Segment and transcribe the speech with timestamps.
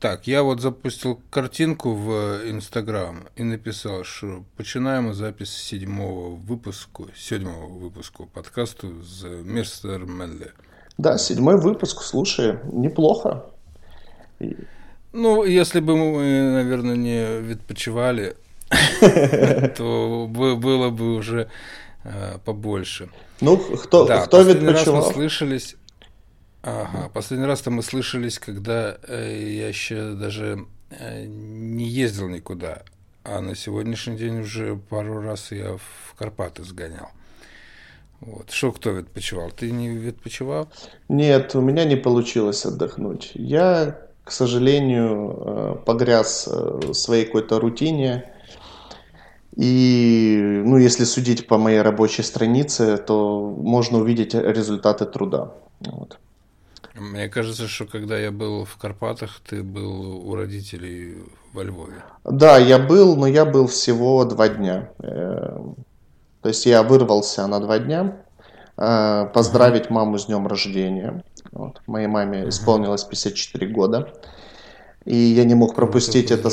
[0.00, 2.10] Так, я вот запустил картинку в
[2.46, 10.52] Инстаграм и написал, что починаємо запись седьмого выпуску, седьмого выпуску подкасту з Мистер Менле.
[10.98, 13.42] Да, седьмой выпуск, слушай, неплохо.
[15.12, 18.36] Ну, если бы мы, наверное, не відпочивали,
[19.76, 21.50] то было бы уже
[22.04, 23.08] э, побольше.
[23.40, 25.76] Ну, кто, да, кто последний раз мы слышались...
[26.62, 32.82] Ага, последний раз-то мы слышались, когда э, я еще даже э, не ездил никуда,
[33.22, 37.10] а на сегодняшний день уже пару раз я в Карпаты сгонял.
[38.20, 38.50] Вот.
[38.50, 39.52] Что кто відпочивал?
[39.52, 40.68] Ты не відпочивал?
[41.08, 43.30] Нет, у меня не получилось отдохнуть.
[43.34, 48.32] Я, к сожалению, э, погряз в своей какой-то рутине.
[49.54, 55.52] И, ну, если судить по моей рабочей странице, то можно увидеть результаты труда.
[55.80, 56.18] Вот.
[56.98, 62.04] Мне кажется, что когда я был в Карпатах, ты был у родителей во Львове.
[62.24, 64.90] Да, я был, но я был всего два дня.
[64.98, 65.58] Э,
[66.42, 68.18] то есть я вырвался на два дня
[68.76, 71.24] э, поздравить маму с днем рождения.
[71.52, 71.80] Вот.
[71.86, 74.12] Моей маме исполнилось 54 года.
[75.04, 76.50] И я не мог пропустить это...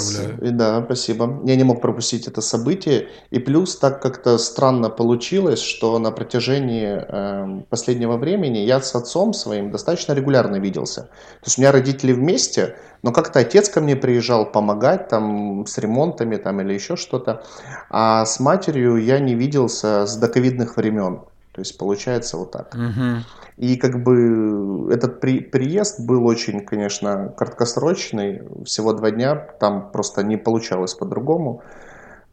[0.52, 1.42] Да, спасибо.
[1.46, 3.10] Я не мог пропустить это событие.
[3.30, 9.34] И плюс так как-то странно получилось, что на протяжении э, последнего времени я с отцом
[9.34, 11.02] своим достаточно регулярно виделся.
[11.02, 15.78] То есть у меня родители вместе, но как-то отец ко мне приезжал помогать там с
[15.78, 17.44] ремонтами там или еще что-то.
[17.90, 21.22] А с матерью я не виделся с доковидных времен.
[21.52, 22.74] То есть получается вот так.
[22.74, 23.24] Угу.
[23.58, 30.24] И как бы этот при, приезд был очень, конечно, краткосрочный, всего два дня, там просто
[30.24, 31.64] не получалось по-другому.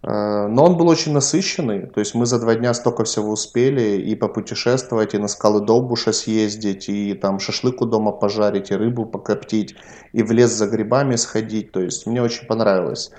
[0.02, 4.02] Э, но он был очень насыщенный, то есть мы за два дня столько всего успели
[4.02, 9.06] и попутешествовать, и на скалы Довбуша съездить, и там шашлык у дома пожарить, и рыбу
[9.06, 9.76] покоптить,
[10.12, 13.12] и в лес за грибами сходить, то есть мне очень понравилось.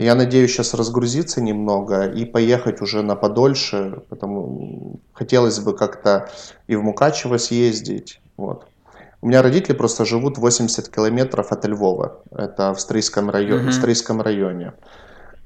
[0.00, 6.30] Я надеюсь сейчас разгрузиться немного и поехать уже на подольше, потому хотелось бы как-то
[6.66, 8.66] и в Мукачево съездить, вот.
[9.20, 13.64] У меня родители просто живут 80 километров от Львова, это в Стрийском районе.
[13.64, 13.70] Mm-hmm.
[13.70, 14.72] В Стрийском районе.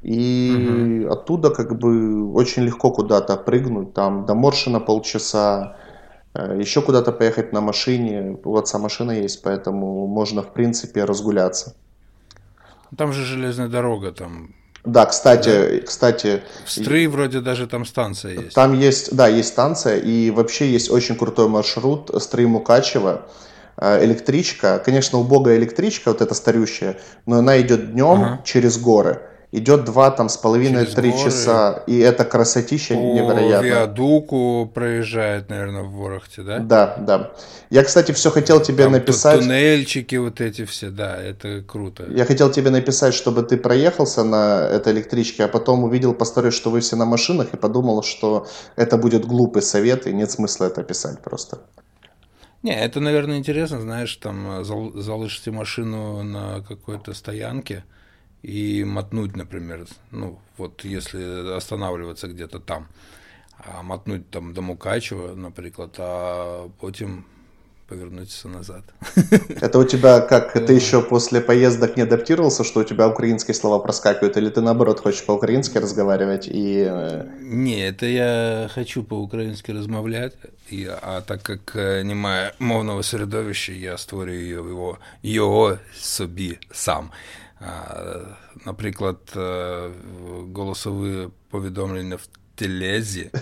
[0.03, 1.13] И угу.
[1.13, 5.79] оттуда как бы очень легко куда-то прыгнуть, там до Моршина полчаса,
[6.35, 8.39] э, еще куда-то поехать на машине.
[8.45, 11.75] У отца машина есть, поэтому можно в принципе разгуляться.
[12.97, 15.87] Там же железная дорога, там да, кстати, да.
[15.87, 16.43] кстати.
[16.67, 18.55] В Стры вроде даже там станция есть.
[18.55, 23.27] Там есть, да, есть станция, и вообще есть очень крутой маршрут Стры Мукачева.
[23.79, 28.43] Э, электричка, конечно, убогая электричка, вот эта старющая, но она идет днем ага.
[28.45, 29.23] через горы
[29.55, 33.67] идет два там с половиной три часа, и это красотища по невероятно.
[33.67, 36.59] виадуку проезжает, наверное, в Ворохте, да?
[36.59, 37.33] Да, да.
[37.71, 39.41] Я, кстати, все хотел тебе там написать.
[39.41, 42.05] Туннельчики вот эти все, да, это круто.
[42.11, 46.51] Я хотел тебе написать, чтобы ты проехался на этой электричке, а потом увидел по истории,
[46.51, 50.65] что вы все на машинах, и подумал, что это будет глупый совет, и нет смысла
[50.65, 51.59] это писать просто.
[52.65, 57.85] Не, это, наверное, интересно, знаешь, там залышите машину на какой-то стоянке,
[58.45, 62.89] и мотнуть, например, ну, вот если останавливаться где-то там,
[63.59, 67.25] а мотнуть там до Мукачева, например, а потом
[67.89, 68.83] повернуться назад.
[69.61, 73.79] Это у тебя как, ты еще после поездок не адаптировался, что у тебя украинские слова
[73.79, 76.87] проскакивают, или ты наоборот хочешь по-украински разговаривать и...
[76.87, 80.35] Э, не, это я хочу по-украински размовлять,
[80.71, 87.11] и, а так как э, немає мовного середовища, я створюю його, його собі сам.
[88.66, 89.18] Наприклад,
[90.56, 93.30] голосові повідомлення в телезі,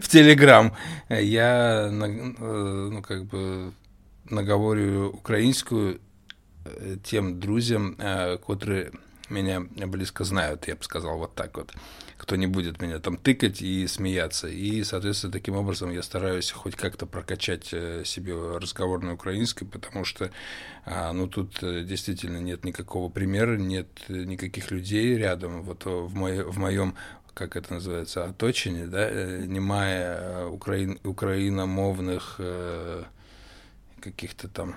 [0.00, 0.72] в Телеграм.
[1.20, 3.70] Я ну, как бы
[4.30, 5.96] наговорю українською
[7.02, 7.96] тем друзям,
[8.46, 8.90] которые
[9.30, 11.74] меня близко знают, я бы сказал вот так вот
[12.23, 14.47] кто не будет меня там тыкать и смеяться.
[14.47, 20.31] И, соответственно, таким образом я стараюсь хоть как-то прокачать э, себе разговорную украинский, потому что,
[20.85, 25.63] а, ну, тут э, действительно нет никакого примера, нет никаких людей рядом.
[25.63, 26.95] Вот в, мое, в моем
[27.33, 32.39] как это называется, оточине, да, э, немає украин, украиномовных
[33.99, 34.75] каких-то там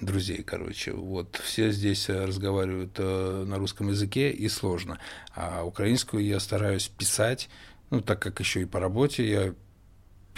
[0.00, 0.92] друзей, короче.
[0.92, 4.98] Вот все здесь э, разговаривают э, на русском языке и сложно.
[5.34, 7.48] А украинскую я стараюсь писать,
[7.90, 9.54] ну, так как еще и по работе я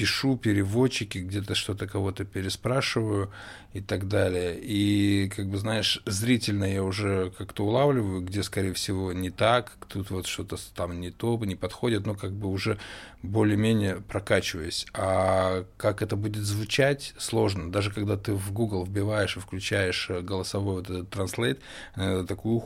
[0.00, 3.30] пишу переводчики, где-то что-то кого-то переспрашиваю
[3.74, 4.58] и так далее.
[4.58, 10.10] И, как бы, знаешь, зрительно я уже как-то улавливаю, где, скорее всего, не так, тут
[10.10, 12.78] вот что-то там не то, не подходит, но как бы уже
[13.22, 14.86] более-менее прокачиваюсь.
[14.94, 17.70] А как это будет звучать, сложно.
[17.70, 21.58] Даже когда ты в Google вбиваешь и включаешь голосовой вот этот Translate,
[21.96, 22.60] э, такую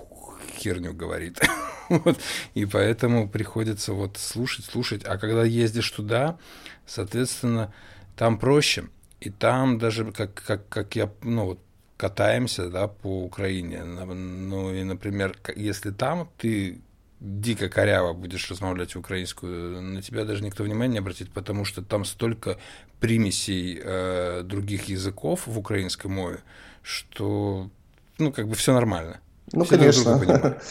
[0.58, 1.41] херню говорит.
[1.88, 2.19] вот.
[2.55, 5.05] И поэтому приходится вот слушать, слушать.
[5.05, 6.38] А когда ездишь туда,
[6.87, 7.73] соответственно,
[8.17, 8.88] там проще.
[9.20, 11.61] И там даже, как, как, как я, ну, вот,
[11.96, 13.85] катаемся, да, по Украине.
[13.85, 16.81] Ну, и, например, если там ты
[17.20, 22.05] дико коряво будешь размовлять украинскую, на тебя даже никто внимания не обратит, потому что там
[22.05, 22.58] столько
[23.00, 26.41] примесей э, других языков в украинской мове,
[26.82, 27.70] что,
[28.19, 29.20] ну, как бы все нормально.
[29.55, 30.56] Ну, все конечно.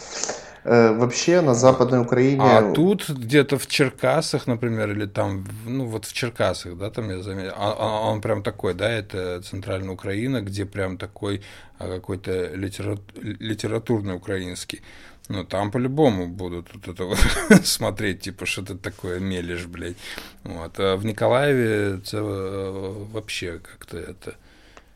[0.65, 2.41] Э, вообще на Западной Украине...
[2.41, 7.21] А тут где-то в Черкасах, например, или там, ну вот в Черкасах, да, там я
[7.21, 11.41] заметил, а, а он прям такой, да, это центральная Украина, где прям такой
[11.79, 12.97] а, какой-то литера...
[13.21, 14.81] литературный украинский.
[15.29, 17.19] Ну, там по-любому будут вот это вот
[17.65, 19.97] смотреть, типа, что ты такое мелешь, блядь.
[20.43, 20.79] Вот.
[20.79, 24.35] А в Николаеве это э, вообще как-то это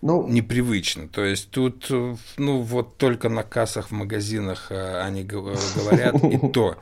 [0.01, 1.07] ну, непривычно.
[1.07, 1.89] То есть тут,
[2.37, 6.77] ну, вот только на кассах в магазинах э, они говорят, и то.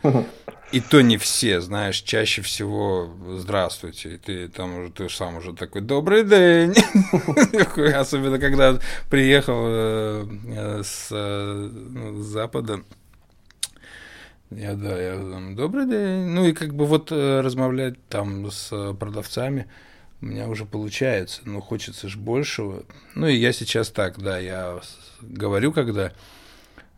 [0.71, 4.15] И то не все, знаешь, чаще всего здравствуйте.
[4.15, 6.73] И ты там уже, ты сам уже такой, добрый день.
[7.95, 8.77] Особенно, когда
[9.09, 12.81] приехал э, э, ну, с запада.
[14.51, 16.25] Я, да, я там, добрый день.
[16.27, 19.67] Ну, и как бы вот размовлять там с продавцами
[20.21, 22.83] у меня уже получается, но хочется же большего.
[23.13, 24.81] Ну и я сейчас так, да, я
[25.21, 26.13] говорю, когда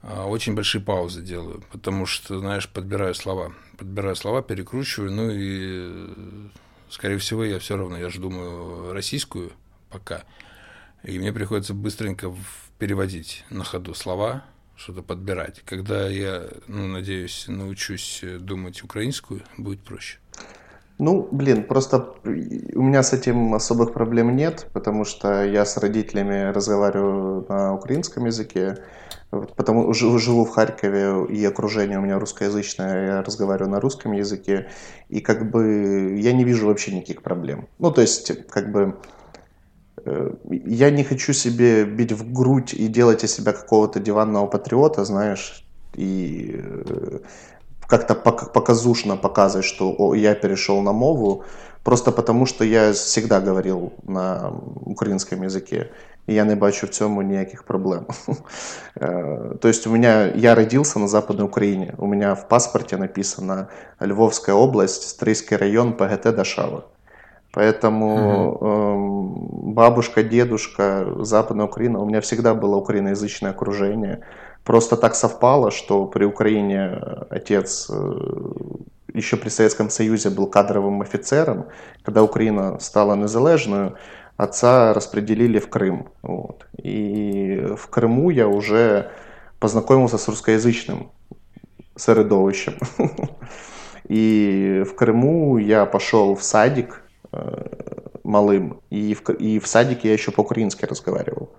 [0.01, 6.49] а, очень большие паузы делаю, потому что, знаешь, подбираю слова, подбираю слова, перекручиваю, ну и,
[6.89, 9.51] скорее всего, я все равно, я же думаю российскую
[9.89, 10.23] пока,
[11.03, 12.33] и мне приходится быстренько
[12.77, 15.61] переводить на ходу слова, что-то подбирать.
[15.65, 20.19] Когда я, ну, надеюсь, научусь думать украинскую, будет проще.
[20.99, 26.51] Ну, блин, просто у меня с этим особых проблем нет, потому что я с родителями
[26.51, 28.79] разговариваю на украинском языке,
[29.29, 34.69] потому живу в Харькове, и окружение у меня русскоязычное, я разговариваю на русском языке,
[35.07, 37.67] и как бы я не вижу вообще никаких проблем.
[37.77, 38.99] Ну, то есть, как бы
[40.03, 45.05] э, я не хочу себе бить в грудь и делать из себя какого-то диванного патриота,
[45.05, 45.63] знаешь,
[45.93, 47.19] и э,
[47.87, 51.43] как-то показушно показывать, что о, я перешел на мову,
[51.83, 54.51] просто потому що я всегда говорил на
[54.85, 55.89] українському языке.
[56.29, 58.05] И я не бачу в цьому ніяких проблем.
[59.59, 61.93] То есть у меня, я родился на Западной Украине.
[61.97, 63.67] У меня в паспорте написано
[64.01, 66.83] Львовская область, Стрийский район, ПГТ Дашава.
[67.53, 69.73] Поэтому угу.
[69.73, 74.19] бабушка, дедушка, Западная Украина, у меня всегда было украиноязычное окружение.
[74.67, 78.13] Просто так совпало, что при Украине отец э,
[79.13, 81.67] еще при Советском Союзе был кадровым офицером.
[82.03, 83.95] Когда Украина стала незалежною,
[84.35, 86.09] отца распределили в Крым.
[86.21, 86.67] Вот.
[86.83, 89.09] И в Крыму я уже
[89.61, 91.11] познакомился с русскоязычным
[91.95, 92.73] середовищем.
[94.09, 97.67] И в Крыму я пошел в садик э,
[98.23, 101.49] малым, и в, и в садике я еще по-украински разговаривал.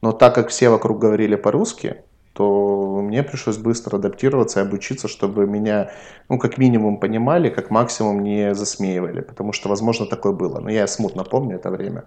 [0.00, 1.96] Но так как все вокруг говорили по-русски,
[2.34, 5.90] то мне пришлось быстро адаптироваться и обучиться, чтобы меня,
[6.28, 10.58] ну, как минимум понимали, как максимум не засмеивали, потому что, возможно, такое было.
[10.58, 12.04] Но я смутно помню это время.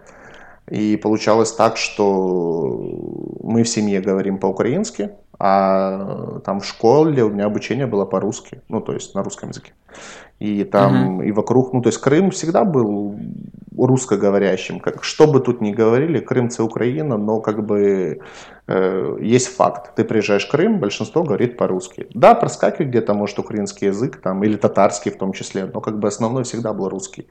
[0.70, 2.78] И получалось так, что
[3.42, 8.82] мы в семье говорим по-украински, а там в школе у меня обучение было по-русски, ну,
[8.82, 9.72] то есть на русском языке.
[10.40, 11.28] И там, mm-hmm.
[11.28, 13.18] и вокруг, ну, то есть Крым всегда был
[13.78, 14.80] русскоговорящим.
[14.80, 18.20] Как, что бы тут ни говорили, Крым это Украина, но как бы
[18.68, 19.96] есть факт.
[19.96, 22.08] Ты приезжаешь в Крым, большинство говорит по-русски.
[22.14, 26.08] Да, проскакивает где-то, может, украинский язык, там, или татарский в том числе, но как бы
[26.08, 27.28] основной всегда был русский.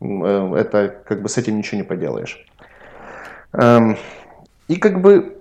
[0.00, 2.46] Э, это как бы с этим ничего не поделаешь.
[3.52, 3.96] Эм,
[4.68, 5.38] и как бы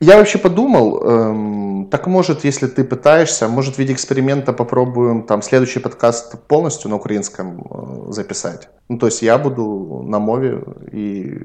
[0.00, 5.42] я вообще подумал, эм, так может, если ты пытаешься, может в виде эксперимента попробуем там
[5.42, 8.70] следующий подкаст полностью на украинском э, записать.
[8.88, 11.38] Ну, то есть я буду на мове и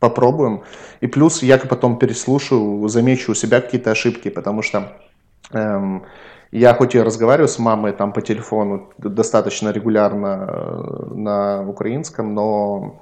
[0.00, 0.62] попробуем.
[1.00, 4.96] И плюс я потом переслушаю, замечу у себя какие-то ошибки, потому что
[5.52, 6.02] эм,
[6.50, 13.00] я хоть и разговариваю с мамой там по телефону достаточно регулярно э, на украинском, но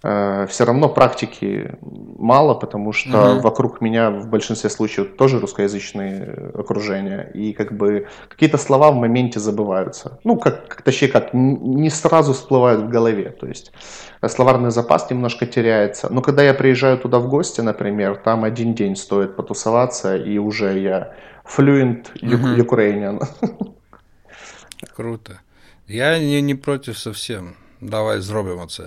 [0.00, 3.40] все равно практики мало, потому что угу.
[3.40, 9.40] вокруг меня в большинстве случаев тоже русскоязычные окружения, и как бы какие-то слова в моменте
[9.40, 10.20] забываются.
[10.22, 13.72] Ну, как, точнее, как не сразу всплывают в голове, то есть
[14.20, 16.12] э, словарный запас немножко теряется.
[16.12, 20.78] Но когда я приезжаю туда в гости, например, там один день стоит потусоваться, и уже
[20.78, 22.76] я fluent угу.
[22.76, 23.22] Ukrainian.
[24.94, 25.40] Круто.
[25.86, 27.56] Я не, не против совсем.
[27.86, 28.82] Давай зробимо це.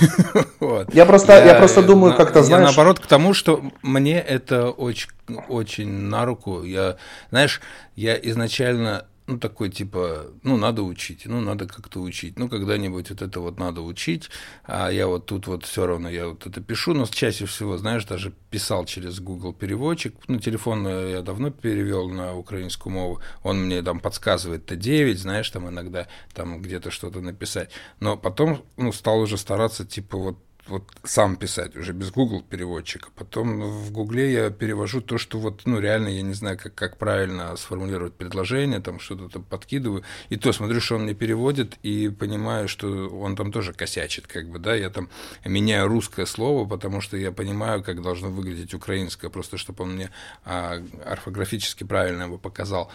[0.60, 0.94] вот.
[0.94, 2.60] Я просто, я, я просто думаю, как-то знаешь.
[2.60, 5.10] Я наоборот к тому, что мне это очень,
[5.48, 6.64] очень на руку.
[6.64, 6.96] Я,
[7.30, 7.60] знаешь,
[7.96, 13.22] я изначально ну, такой типа, ну, надо учить, ну, надо как-то учить, ну, когда-нибудь вот
[13.22, 14.30] это вот надо учить,
[14.64, 18.06] а я вот тут вот все равно, я вот это пишу, но чаще всего, знаешь,
[18.06, 23.82] даже писал через Google переводчик, ну, телефон я давно перевел на украинскую мову, он мне
[23.82, 27.70] там подсказывает Т9, знаешь, там иногда там где-то что-то написать,
[28.00, 33.08] но потом, ну, стал уже стараться, типа, вот вот сам писать уже без Google переводчика.
[33.14, 36.96] Потом в Гугле я перевожу то, что вот, ну, реально я не знаю, как, как
[36.96, 40.02] правильно сформулировать предложение, там что-то там подкидываю.
[40.28, 44.48] И то смотрю, что он мне переводит, и понимаю, что он там тоже косячит, как
[44.48, 45.08] бы, да, я там
[45.44, 50.10] меняю русское слово, потому что я понимаю, как должно выглядеть украинское, просто чтобы он мне
[50.44, 52.90] а, орфографически правильно его показал.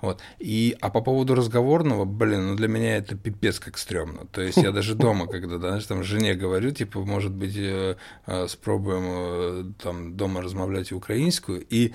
[0.00, 0.20] Вот.
[0.38, 4.26] И, а по поводу разговорного, блин, ну для меня это пипец как стрёмно.
[4.26, 7.96] То есть я даже дома, когда, знаешь, там жене говорю, типа, может быть, э,
[8.26, 11.92] э, спробуем э, там дома размовлять украинскую, и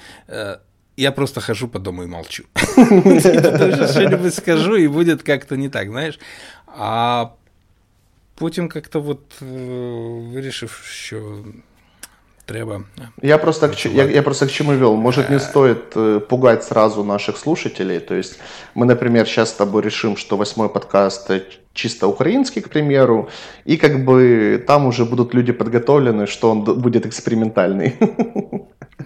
[0.97, 2.43] я просто хожу по дому и молчу.
[2.55, 6.19] Что-нибудь скажу, и будет как-то не так, знаешь.
[6.67, 7.29] А
[8.35, 11.43] потім как-то вот вирішив, що
[12.45, 12.83] треба.
[13.21, 14.95] Я просто, к, я, я просто к чему вел.
[14.95, 15.95] Может, не стоит
[16.27, 17.99] пугать сразу наших слушателей.
[17.99, 18.39] То есть
[18.75, 21.31] мы, например, сейчас с тобой решим, что восьмой подкаст
[21.73, 23.29] чисто украинский, к примеру,
[23.65, 27.95] и как бы там уже будут люди подготовлены, что он будет экспериментальный.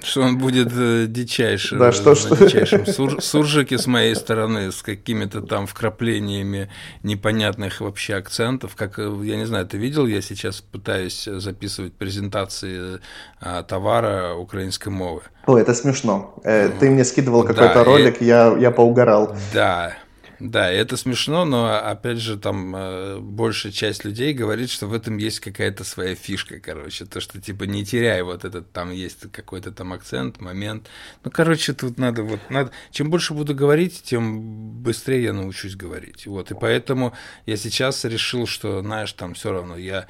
[0.04, 2.36] Что он будет э, дичайшим, да, что, что...
[2.36, 6.70] дичайшим сур, суржики с моей стороны, с какими-то там вкраплениями
[7.04, 8.76] непонятных вообще акцентов.
[8.76, 13.00] Как, э, я не знаю, ты видел, я сейчас пытаюсь записывать презентации
[13.40, 15.22] а, товара украинской мовы.
[15.46, 16.36] О, это смешно.
[16.44, 18.26] Э, ты мне скидывал какой-то да, ролик, и...
[18.26, 19.36] я, я поугорал.
[19.54, 19.94] Да,
[20.40, 25.18] да, это смешно, но опять же там э, большая часть людей говорит, что в этом
[25.18, 29.72] есть какая-то своя фишка, короче, то, что типа не теряй вот этот, там есть какой-то
[29.72, 30.88] там акцент, момент.
[31.24, 36.26] Ну, короче, тут надо вот, надо, чем больше буду говорить, тем быстрее я научусь говорить.
[36.28, 37.14] Вот, и поэтому
[37.46, 40.08] я сейчас решил, что, знаешь, там все равно я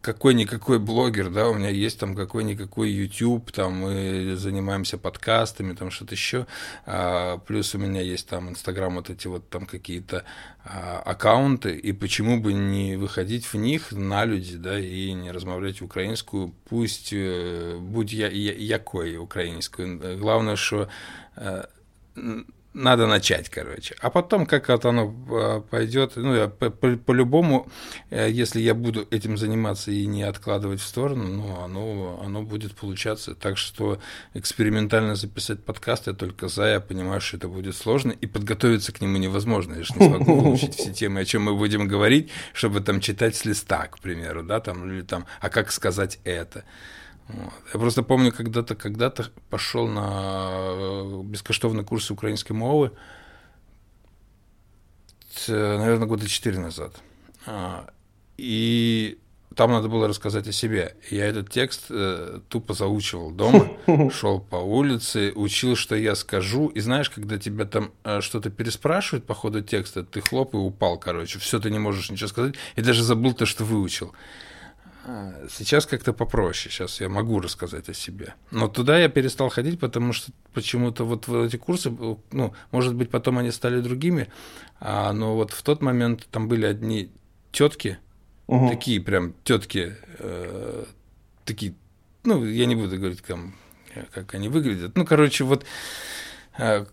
[0.00, 6.14] какой-никакой блогер, да, у меня есть там какой-никакой YouTube, там мы занимаемся подкастами, там что-то
[6.14, 6.46] еще,
[6.86, 10.24] а, плюс у меня есть там Инстаграм, вот эти вот там какие-то
[10.64, 15.82] а, аккаунты, и почему бы не выходить в них на люди, да, и не размовлять
[15.82, 20.88] украинскую, пусть, э, будь я, я якой украинскую, главное, что
[21.36, 21.64] э,
[22.72, 23.96] надо начать, короче.
[24.00, 29.08] А потом, как вот оно а, пойдет, ну, я по-любому, по, э, если я буду
[29.10, 33.34] этим заниматься и не откладывать в сторону, ну, оно, оно будет получаться.
[33.34, 34.00] Так что
[34.34, 39.00] экспериментально записать подкаст я только за, я понимаю, что это будет сложно, и подготовиться к
[39.00, 39.74] нему невозможно.
[39.74, 43.34] Я же не смогу выучить все темы, о чем мы будем говорить, чтобы там читать
[43.34, 46.64] с листа, к примеру, да, там, или там, а как сказать это.
[47.72, 52.92] Я просто помню, когда-то когда-то пошел на э, бескоштовный курс украинской мовы,
[55.48, 56.94] наверное, года четыре назад.
[57.46, 57.90] А,
[58.36, 59.18] и
[59.56, 60.96] там надо было рассказать о себе.
[61.10, 63.68] Я этот текст э, тупо заучивал дома,
[64.10, 66.68] шел по улице, учил, что я скажу.
[66.68, 70.98] И знаешь, когда тебя там э, что-то переспрашивают по ходу текста, ты хлоп и упал,
[70.98, 71.38] короче.
[71.38, 72.54] Все, ты не можешь ничего сказать.
[72.76, 74.14] И даже забыл то, что выучил.
[75.12, 78.34] А, сейчас как-то попроще, сейчас я могу рассказать о себе.
[78.52, 81.90] Но туда я перестал ходить, потому что почему-то вот в эти курсы,
[82.30, 84.28] ну, может быть, потом они стали другими,
[84.78, 87.10] а, но вот в тот момент там были одни
[87.50, 87.98] тетки,
[88.46, 88.68] угу.
[88.68, 90.84] такие прям тетки, э,
[91.44, 91.74] такие,
[92.22, 93.56] ну, я не буду говорить, там,
[94.12, 94.96] как они выглядят.
[94.96, 95.64] Ну, короче, вот,
[96.56, 96.84] э,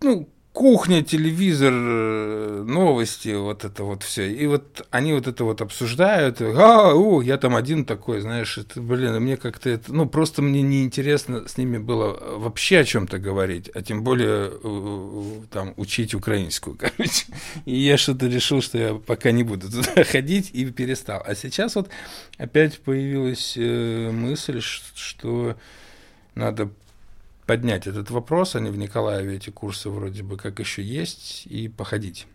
[0.00, 4.30] ну, кухня, телевизор, э, новости, вот это вот все.
[4.30, 6.40] И вот они вот это вот обсуждают.
[6.40, 10.62] А, о, я там один такой, знаешь, это, блин, мне как-то это, ну, просто мне
[10.62, 16.76] неинтересно с ними было вообще о чем-то говорить, а тем более э, там учить украинскую,
[16.78, 17.26] короче.
[17.64, 21.20] И я что-то решил, что я пока не буду туда ходить и перестал.
[21.26, 21.90] А сейчас вот
[22.38, 25.56] опять появилась э, мысль, что
[26.36, 26.70] надо
[27.46, 32.26] поднять этот вопрос, они в Николаеве эти курсы вроде бы как еще есть, и походить.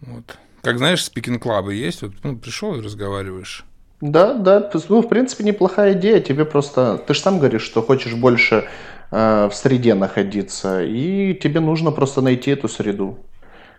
[0.00, 0.38] Вот.
[0.62, 3.64] Как знаешь, спикинг-клабы есть, вот ну, пришел и разговариваешь.
[4.00, 6.20] Да, да, ну, в принципе, неплохая идея.
[6.20, 8.68] Тебе просто, ты же сам говоришь, что хочешь больше
[9.10, 13.18] э, в среде находиться, и тебе нужно просто найти эту среду.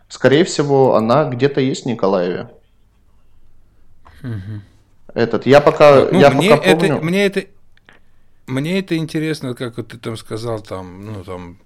[0.10, 2.50] Скорее всего, она где-то есть в Николаеве.
[4.24, 4.62] Угу.
[5.14, 7.02] Этот, я пока, ну, я мне пока это, помню.
[7.02, 7.46] Мне это,
[8.50, 11.60] мне это интересно, как вот ты там сказал, там, ну, там,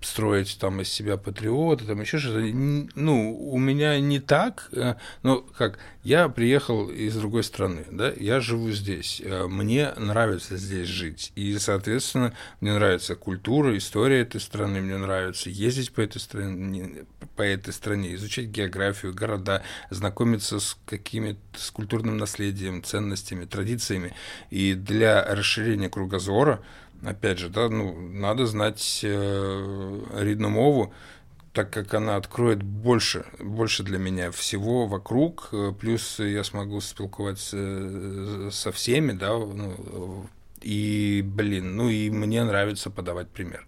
[0.00, 2.40] строить там из себя патриота, там еще что-то.
[2.40, 8.40] Ну, у меня не так, э, ну, как, я приехал из другой страны, да, я
[8.40, 14.80] живу здесь, э, мне нравится здесь жить, и, соответственно, мне нравится культура, история этой страны,
[14.80, 17.04] мне нравится ездить по этой стране,
[17.36, 24.14] по этой стране, изучать географию, города, знакомиться с какими-то, с культурным наследием, ценностями, традициями,
[24.50, 26.62] и для расширения кругозора,
[27.03, 30.93] опять же, да, ну, надо знать э, рідну мову,
[31.51, 37.57] так как она откроет больше, больше для меня всего вокруг, э, плюс я смогу спілкуватися
[37.57, 40.27] э, со всеми, да, ну,
[40.61, 43.67] и, блин, ну и мне нравится подавать пример.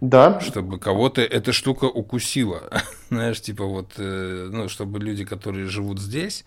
[0.00, 0.40] Да.
[0.40, 2.70] Чтобы кого-то эта штука укусила.
[3.08, 6.44] Знаешь, типа вот, э, ну, чтобы люди, которые живут здесь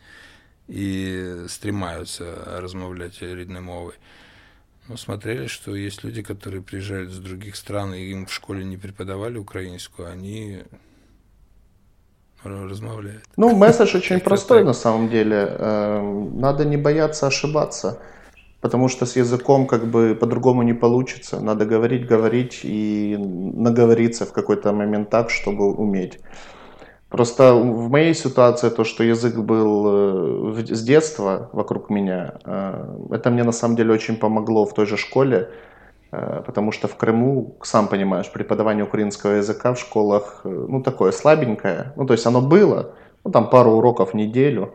[0.68, 2.25] и стремаются
[2.60, 3.94] размовлять рідною мовой,
[4.90, 8.76] мы смотрели, что есть люди, которые приезжают из других стран, и им в школе не
[8.76, 10.64] преподавали украинскую, они
[12.42, 13.23] размовляют.
[13.37, 15.37] Ну, месседж очень простой на самом деле.
[15.37, 18.00] Эм, надо не бояться ошибаться,
[18.61, 21.40] потому что с языком как бы по-другому не получится.
[21.40, 26.18] Надо говорить, говорить и наговориться в какой-то момент так, чтобы уметь.
[27.11, 33.31] Просто в моей ситуации то, что язык был э, с детства вокруг меня, э, это
[33.31, 35.50] мне на самом деле очень помогло в той же школе,
[36.12, 41.93] э, потому что в Крыму, сам понимаешь, преподавание украинского языка в школах, ну, такое слабенькое.
[41.97, 44.75] Ну, то есть оно было, ну, там пару уроков в неделю,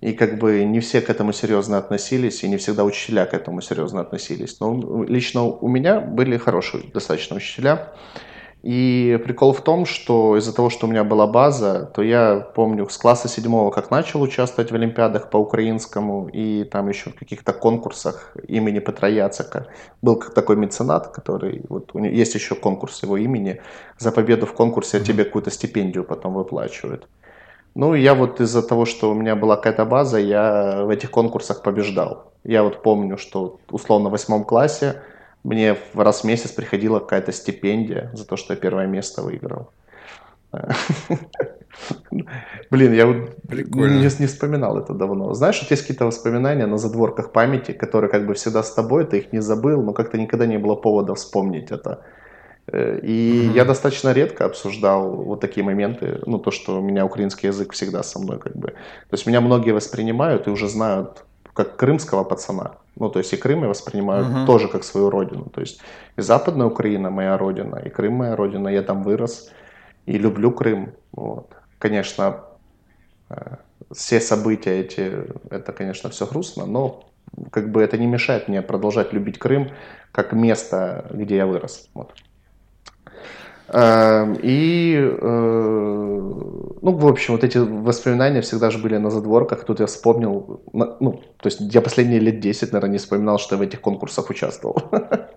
[0.00, 3.60] и как бы не все к этому серьезно относились, и не всегда учителя к этому
[3.60, 4.60] серьезно относились.
[4.60, 7.92] Но лично у меня были хорошие достаточно учителя,
[8.64, 12.88] и прикол в том, что из-за того, что у меня была база, то я помню
[12.88, 17.52] с класса седьмого, как начал участвовать в олимпиадах по украинскому и там еще в каких-то
[17.52, 19.66] конкурсах имени Петра Яцека.
[20.00, 23.60] Был как такой меценат, который, вот у него есть еще конкурс его имени,
[23.98, 27.06] за победу в конкурсе тебе какую-то стипендию потом выплачивают.
[27.74, 31.62] Ну, я вот из-за того, что у меня была какая-то база, я в этих конкурсах
[31.62, 32.32] побеждал.
[32.44, 35.02] Я вот помню, что условно в восьмом классе
[35.44, 39.70] мне раз в месяц приходила какая-то стипендия за то, что я первое место выиграл.
[42.70, 45.34] Блин, я вот не, не вспоминал это давно.
[45.34, 49.18] Знаешь, вот есть какие-то воспоминания на задворках памяти, которые как бы всегда с тобой, ты
[49.18, 52.04] их не забыл, но как-то никогда не было повода вспомнить это.
[52.72, 53.54] Э, и mm-hmm.
[53.54, 58.02] я достаточно редко обсуждал вот такие моменты, ну то, что у меня украинский язык всегда
[58.02, 58.68] со мной как бы.
[58.68, 62.72] То есть меня многие воспринимают и уже знают как крымского пацана.
[62.96, 64.46] Ну, то есть и Крым я воспринимаю угу.
[64.46, 65.46] тоже как свою родину.
[65.46, 65.80] То есть
[66.16, 69.50] и Западная Украина моя родина, и Крым моя родина, я там вырос
[70.06, 70.92] и люблю Крым.
[71.12, 71.50] Вот.
[71.78, 72.40] Конечно,
[73.30, 73.56] э,
[73.92, 77.04] все события эти, это, конечно, все грустно, но
[77.50, 79.70] как бы это не мешает мне продолжать любить Крым
[80.12, 81.88] как место, где я вырос.
[81.94, 82.14] Вот.
[83.68, 85.28] Эм, и, э,
[86.82, 89.64] ну, в общем, вот эти воспоминания всегда же были на задворках.
[89.64, 93.58] Тут я вспомнил, ну, то есть я последние лет 10, наверное, не вспоминал, что я
[93.58, 94.82] в этих конкурсах участвовал.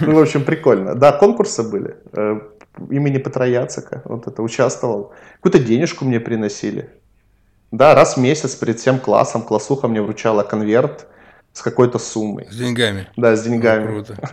[0.00, 0.94] Ну, в общем, прикольно.
[0.94, 1.96] Да, конкурсы были.
[2.12, 2.40] Э,
[2.90, 5.12] имени Петра Яцека, вот это участвовал.
[5.40, 6.90] Какую-то денежку мне приносили.
[7.72, 11.06] Да, раз в месяц перед всем классом классуха мне вручала конверт
[11.52, 12.46] с какой-то суммой.
[12.50, 13.08] С деньгами?
[13.16, 13.86] Да, с деньгами.
[13.86, 14.30] Ну, круто.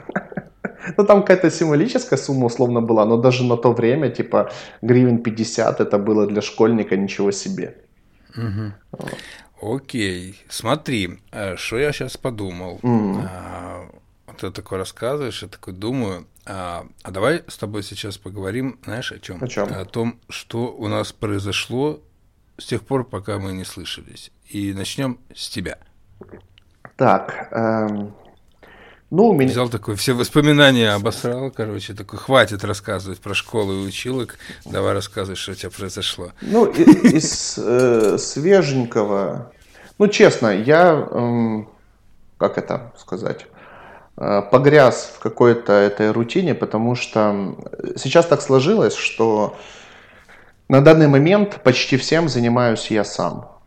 [0.98, 4.52] Ну, там какая-то символическая сумма условно была, но даже на то время, типа,
[4.82, 7.76] гривен 50 это было для школьника ничего себе.
[8.36, 8.74] Угу.
[8.92, 9.18] Вот.
[9.62, 11.20] Окей, смотри,
[11.56, 12.80] что э, я сейчас подумал.
[12.82, 13.28] Mm.
[13.30, 13.86] А,
[14.40, 19.20] ты такой рассказываешь, я такой думаю, а, а давай с тобой сейчас поговорим, знаешь, о
[19.20, 19.38] чем?
[19.44, 19.72] О чем?
[19.72, 22.02] О том, что у нас произошло
[22.58, 24.32] с тех пор, пока мы не слышались.
[24.50, 25.78] И начнем с тебя.
[26.96, 28.16] Так, эм,
[29.12, 29.52] ну, у меня...
[29.52, 35.36] Взял такой, все воспоминания обосрал, короче, такой, хватит рассказывать про школу и училок, давай рассказывай,
[35.36, 36.32] что у тебя произошло.
[36.42, 39.52] Ну, из э, свеженького,
[39.98, 41.64] ну, честно, я, э,
[42.38, 43.48] как это сказать,
[44.16, 47.58] э, погряз в какой-то этой рутине, потому что
[47.98, 49.58] сейчас так сложилось, что
[50.70, 53.60] на данный момент почти всем занимаюсь я сам.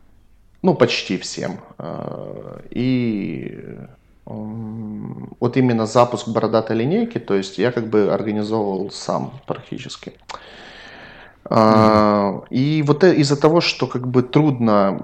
[0.63, 1.59] Ну, почти всем.
[1.77, 3.77] Э, и
[4.25, 10.13] вот именно запуск бородатой линейки, то есть я как бы организовывал сам практически.
[11.45, 12.47] Mm-hmm.
[12.49, 14.99] И вот э, из-за того, что как бы трудно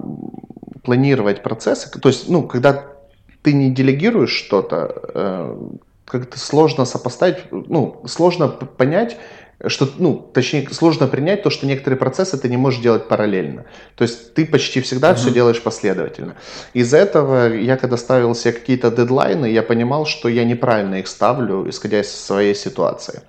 [0.82, 2.84] планировать процессы, то есть, ну, когда
[3.42, 5.56] ты не делегируешь что-то, э,
[6.04, 9.16] как-то сложно сопоставить, ну, сложно понять,
[9.68, 13.64] что, ну, точнее, сложно принять то, что некоторые процессы ты не можешь делать параллельно.
[13.96, 15.16] То есть ты почти всегда mm-hmm.
[15.16, 16.34] все делаешь последовательно.
[16.74, 21.68] Из-за этого я, когда ставил себе какие-то дедлайны, я понимал, что я неправильно их ставлю,
[21.68, 23.22] исходя из своей ситуации.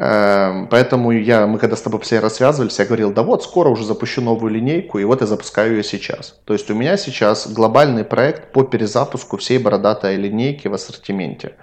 [0.00, 3.84] Эм, поэтому я, мы когда с тобой все рассвязывались, я говорил, да вот, скоро уже
[3.84, 6.36] запущу новую линейку, и вот я запускаю ее сейчас.
[6.44, 11.54] То есть у меня сейчас глобальный проект по перезапуску всей бородатой линейки в ассортименте.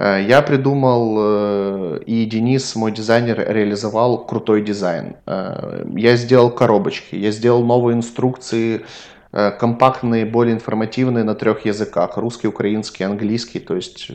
[0.00, 5.16] Э, я придумал, э, и Денис, мой дизайнер, реализовал крутой дизайн.
[5.26, 8.80] Э, я сделал коробочки, я сделал новые инструкции,
[9.60, 12.16] компактные, более информативные на трех языках.
[12.16, 13.60] Русский, украинский, английский.
[13.60, 14.10] То есть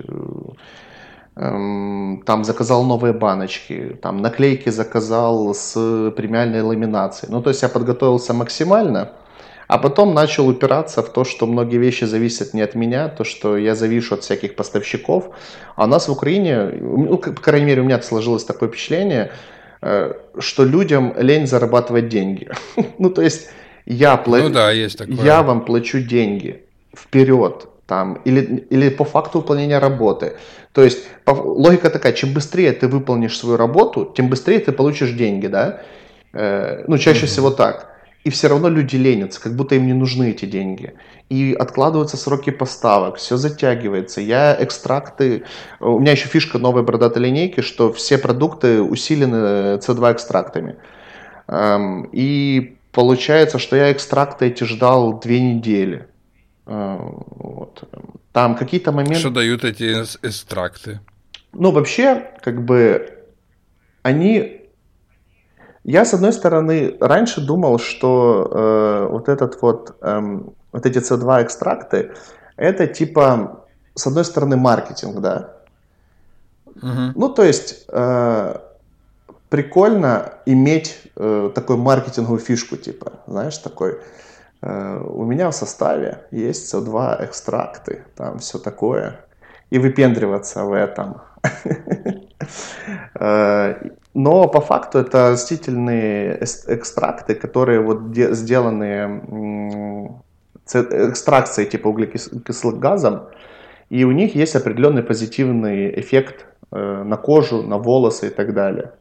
[1.38, 7.32] эм, там заказал новые баночки, там наклейки заказал с премиальной ламинацией.
[7.32, 9.12] Ну, то есть я подготовился максимально–
[9.68, 13.58] а потом начал упираться в то, что многие вещи зависят не от меня, то, что
[13.58, 15.30] я завишу от всяких поставщиков.
[15.76, 19.32] А у нас в Украине, ну, по крайней мере, у меня сложилось такое впечатление,
[19.82, 22.50] э, что людям лень зарабатывать деньги.
[23.00, 23.50] ну, то есть
[23.86, 24.40] я, пла...
[24.40, 25.16] ну, да, есть такое.
[25.16, 26.64] я вам плачу деньги
[26.96, 30.34] вперед, там, или, или по факту выполнения работы.
[30.74, 35.12] То есть по, логика такая, чем быстрее ты выполнишь свою работу, тем быстрее ты получишь
[35.12, 35.82] деньги, да?
[36.34, 37.30] Э, ну, чаще mm-hmm.
[37.30, 37.95] всего так
[38.26, 40.96] и все равно люди ленятся, как будто им не нужны эти деньги.
[41.30, 44.20] И откладываются сроки поставок, все затягивается.
[44.20, 45.44] Я экстракты...
[45.80, 50.76] У меня еще фишка новой бородатой линейки, что все продукты усилены C2 экстрактами.
[51.48, 56.08] Эм, и получается, что я экстракты эти ждал две недели.
[56.66, 57.84] Эм, вот.
[58.34, 59.20] Там какие-то моменты...
[59.20, 61.00] Что дают эти экстракты?
[61.54, 63.20] Ну, вообще, как бы,
[64.02, 64.65] они
[65.88, 70.40] я, с одной стороны, раньше думал, что э, вот этот вот, э,
[70.72, 72.12] вот эти C2 экстракты,
[72.58, 75.54] это типа, с одной стороны, маркетинг, да.
[76.66, 77.14] Угу.
[77.14, 78.58] Ну, то есть, э,
[79.50, 84.00] прикольно иметь э, такую маркетинговую фишку, типа, знаешь, такой,
[84.64, 89.20] э, у меня в составе есть C2 экстракты, там все такое,
[89.70, 91.22] и выпендриваться в этом.
[94.16, 99.22] Но по факту это растительные экстракты, которые вот сделаны
[100.66, 103.28] экстракцией типа углекислых газом,
[103.90, 108.94] и у них есть определенный позитивный эффект э, на кожу, на волосы и так далее.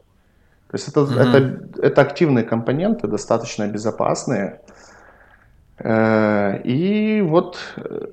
[0.67, 1.21] То есть это, mm-hmm.
[1.21, 4.59] это, это активные компоненты, достаточно безопасные.
[5.79, 8.07] Э, и вот э,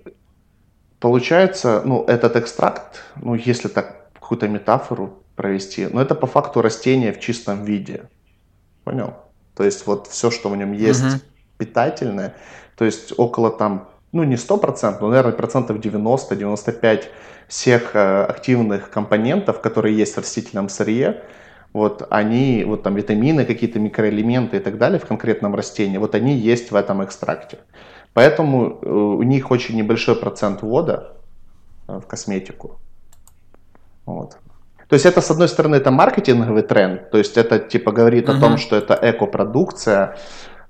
[1.00, 5.86] получается, ну, этот экстракт, ну, если так какую-то метафору провести.
[5.86, 8.04] Но это по факту растение в чистом виде.
[8.84, 9.14] Понял?
[9.56, 11.22] То есть вот все, что в нем есть угу.
[11.58, 12.34] питательное,
[12.76, 17.04] то есть около там, ну не 100%, но, наверное, процентов 90-95
[17.48, 21.22] всех э, активных компонентов, которые есть в растительном сырье,
[21.72, 26.34] вот они, вот там витамины, какие-то микроэлементы и так далее в конкретном растении, вот они
[26.34, 27.58] есть в этом экстракте.
[28.14, 31.12] Поэтому э, у них очень небольшой процент вода
[31.88, 32.78] э, в косметику.
[34.04, 34.38] Вот.
[34.92, 38.36] То есть это, с одной стороны, это маркетинговый тренд, то есть это типа говорит uh-huh.
[38.36, 40.18] о том, что это эко-продукция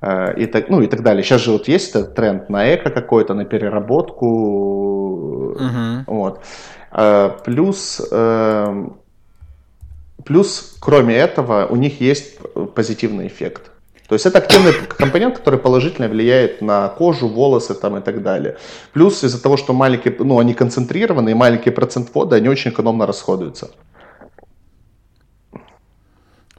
[0.00, 1.24] э, и, так, ну, и так далее.
[1.24, 5.56] Сейчас же вот есть этот тренд на эко какой-то, на переработку.
[5.58, 6.04] Uh-huh.
[6.06, 6.40] Вот.
[6.92, 8.86] Э, плюс, э,
[10.24, 12.38] плюс, кроме этого, у них есть
[12.76, 13.72] позитивный эффект.
[14.06, 18.56] То есть это активный компонент, который положительно влияет на кожу, волосы там и так далее.
[18.92, 23.04] Плюс из-за того, что маленький, ну, они концентрированы, и маленький процент воды, они очень экономно
[23.04, 23.72] расходуются.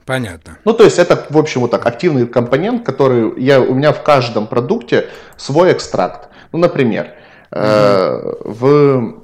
[0.06, 0.58] Понятно.
[0.66, 4.04] Ну, то есть это, в общем, вот так, активный компонент, который я, у меня в
[4.04, 6.30] каждом продукте свой экстракт.
[6.52, 7.06] Ну, например,
[7.52, 7.62] угу.
[7.62, 9.16] э, в,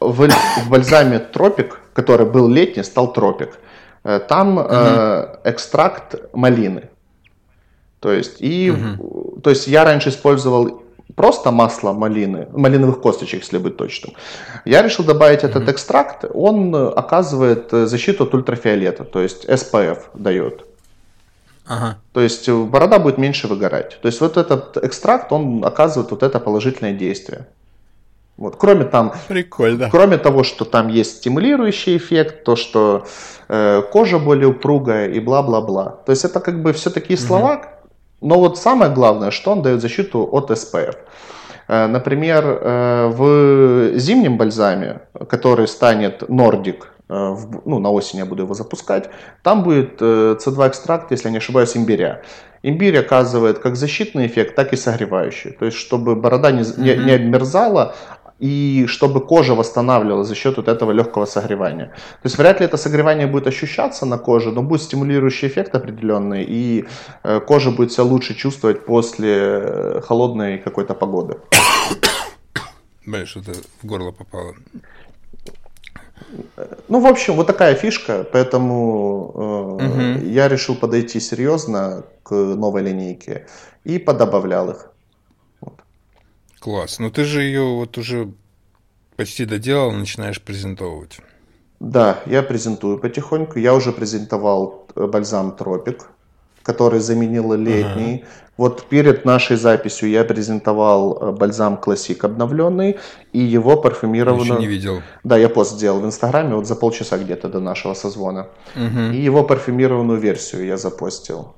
[0.00, 3.58] в, в бальзаме Тропик, который был летний, стал Тропик,
[4.04, 4.66] э, там угу.
[4.68, 6.90] э, экстракт малины.
[8.00, 9.40] То есть, и, угу.
[9.40, 10.82] то есть я раньше использовал
[11.14, 14.14] просто масло малины, малиновых косточек, если быть точным.
[14.64, 15.50] Я решил добавить mm-hmm.
[15.50, 16.24] этот экстракт.
[16.34, 20.64] Он э, оказывает э, защиту от ультрафиолета, то есть SPF дает.
[21.66, 21.98] Ага.
[22.12, 23.98] То есть э, борода будет меньше выгорать.
[24.00, 27.46] То есть вот этот экстракт, он оказывает вот это положительное действие.
[28.38, 28.54] Вот.
[28.56, 29.90] Кроме, там, Прикольно.
[29.90, 33.04] кроме того, что там есть стимулирующий эффект, то, что
[33.48, 35.98] э, кожа более упругая и бла-бла-бла.
[36.06, 37.62] То есть это как бы все такие слова, угу.
[38.20, 40.96] Но вот самое главное, что он дает защиту от SPF.
[41.68, 48.42] Э, например, э, в зимнем бальзаме, который станет Nordic э, ну, на осень я буду
[48.42, 49.10] его запускать,
[49.42, 52.22] там будет C2 экстракт, если я не ошибаюсь, имбиря.
[52.62, 55.52] Имбирь оказывает как защитный эффект, так и согревающий.
[55.52, 57.94] То есть, чтобы борода не, не, не обмерзала,
[58.38, 61.86] и чтобы кожа восстанавливалась за счет вот этого легкого согревания.
[61.86, 66.44] То есть вряд ли это согревание будет ощущаться на коже, но будет стимулирующий эффект определенный,
[66.44, 66.84] и
[67.24, 71.38] э, кожа будет себя лучше чувствовать после э, холодной какой-то погоды.
[73.06, 74.54] Блин, что-то в горло попало.
[76.88, 80.26] Ну, в общем, вот такая фишка, поэтому э, угу.
[80.26, 83.46] я решил подойти серьезно к новой линейке
[83.84, 84.90] и подобавлял их.
[86.60, 86.98] Класс.
[86.98, 88.30] Ну ты же ее вот уже
[89.16, 91.20] почти доделал, начинаешь презентовать.
[91.80, 93.58] Да, я презентую потихоньку.
[93.58, 96.10] Я уже презентовал э, бальзам Тропик,
[96.62, 98.22] который заменил летний.
[98.22, 98.26] Ага.
[98.56, 102.98] Вот перед нашей записью я презентовал э, бальзам Классик обновленный
[103.32, 104.46] и его парфюмированную...
[104.46, 105.02] Я еще не видел.
[105.22, 108.48] Да, я пост сделал в Инстаграме вот за полчаса где-то до нашего созвона.
[108.74, 109.12] Угу.
[109.12, 111.54] И его парфюмированную версию я запостил.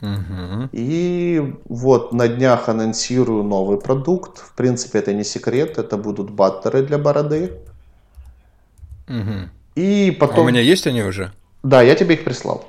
[0.00, 0.68] Угу.
[0.72, 4.38] И вот на днях анонсирую новый продукт.
[4.38, 7.52] В принципе, это не секрет, это будут баттеры для бороды.
[9.08, 9.50] Угу.
[9.76, 10.38] И потом...
[10.38, 11.32] А у меня есть они уже?
[11.62, 12.64] Да, я тебе их прислал.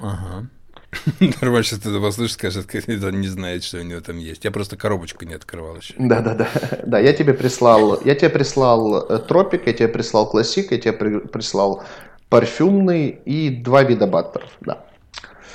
[0.00, 0.48] Ага.
[1.20, 4.44] Нормально, что ты послушаешь, скажет, он не знает, что у него там есть.
[4.44, 5.94] Я просто коробочку не открывал еще.
[5.98, 6.48] Да, да, да.
[6.86, 10.92] Да, я тебе прислал, я тебе прислал э, тропик, я тебе прислал классик, я тебе
[10.92, 11.84] прислал
[12.28, 14.86] парфюмный и два вида баттеров, да.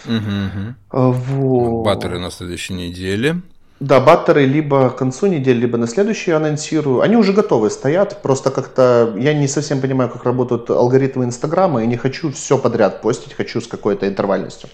[0.05, 1.83] Угу, Вот.
[1.83, 3.41] Баттеры на следующей неделе.
[3.79, 6.99] Да, баттеры либо к концу недели, либо на следующую анонсирую.
[6.99, 11.87] Они уже готовы стоят, просто как-то я не совсем понимаю, как работают алгоритмы Инстаграма, и
[11.87, 14.69] не хочу все подряд постить, хочу с какой-то интервальностью.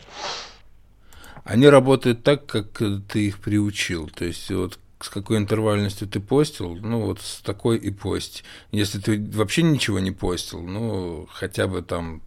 [1.44, 4.10] Они работают так, как ты их приучил.
[4.10, 8.44] То есть вот с какой интервальностью ты постил, ну вот с такой и пость.
[8.72, 12.24] Если ты вообще ничего не постил, ну хотя бы там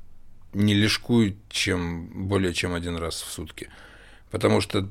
[0.52, 3.68] не лишкуй чем, более чем один раз в сутки.
[4.30, 4.88] Потому что,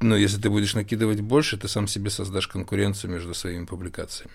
[0.00, 4.32] ну, если ты будешь накидывать больше, ты сам себе создашь конкуренцию между своими публикациями.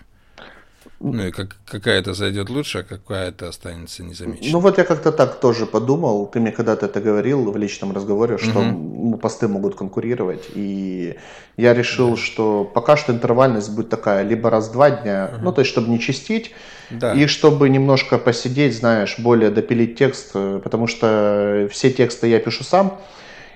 [0.98, 4.52] Ну и как, какая-то зайдет лучше, а какая-то останется незамеченной.
[4.52, 6.26] Ну вот я как-то так тоже подумал.
[6.26, 9.16] Ты мне когда-то это говорил в личном разговоре, что угу.
[9.16, 10.50] посты могут конкурировать.
[10.54, 11.16] И
[11.56, 12.16] я решил, да.
[12.16, 15.44] что пока что интервальность будет такая, либо раз в два дня, угу.
[15.44, 16.52] ну то есть чтобы не чистить,
[16.90, 17.14] да.
[17.14, 22.64] и чтобы немножко посидеть, знаешь, более допилить текст, э, потому что все тексты я пишу
[22.64, 22.98] сам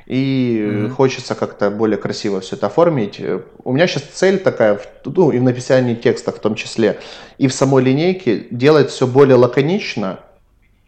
[0.07, 0.89] и mm-hmm.
[0.91, 3.21] хочется как-то более красиво все это оформить.
[3.65, 6.99] У меня сейчас цель такая, ну и в написании текста в том числе,
[7.39, 10.21] и в самой линейке делать все более лаконично,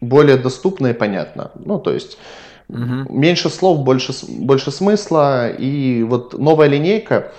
[0.01, 1.51] более доступно и понятно.
[1.55, 2.19] Ну, то есть
[2.69, 3.07] mm-hmm.
[3.11, 5.51] меньше слов, больше, больше смысла.
[5.51, 7.33] И вот новая линейка,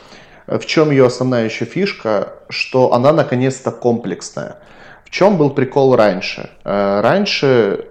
[0.47, 4.57] в чем ее основная еще фишка, что она наконец-то комплексная.
[5.07, 6.49] В чем был прикол раньше?
[6.65, 7.85] Э, раньше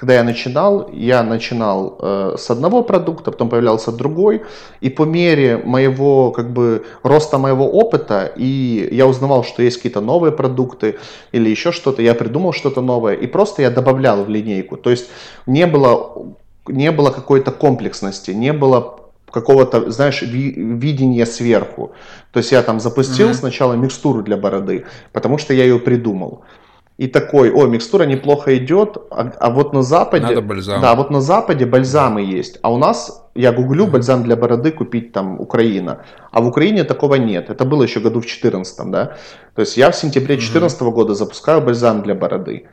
[0.00, 4.42] когда я начинал, я начинал э, с одного продукта, потом появлялся другой,
[4.80, 10.00] и по мере моего, как бы, роста моего опыта, и я узнавал, что есть какие-то
[10.00, 10.98] новые продукты
[11.32, 14.78] или еще что-то, я придумал что-то новое, и просто я добавлял в линейку.
[14.78, 15.10] То есть
[15.44, 16.12] не было,
[16.66, 18.99] не было какой-то комплексности, не было
[19.30, 21.92] какого-то, знаешь, ви- видения сверху.
[22.32, 23.34] То есть я там запустил mm-hmm.
[23.34, 26.44] сначала микстуру для бороды, потому что я ее придумал
[27.00, 30.26] и такой, о, микстура неплохо идет, а, а вот на Западе...
[30.26, 30.82] Надо бальзам.
[30.82, 35.10] Да, вот на Западе бальзамы есть, а у нас, я гуглю, бальзам для бороды купить
[35.12, 37.48] там Украина, а в Украине такого нет.
[37.48, 39.16] Это было еще году в 14 да.
[39.54, 40.90] То есть я в сентябре 2014 угу.
[40.92, 42.66] года запускаю бальзам для бороды.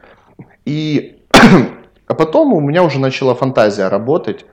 [0.66, 1.22] И...
[2.08, 4.46] а потом у меня уже начала фантазия работать,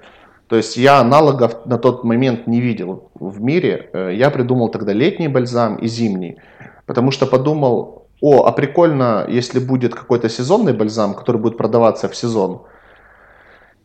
[0.48, 3.90] то есть я аналогов на тот момент не видел в мире.
[3.92, 6.38] Э, я придумал тогда летний бальзам и зимний,
[6.86, 12.16] потому что подумал, о, а прикольно, если будет какой-то сезонный бальзам, который будет продаваться в
[12.16, 12.62] сезон.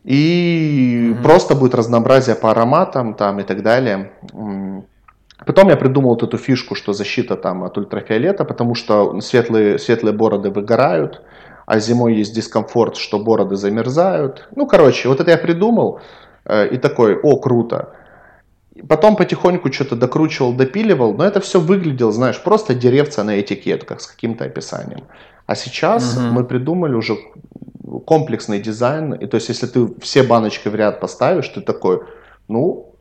[0.04, 1.22] И mm-hmm.
[1.22, 4.12] просто будет разнообразие по ароматам там и так далее.
[5.46, 10.14] Потом я придумал вот эту фишку, что защита там от ультрафиолета, потому что светлые, светлые
[10.14, 11.22] бороды выгорают,
[11.66, 14.48] а зимой есть дискомфорт, что бороды замерзают.
[14.54, 16.00] Ну, короче, вот это я придумал
[16.46, 17.94] и такой, о, круто.
[18.88, 24.06] Потом потихоньку что-то докручивал, допиливал, но это все выглядело, знаешь, просто деревца на этикетках с
[24.06, 25.04] каким-то описанием.
[25.46, 26.26] А сейчас угу.
[26.26, 27.18] мы придумали уже
[28.06, 32.02] комплексный дизайн, и то есть если ты все баночки в ряд поставишь, ты такой,
[32.48, 32.94] ну,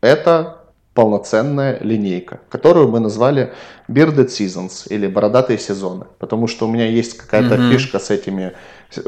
[0.00, 0.62] это
[0.94, 3.52] полноценная линейка, которую мы назвали
[3.88, 8.54] Bearded Seasons или бородатые сезоны, потому что у меня есть какая-то mm фишка с этими,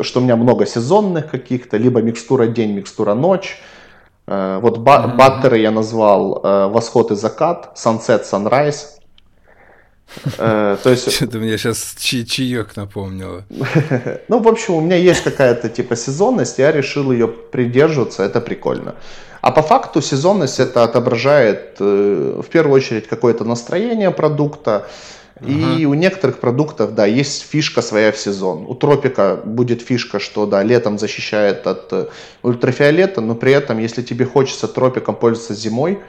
[0.03, 3.61] что у меня много сезонных каких-то, либо микстура день, микстура ночь,
[4.29, 8.85] Э, вот ба- баттеры я назвал э, «Восход и закат», «Sunset, Sunrise».
[10.38, 11.11] Э, то есть...
[11.11, 13.45] Что-то мне сейчас чаек напомнило.
[14.29, 18.97] ну, в общем, у меня есть какая-то типа сезонность, я решил ее придерживаться, это прикольно.
[19.41, 24.88] А по факту сезонность это отображает в первую очередь какое-то настроение продукта,
[25.40, 28.66] и у некоторых продуктов, да, есть фишка своя в сезон.
[28.68, 32.07] У тропика будет фишка, что, да, летом защищает от э,
[32.42, 36.01] ультрафиолета, но при этом, если тебе хочется тропиком пользоваться зимой,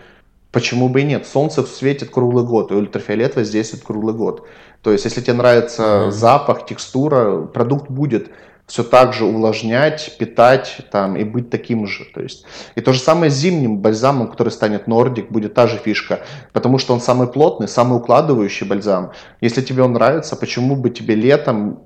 [0.51, 1.27] почему бы и нет?
[1.27, 4.47] Солнце светит круглый год, и ультрафиолет воздействует круглый год.
[4.81, 6.11] То есть, если тебе нравится mm-hmm.
[6.11, 8.29] запах, текстура, продукт будет
[8.69, 12.05] все так же увлажнять, питать там, и быть таким же.
[12.13, 15.77] То есть, и то же самое с зимним бальзамом, который станет Нордик, будет та же
[15.77, 16.19] фишка,
[16.53, 19.11] потому что он самый плотный, самый укладывающий бальзам.
[19.41, 21.79] Если тебе он нравится, почему бы тебе летом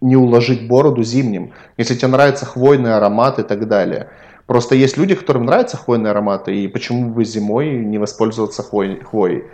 [0.00, 4.10] не уложить бороду зимним, если тебе нравится хвойный аромат и так далее.
[4.46, 9.44] Просто есть люди, которым нравятся хвойные ароматы, и почему бы зимой не воспользоваться хвой, хвоей.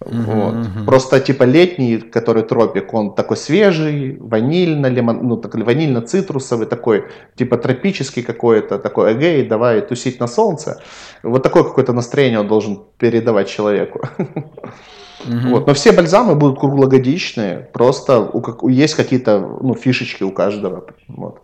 [0.00, 0.54] Вот.
[0.54, 7.04] Uh-huh, Просто типа летний, который тропик, он такой свежий, ванильно-лимон, ну такой ванильно-цитрусовый, такой
[7.36, 10.80] типа тропический какой-то, такой эгей, давай тусить на солнце.
[11.22, 14.00] Вот такое какое-то настроение он должен передавать человеку.
[14.18, 15.50] Uh-huh.
[15.50, 15.66] Вот.
[15.66, 20.86] Но все бальзамы будут круглогодичные, просто у, как, есть какие-то ну, фишечки у каждого.
[21.08, 21.42] Вот.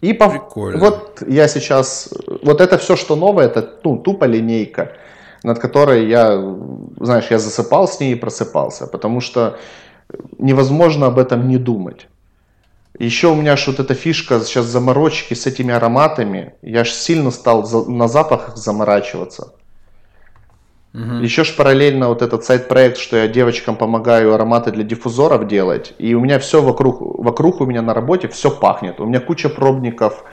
[0.00, 4.92] И по, вот я сейчас, вот это все, что новое, это ну, тупо линейка
[5.42, 6.40] над которой я,
[7.00, 9.58] знаешь, я засыпал с ней и просыпался, потому что
[10.38, 12.08] невозможно об этом не думать.
[12.98, 17.30] Еще у меня ж вот эта фишка, сейчас заморочки с этими ароматами, я ж сильно
[17.30, 19.52] стал на запахах заморачиваться.
[20.94, 21.22] Угу.
[21.22, 26.14] Еще ж параллельно вот этот сайт-проект, что я девочкам помогаю ароматы для диффузоров делать, и
[26.14, 28.98] у меня все вокруг, вокруг у меня на работе все пахнет.
[28.98, 30.24] У меня куча пробников,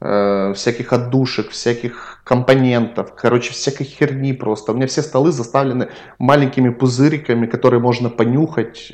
[0.00, 4.72] э, всяких отдушек, всяких компонентов, короче, всякой херни просто.
[4.72, 8.92] У меня все столы заставлены маленькими пузыриками, которые можно понюхать.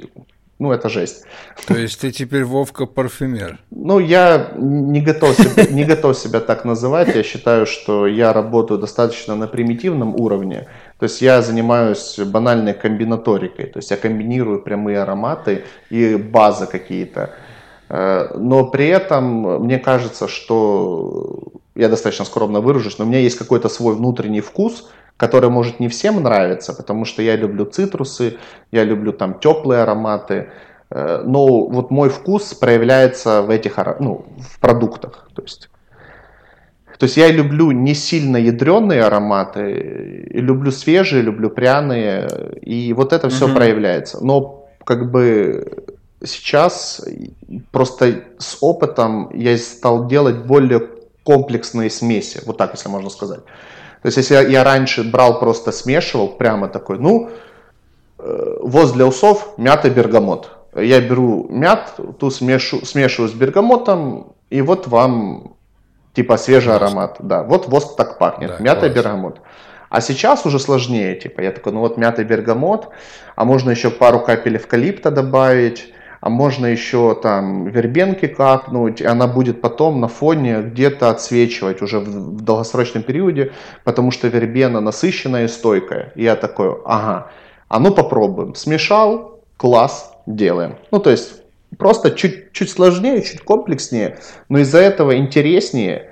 [0.58, 1.24] Ну, это жесть.
[1.66, 3.58] То есть ты теперь Вовка парфюмер?
[3.72, 7.16] Ну, я не готов, себя, не готов себя так называть.
[7.16, 10.68] Я считаю, что я работаю достаточно на примитивном уровне.
[11.00, 13.66] То есть я занимаюсь банальной комбинаторикой.
[13.66, 17.34] То есть я комбинирую прямые ароматы и базы какие-то.
[17.92, 21.40] Э, но при этом мне кажется, что
[21.74, 25.88] я достаточно скромно выражусь, но у меня есть какой-то свой внутренний вкус, который может не
[25.88, 28.38] всем нравиться, потому что я люблю цитрусы,
[28.72, 30.48] я люблю там теплые ароматы,
[30.90, 35.28] э, но вот мой вкус проявляется в этих ну, в продуктах.
[35.34, 35.68] То есть,
[36.98, 43.28] то есть я люблю не сильно ядреные ароматы, люблю свежие, люблю пряные, и вот это
[43.28, 43.54] все mm-hmm.
[43.54, 44.24] проявляется.
[44.24, 45.84] Но как бы
[46.24, 47.04] сейчас
[47.70, 50.88] просто с опытом я стал делать более
[51.24, 53.44] комплексные смеси, вот так, если можно сказать.
[54.02, 57.30] То есть, если я, раньше брал, просто смешивал, прямо такой, ну,
[58.18, 60.50] э, воз для усов, мята, бергамот.
[60.74, 65.54] Я беру мят, ту смешу, смешиваю с бергамотом, и вот вам
[66.14, 66.82] типа свежий воск.
[66.82, 67.16] аромат.
[67.20, 68.92] Да, вот воск так пахнет, да, мята, класс.
[68.94, 69.40] бергамот.
[69.88, 72.88] А сейчас уже сложнее, типа, я такой, ну вот мята, бергамот,
[73.36, 79.26] а можно еще пару капель эвкалипта добавить, а можно еще там вербенки капнуть, и она
[79.26, 83.50] будет потом на фоне где-то отсвечивать уже в, в долгосрочном периоде,
[83.82, 86.12] потому что вербена насыщенная и стойкая.
[86.14, 87.32] И я такой, ага,
[87.66, 88.54] а ну попробуем.
[88.54, 90.76] Смешал, класс, делаем.
[90.92, 91.42] Ну то есть
[91.76, 96.08] просто чуть, чуть сложнее, чуть комплекснее, но из-за этого интереснее,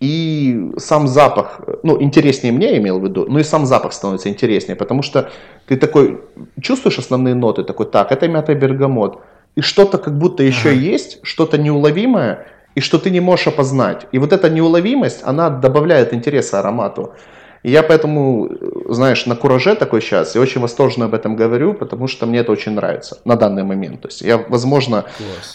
[0.00, 4.28] и сам запах, ну, интереснее мне, я имел в виду, но и сам запах становится
[4.28, 5.30] интереснее, потому что
[5.68, 6.20] ты такой,
[6.60, 9.20] чувствуешь основные ноты, такой, так, это мята бергамот,
[9.56, 10.78] и что-то как будто еще ага.
[10.78, 14.06] есть, что-то неуловимое, и что ты не можешь опознать.
[14.12, 17.14] И вот эта неуловимость, она добавляет интереса аромату.
[17.62, 18.50] И я поэтому,
[18.88, 22.50] знаешь, на кураже такой сейчас, и очень восторженно об этом говорю, потому что мне это
[22.50, 24.00] очень нравится на данный момент.
[24.00, 25.04] То есть я, возможно,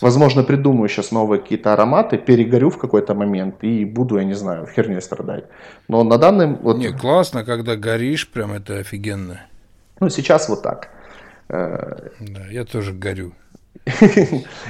[0.01, 4.65] возможно придумаю сейчас новые какие-то ароматы, перегорю в какой-то момент и буду, я не знаю,
[4.65, 5.45] в херне страдать.
[5.89, 6.47] Но на данный...
[6.47, 6.77] Вот...
[6.77, 9.41] Не, классно, когда горишь, прям это офигенно.
[9.99, 10.89] Ну, сейчас вот так.
[11.49, 13.33] Э, да, я тоже горю.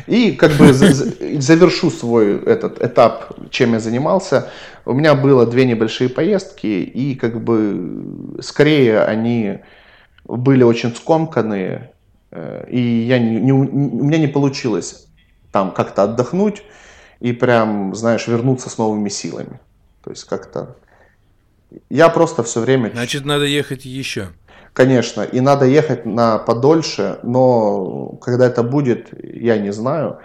[0.07, 4.49] И как бы завершу свой этот этап, чем я занимался.
[4.85, 9.59] У меня было две небольшие поездки, и как бы скорее они
[10.25, 11.91] были очень скомканные,
[12.31, 15.07] э, и я не, не, у меня не получилось
[15.51, 16.63] там как-то отдохнуть
[17.19, 19.59] и прям, знаешь, вернуться с новыми силами.
[20.03, 20.75] То есть как-то
[21.89, 22.91] я просто все время...
[22.91, 24.29] Значит, надо ехать еще.
[24.77, 30.19] Конечно, и надо ехать на подольше, но когда это будет, я не знаю,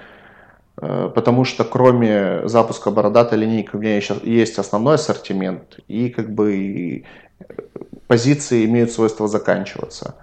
[0.76, 6.34] э, потому что кроме запуска бородатой линейки у меня еще есть основной ассортимент, и как
[6.34, 7.04] бы
[8.08, 10.16] позиции имеют свойство заканчиваться.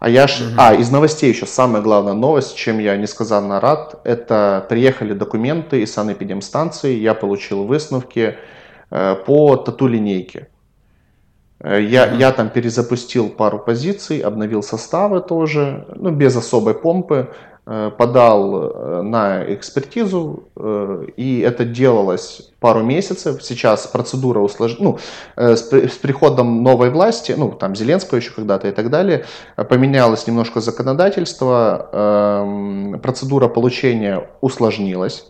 [0.00, 0.40] А я ж...
[0.40, 0.54] Угу.
[0.58, 5.94] А, из новостей еще самая главная новость, чем я несказанно рад, это приехали документы из
[5.94, 8.36] санэпидемстанции, я получил выставки
[8.90, 10.48] э, по тату-линейке.
[11.60, 12.18] Э, я, mm-hmm.
[12.18, 17.30] я там перезапустил пару позиций, обновил составы тоже, ну, без особой помпы,
[17.66, 20.44] э, подал э, на экспертизу,
[21.16, 23.42] и это делалось пару месяцев.
[23.42, 24.98] Сейчас процедура усложнена, ну,
[25.36, 29.24] с, с приходом новой власти, ну, там, Зеленского еще когда-то и так далее,
[29.56, 35.26] поменялось немножко законодательство, эм, процедура получения усложнилась,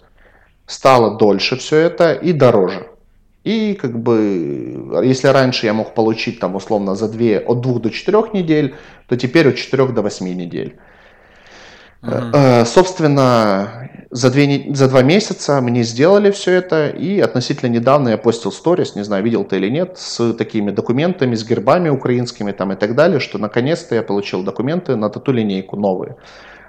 [0.67, 2.87] стало дольше все это и дороже.
[3.45, 7.91] И как бы, если раньше я мог получить там условно за 2, от 2 до
[7.91, 8.75] 4 недель,
[9.07, 10.79] то теперь от 4 до 8 недель.
[12.03, 12.65] Uh-huh.
[12.67, 18.53] Собственно, за, две, за два месяца мне сделали все это, и относительно недавно я постил
[18.53, 22.77] сторис, не знаю, видел ты или нет, с такими документами, с гербами украинскими там и
[22.77, 26.17] так далее, что наконец-то я получил документы на тату-линейку новые.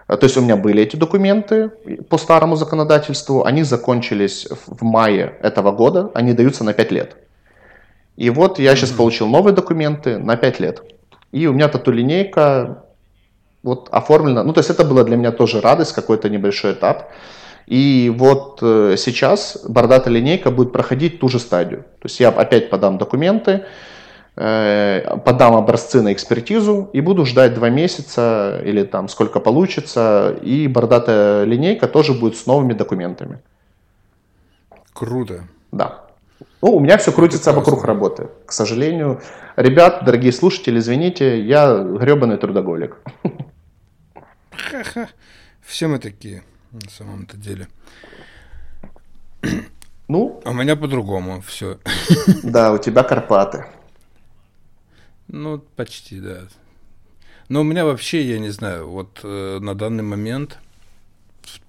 [0.08, 1.70] Э, то есть у меня были эти документы
[2.10, 7.18] по старому законодательству, они закончились в мае этого года, они даются на 5 лет.
[8.16, 10.82] И вот я сейчас получил новые документы на 5 лет.
[11.32, 12.84] И у меня тату-линейка
[13.62, 14.44] вот оформлена.
[14.44, 17.12] Ну, то есть это было для меня тоже радость, какой-то небольшой этап.
[17.66, 21.80] И вот э, сейчас бородатая линейка будет проходить ту же стадию.
[22.00, 23.66] То есть я опять подам документы,
[24.36, 31.46] подам образцы на экспертизу и буду ждать два месяца или там сколько получится, и бородатая
[31.46, 33.40] линейка тоже будет с новыми документами.
[34.94, 35.48] Круто.
[35.72, 36.06] Да.
[36.62, 38.28] Ну, у меня все крутится вокруг работы.
[38.46, 39.22] К сожалению,
[39.56, 42.98] ребят, дорогие слушатели, извините, я гребаный трудоголик.
[45.62, 47.68] Все мы такие, на самом-то деле.
[50.08, 50.42] Ну?
[50.44, 51.78] А у меня по-другому все.
[52.44, 53.66] Да, у тебя Карпаты.
[55.28, 56.48] Ну, почти, да.
[57.50, 60.58] Но у меня вообще, я не знаю, вот э, на данный момент,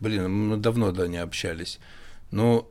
[0.00, 1.78] блин, мы давно, да, не общались,
[2.30, 2.68] но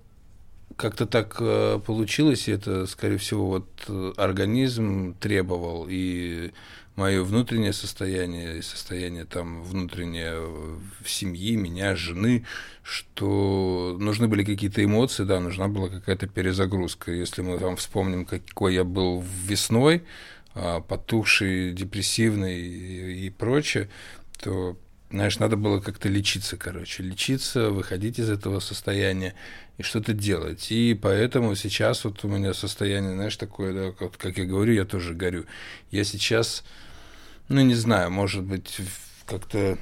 [0.76, 6.52] как-то так э, получилось, и это, скорее всего, вот э, организм требовал, и
[6.96, 12.46] мое внутреннее состояние, и состояние там внутреннее в семьи, меня, жены,
[12.84, 17.12] что нужны были какие-то эмоции, да, нужна была какая-то перезагрузка.
[17.12, 20.04] Если мы там вспомним, какой я был весной,
[20.56, 23.90] потухший, депрессивный и, и прочее,
[24.40, 24.78] то,
[25.12, 29.36] знаешь, надо было как-то лечиться, короче, лечиться, выходить из этого состояния
[29.78, 30.72] и что-то делать.
[30.72, 34.86] И поэтому сейчас вот у меня состояние, знаешь, такое, да, как, как я говорю, я
[34.86, 35.46] тоже горю.
[35.92, 36.64] Я сейчас,
[37.50, 38.78] ну, не знаю, может быть,
[39.26, 39.78] как-то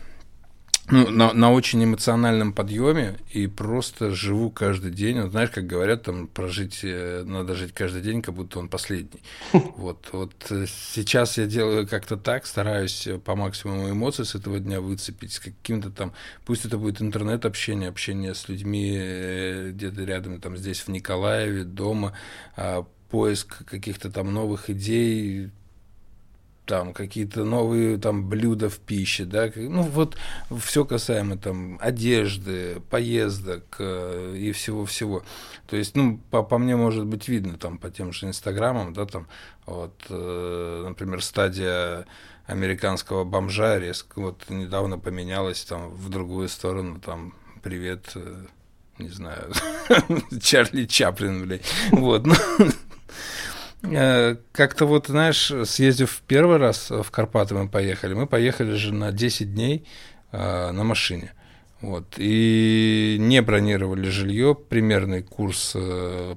[0.89, 5.21] ну, на, на очень эмоциональном подъеме и просто живу каждый день.
[5.21, 9.21] Вот знаешь, как говорят, там прожить э, надо жить каждый день, как будто он последний.
[9.77, 14.81] Вот, вот э, сейчас я делаю как-то так, стараюсь по максимуму эмоций с этого дня
[14.81, 16.11] выцепить, с каким-то там,
[16.45, 22.13] пусть это будет интернет-общение, общение с людьми э, где-то рядом, там здесь в Николаеве, дома,
[22.55, 25.49] а, поиск каких-то там новых идей,
[26.65, 30.17] там какие-то новые там блюда в пище, да, ну вот
[30.59, 35.23] все касаемо там одежды, поездок э, и всего-всего.
[35.67, 39.05] То есть, ну, по, по мне может быть видно там по тем же инстаграмам, да,
[39.05, 39.27] там
[39.65, 42.05] вот, э, например, стадия
[42.45, 48.45] американского бомжа резко вот недавно поменялась там в другую сторону, там, привет, э,
[48.99, 49.51] не знаю,
[50.41, 52.35] Чарли Чаплин, блядь, вот, ну,
[53.83, 59.53] как-то вот, знаешь, съездив первый раз в Карпаты мы поехали, мы поехали же на 10
[59.53, 59.85] дней
[60.31, 61.33] э, на машине.
[61.81, 66.35] Вот, и не бронировали жилье, примерный курс э,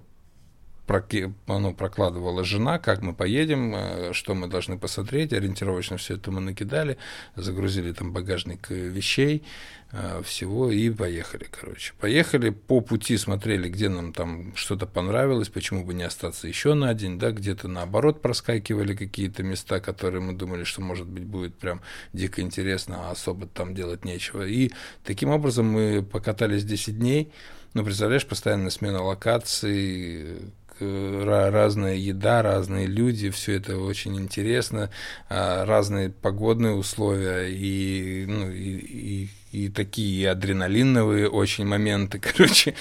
[1.46, 6.40] ну, прокладывала жена, как мы поедем, э, что мы должны посмотреть, ориентировочно все это мы
[6.40, 6.98] накидали,
[7.36, 9.44] загрузили там багажник вещей,
[9.85, 9.85] э,
[10.24, 11.92] всего и поехали, короче.
[12.00, 16.92] Поехали, по пути смотрели, где нам там что-то понравилось, почему бы не остаться еще на
[16.92, 21.80] день, да, где-то наоборот проскакивали какие-то места, которые мы думали, что, может быть, будет прям
[22.12, 24.46] дико интересно, а особо там делать нечего.
[24.46, 24.70] И
[25.04, 27.32] таким образом мы покатались 10 дней,
[27.74, 34.90] ну, представляешь, постоянная смена локаций, разная еда, разные люди, все это очень интересно,
[35.28, 42.74] а, разные погодные условия и, ну, и, и, и такие адреналиновые очень моменты, короче.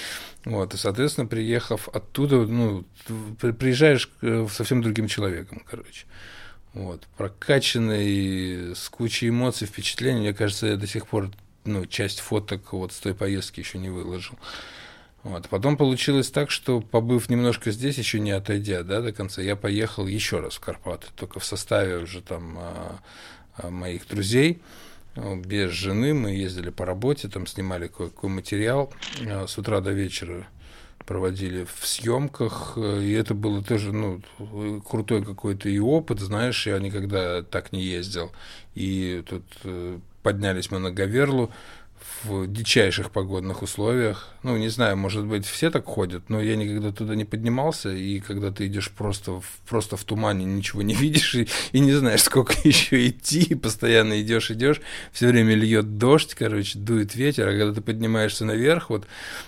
[0.44, 2.84] Вот, и, соответственно, приехав оттуда, ну,
[3.58, 4.10] приезжаешь
[4.50, 6.06] совсем другим человеком, короче.
[6.72, 10.20] Вот, прокачанный, с кучей эмоций, впечатлений.
[10.20, 11.30] Мне кажется, я до сих пор
[11.64, 14.38] ну, часть фоток вот с той поездки еще не выложил.
[15.22, 15.48] Вот.
[15.48, 20.06] Потом получилось так, что побыв немножко здесь, еще не отойдя да, до конца, я поехал
[20.06, 24.62] еще раз в Карпаты, только в составе уже там а, моих друзей.
[25.16, 28.92] Без жены мы ездили по работе, там снимали какой материал
[29.46, 30.46] с утра до вечера
[31.06, 34.20] проводили в съемках, и это было тоже, ну,
[34.80, 38.32] крутой какой-то и опыт, знаешь, я никогда так не ездил.
[38.74, 41.52] И тут э, поднялись мы на Гаверлу,
[42.24, 44.28] в дичайших погодных условиях.
[44.42, 48.20] Ну, не знаю, может быть, все так ходят, но я никогда туда не поднимался, и
[48.20, 52.22] когда ты идешь просто в, просто в тумане, ничего не видишь, и, и не знаешь,
[52.22, 54.80] сколько еще идти, постоянно идешь, идешь,
[55.12, 59.06] все время льет дождь, короче, дует ветер, а когда ты поднимаешься наверх, вот,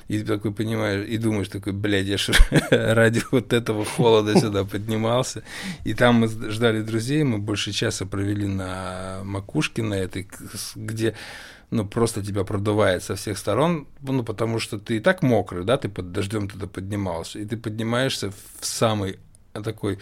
[0.09, 2.31] и такой понимаешь, и думаешь, такой, блядь, я ж
[2.71, 5.43] ради вот этого холода сюда поднимался,
[5.85, 10.29] и там мы ждали друзей, мы больше часа провели на макушке на этой,
[10.75, 11.15] где
[11.71, 15.77] ну, просто тебя продувает со всех сторон, ну, потому что ты и так мокрый, да,
[15.77, 19.19] ты под дождем туда поднимался, и ты поднимаешься в самый
[19.63, 19.99] такой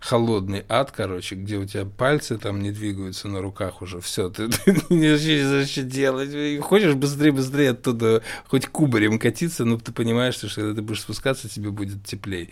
[0.00, 4.48] холодный ад, короче, где у тебя пальцы там не двигаются на руках уже, все, ты,
[4.64, 10.48] ты не знаешь, что делать, хочешь быстрее-быстрее оттуда хоть кубарем катиться, но ты понимаешь, что
[10.54, 12.50] когда ты будешь спускаться, тебе будет теплее.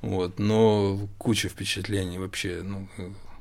[0.00, 2.88] Вот, но куча впечатлений вообще, ну,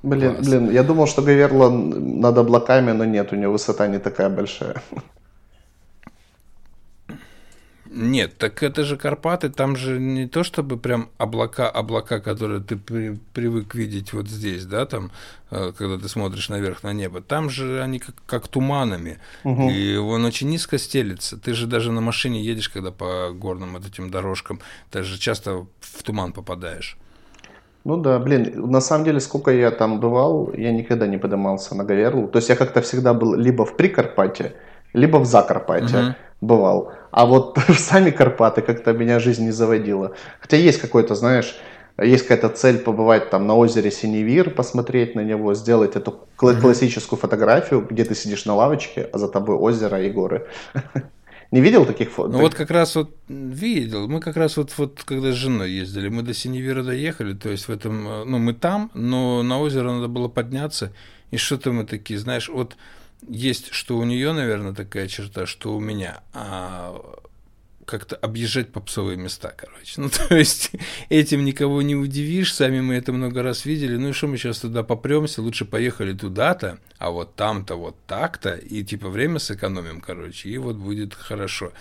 [0.04, 0.48] Блин, Класс.
[0.48, 4.84] блин, я думал, что Гаверла над облаками, но нет, у него высота не такая большая.
[7.96, 12.76] Нет, так это же Карпаты, там же не то чтобы прям облака, облака, которые ты
[12.76, 15.12] при, привык видеть вот здесь, да, там,
[15.52, 19.70] э, когда ты смотришь наверх на небо, там же они как, как туманами, угу.
[19.70, 21.38] и он очень низко стелится.
[21.38, 25.68] Ты же даже на машине едешь, когда по горным вот этим дорожкам, ты же часто
[25.80, 26.98] в туман попадаешь.
[27.84, 31.84] Ну да, блин, на самом деле, сколько я там бывал, я никогда не поднимался на
[31.84, 32.28] Говерлу.
[32.28, 34.54] То есть я как-то всегда был либо в Прикарпатье,
[34.94, 36.16] либо в Закарпатье угу.
[36.40, 36.94] бывал.
[37.12, 40.14] А вот в сами Карпаты как-то меня жизнь не заводила.
[40.40, 41.60] Хотя есть какой-то, знаешь,
[42.02, 47.86] есть какая-то цель побывать там на озере Синевир, посмотреть на него, сделать эту классическую фотографию,
[47.88, 50.48] где ты сидишь на лавочке, а за тобой озеро и горы.
[51.54, 52.32] Не видел таких фото?
[52.32, 54.08] Ну вот как раз вот видел.
[54.08, 57.68] Мы как раз вот, вот когда с женой ездили, мы до Синевира доехали, то есть
[57.68, 60.94] в этом, э, ну мы там, но на озеро надо было подняться,
[61.30, 62.76] и что-то мы такие, знаешь, вот
[63.30, 67.00] есть, что у нее, наверное, такая черта, что у меня, а
[67.86, 69.94] как-то объезжать попсовые места, короче.
[70.04, 70.72] Ну, то есть
[71.10, 74.60] этим никого не удивишь, сами мы это много раз видели, ну и что мы сейчас
[74.60, 80.50] туда попремся, лучше поехали туда-то, а вот там-то вот так-то, и типа время сэкономим, короче,
[80.50, 81.72] и вот будет хорошо.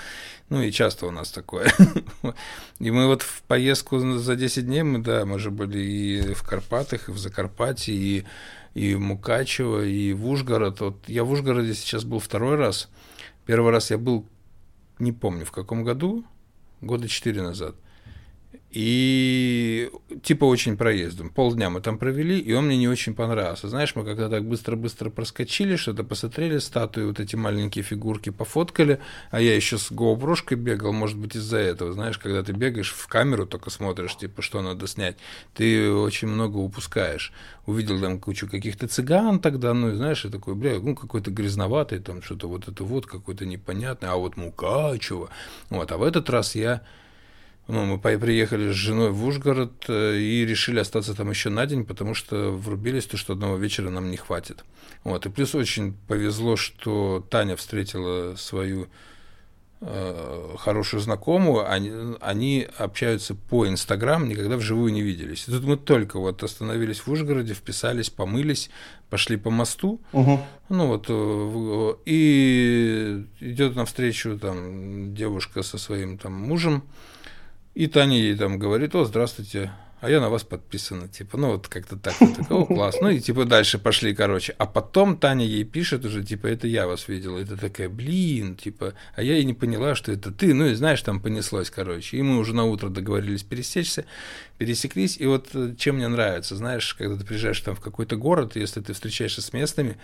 [0.52, 1.72] Ну и часто у нас такое.
[2.78, 6.42] И мы вот в поездку за 10 дней, мы, да, мы же были и в
[6.42, 8.24] Карпатах, и в Закарпатье, и,
[8.74, 10.80] и в Мукачево, и в Ужгород.
[10.80, 12.90] Вот я в Ужгороде сейчас был второй раз.
[13.46, 14.26] Первый раз я был
[15.02, 16.24] не помню в каком году,
[16.80, 17.74] года четыре назад.
[18.72, 19.90] И
[20.22, 21.28] типа очень проездом.
[21.28, 23.68] Полдня мы там провели, и он мне не очень понравился.
[23.68, 28.98] Знаешь, мы когда так быстро-быстро проскочили, что-то посмотрели, статуи, вот эти маленькие фигурки пофоткали,
[29.30, 31.92] а я еще с GoPro бегал, может быть, из-за этого.
[31.92, 35.18] Знаешь, когда ты бегаешь в камеру, только смотришь, типа, что надо снять,
[35.52, 37.30] ты очень много упускаешь.
[37.66, 41.98] Увидел там кучу каких-то цыган тогда, ну, и знаешь, и такой, бля, ну, какой-то грязноватый,
[41.98, 45.28] там, что-то вот это вот, какой-то непонятный, а вот Мукачево.
[45.68, 46.80] Вот, а в этот раз я
[47.68, 51.84] ну, мы приехали с женой в Ужгород э, и решили остаться там еще на день,
[51.84, 54.64] потому что врубились, то, что одного вечера нам не хватит.
[55.04, 55.26] Вот.
[55.26, 58.88] И плюс очень повезло, что Таня встретила свою
[59.80, 65.46] э, хорошую знакомую, они, они общаются по Инстаграм, никогда вживую не виделись.
[65.46, 68.70] И тут мы только вот остановились в Ужгороде, вписались, помылись,
[69.08, 70.40] пошли по мосту, угу.
[70.68, 76.82] ну вот, э, и идет навстречу там девушка со своим там мужем,
[77.74, 81.68] и Таня ей там говорит, о, здравствуйте, а я на вас подписана, типа, ну вот
[81.68, 85.62] как-то так, вот, такого класс, ну и типа дальше пошли, короче, а потом Таня ей
[85.62, 89.54] пишет уже, типа, это я вас видела, это такая, блин, типа, а я и не
[89.54, 92.88] поняла, что это ты, ну и знаешь, там понеслось, короче, и мы уже на утро
[92.88, 94.04] договорились пересечься,
[94.58, 98.56] пересеклись, и вот э, чем мне нравится, знаешь, когда ты приезжаешь там в какой-то город,
[98.56, 99.98] если ты встречаешься с местными,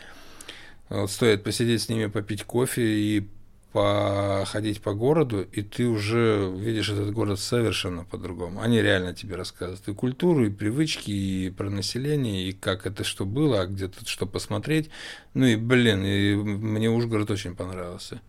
[0.91, 3.29] вот стоит посидеть с ними, попить кофе и
[3.73, 8.63] походить по городу, и ты уже видишь этот город совершенно по-другому.
[8.63, 13.27] Они реально тебе рассказывают и культуру, и привычки, и про население, и как это что
[13.27, 14.89] было, а где тут что посмотреть.
[15.35, 18.23] Ну и, блин, и мне Ужгород очень понравился.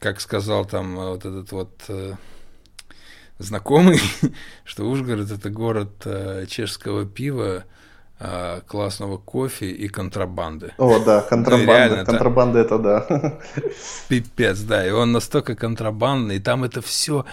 [0.00, 2.14] Как сказал там вот этот вот э,
[3.38, 4.00] знакомый,
[4.64, 7.64] что Ужгород это город э, чешского пива,
[8.66, 10.72] классного кофе и контрабанды.
[10.78, 11.66] О, да, контрабанда.
[11.66, 13.38] Ну, реально, контрабанда это да.
[14.08, 14.86] Пипец, да.
[14.86, 17.24] И он настолько контрабандный, и там это все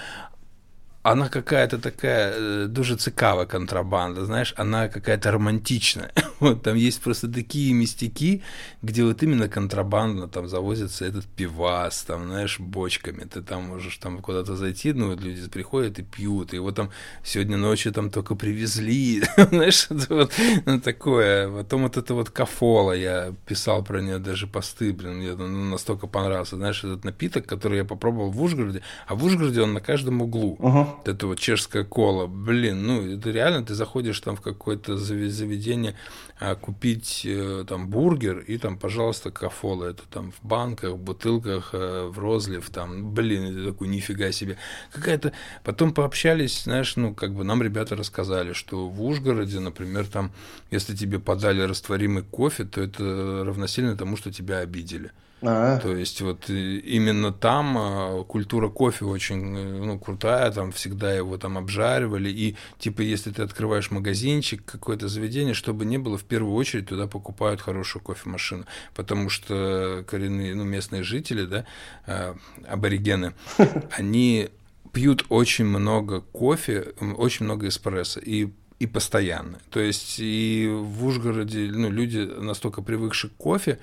[1.04, 6.12] она какая-то такая э, дуже цікава контрабанда, знаешь, она какая-то романтичная.
[6.42, 8.42] Вот там есть просто такие местяки,
[8.82, 13.26] где вот именно контрабандно там завозится этот пивас, там, знаешь, бочками.
[13.26, 16.90] Ты там можешь там куда-то зайти, ну, вот люди приходят и пьют, и вот там
[17.24, 20.34] сегодня ночью там только привезли, знаешь, это вот
[20.66, 21.48] ну, такое.
[21.50, 26.08] Потом вот это вот кафола, я писал про нее даже посты, блин, мне ну, настолько
[26.08, 30.22] понравился, знаешь, этот напиток, который я попробовал в Ужгороде, а в Ужгороде он на каждом
[30.22, 30.58] углу.
[30.60, 30.91] Uh-huh.
[31.06, 35.96] Это вот чешская кола, блин, ну, это реально, ты заходишь там в какое-то заведение,
[36.40, 39.86] а, купить э, там бургер и там, пожалуйста, кафола.
[39.86, 44.58] Это там в банках, в бутылках, э, в розлив, там, блин, это такой, нифига себе.
[44.92, 45.34] Какая-то...
[45.64, 50.32] Потом пообщались, знаешь, ну, как бы нам ребята рассказали, что в Ужгороде, например, там,
[50.72, 55.12] если тебе подали растворимый кофе, то это равносильно тому, что тебя обидели.
[55.42, 55.80] А-а.
[55.80, 61.38] То есть вот именно там а, культура кофе очень э, ну, крутая, там всегда его
[61.38, 66.54] там обжаривали, и типа если ты открываешь магазинчик, какое-то заведение, чтобы не было, в первую
[66.54, 71.66] очередь туда покупают хорошую кофемашину, потому что коренные, ну, местные жители, да,
[72.06, 72.36] а,
[72.68, 73.34] аборигены,
[73.98, 74.50] они
[74.94, 79.60] пьют очень много кофе, очень много эспрессо, и и постоянно.
[79.70, 83.78] То есть и в Ужгороде ну, люди настолько привыкшие к кофе,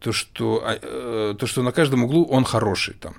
[0.00, 3.14] то, что, а, э, то, что на каждом углу он хороший там.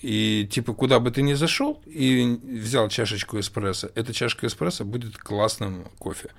[0.00, 5.18] И типа куда бы ты ни зашел и взял чашечку эспрессо, эта чашка эспрессо будет
[5.18, 6.30] классным кофе.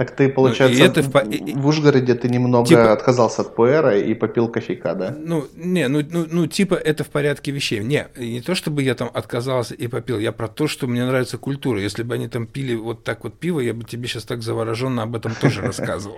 [0.00, 1.60] Так ты, получается, ну, это в...
[1.60, 2.90] в Ужгороде ты немного типа...
[2.90, 5.14] отказался от пуэра и попил кофейка, да?
[5.14, 7.80] Ну, не, ну, ну, ну, типа это в порядке вещей.
[7.80, 11.36] Не, не то, чтобы я там отказался и попил, я про то, что мне нравится
[11.36, 11.82] культура.
[11.82, 15.02] Если бы они там пили вот так вот пиво, я бы тебе сейчас так завороженно
[15.02, 16.16] об этом тоже рассказывал.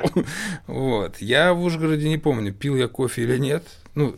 [0.68, 1.16] Вот.
[1.18, 3.64] Я в Ужгороде не помню, пил я кофе или нет.
[3.96, 4.14] Ну,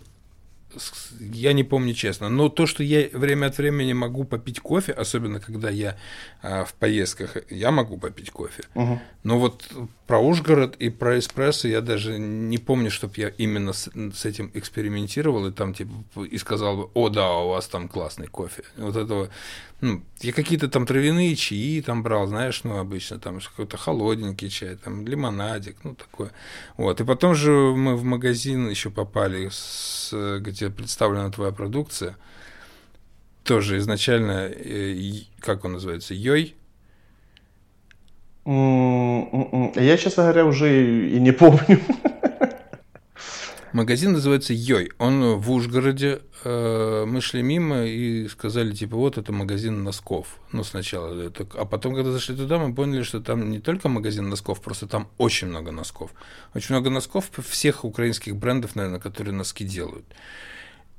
[1.21, 5.41] я не помню честно, но то, что я время от времени могу попить кофе, особенно
[5.41, 5.97] когда я
[6.43, 8.65] а, в поездках, я могу попить кофе.
[8.75, 9.01] Угу.
[9.23, 9.65] Но вот
[10.07, 14.51] про Ужгород и про эспрессо я даже не помню, чтобы я именно с, с этим
[14.55, 18.65] экспериментировал и там типа и сказал бы, о да, у вас там классный кофе.
[18.77, 19.31] Вот этого,
[19.81, 24.77] ну, я какие-то там травяные чаи там брал, знаешь, ну, обычно там какой-то холодненький чай,
[24.77, 26.31] там лимонадик, ну, такое.
[26.77, 32.17] Вот, и потом же мы в магазин еще попали, с, где представлена твоя продукция,
[33.43, 34.95] тоже изначально, э,
[35.41, 36.55] как он называется, Йой,
[38.47, 41.81] я, честно говоря, уже и не помню.
[43.75, 44.93] Магазин называется Йой.
[44.99, 46.21] Он в Ужгороде.
[46.45, 50.39] Э, мы шли мимо и сказали, типа, вот это магазин носков.
[50.53, 51.33] Ну, сначала.
[51.55, 55.09] А потом, когда зашли туда, мы поняли, что там не только магазин носков, просто там
[55.19, 56.13] очень много носков.
[56.55, 60.07] Очень много носков всех украинских брендов, наверное, которые носки делают.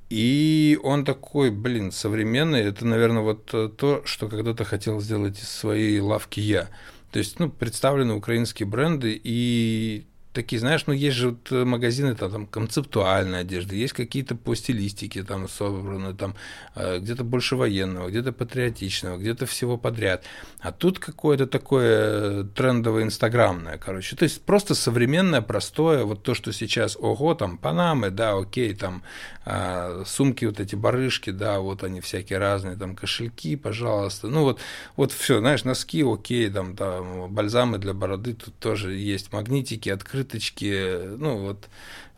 [0.10, 2.60] И он такой, блин, современный.
[2.60, 6.68] Это, наверное, вот то, что когда-то хотел сделать из своей лавки я.
[7.14, 12.14] То есть, ну, представлены украинские бренды, и такие, знаешь, ну есть же вот э, магазины
[12.14, 16.36] там, там концептуальной одежды, есть какие-то по стилистике там собраны, там
[16.76, 20.24] э, где-то больше военного, где-то патриотичного, где-то всего подряд.
[20.60, 24.16] А тут какое-то такое трендовое инстаграмное, короче.
[24.16, 29.04] То есть просто современное, простое, вот то, что сейчас, ого, там Панамы, да, окей, там
[29.46, 34.28] э, сумки вот эти барышки, да, вот они всякие разные, там кошельки, пожалуйста.
[34.28, 34.60] Ну вот,
[34.98, 40.25] вот все, знаешь, носки, окей, там, там бальзамы для бороды, тут тоже есть магнитики, открытые
[40.26, 41.70] открыточки, ну вот,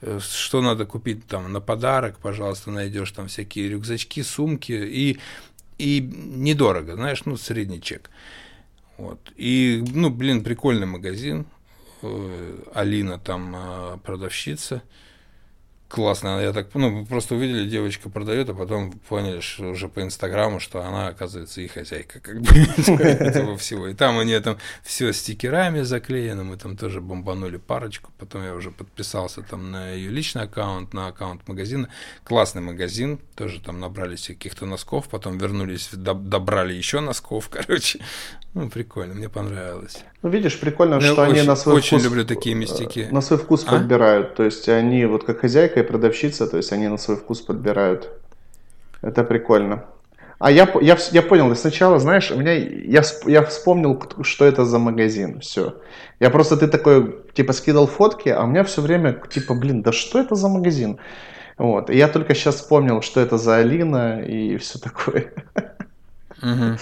[0.01, 5.19] э, что надо купить там на подарок, пожалуйста, найдешь там всякие рюкзачки, сумки, и,
[5.77, 8.09] и недорого, знаешь, ну, средний чек.
[8.97, 9.19] Вот.
[9.35, 11.45] И, ну, блин, прикольный магазин.
[12.01, 14.81] Э, Алина там э, продавщица
[15.87, 16.39] классно.
[16.41, 20.81] Я так, ну, просто увидели, девочка продает, а потом поняли, что уже по Инстаграму, что
[20.81, 22.49] она, оказывается, и хозяйка как бы
[23.03, 23.87] этого всего.
[23.87, 28.71] И там они там все стикерами заклеено, мы там тоже бомбанули парочку, потом я уже
[28.71, 31.89] подписался там на ее личный аккаунт, на аккаунт магазина.
[32.23, 37.99] Классный магазин, тоже там набрались каких-то носков, потом вернулись, добрали еще носков, короче.
[38.53, 40.03] Ну, прикольно, мне понравилось.
[40.23, 42.03] Ну, видишь, прикольно, я что очень, они на свой очень вкус...
[42.03, 43.07] люблю такие мистики.
[43.11, 43.71] На свой вкус а?
[43.73, 44.35] подбирают.
[44.35, 48.09] То есть они, вот как хозяйка и продавщица, то есть они на свой вкус подбирают.
[49.01, 49.85] Это прикольно.
[50.39, 54.77] А я, я, я понял, сначала, знаешь, у меня, я, я вспомнил, что это за
[54.77, 55.81] магазин, все.
[56.19, 59.91] Я просто, ты такой, типа, скидал фотки, а у меня все время, типа, блин, да
[59.91, 60.99] что это за магазин?
[61.57, 65.33] Вот, и я только сейчас вспомнил, что это за Алина и все такое.
[66.41, 66.77] Угу.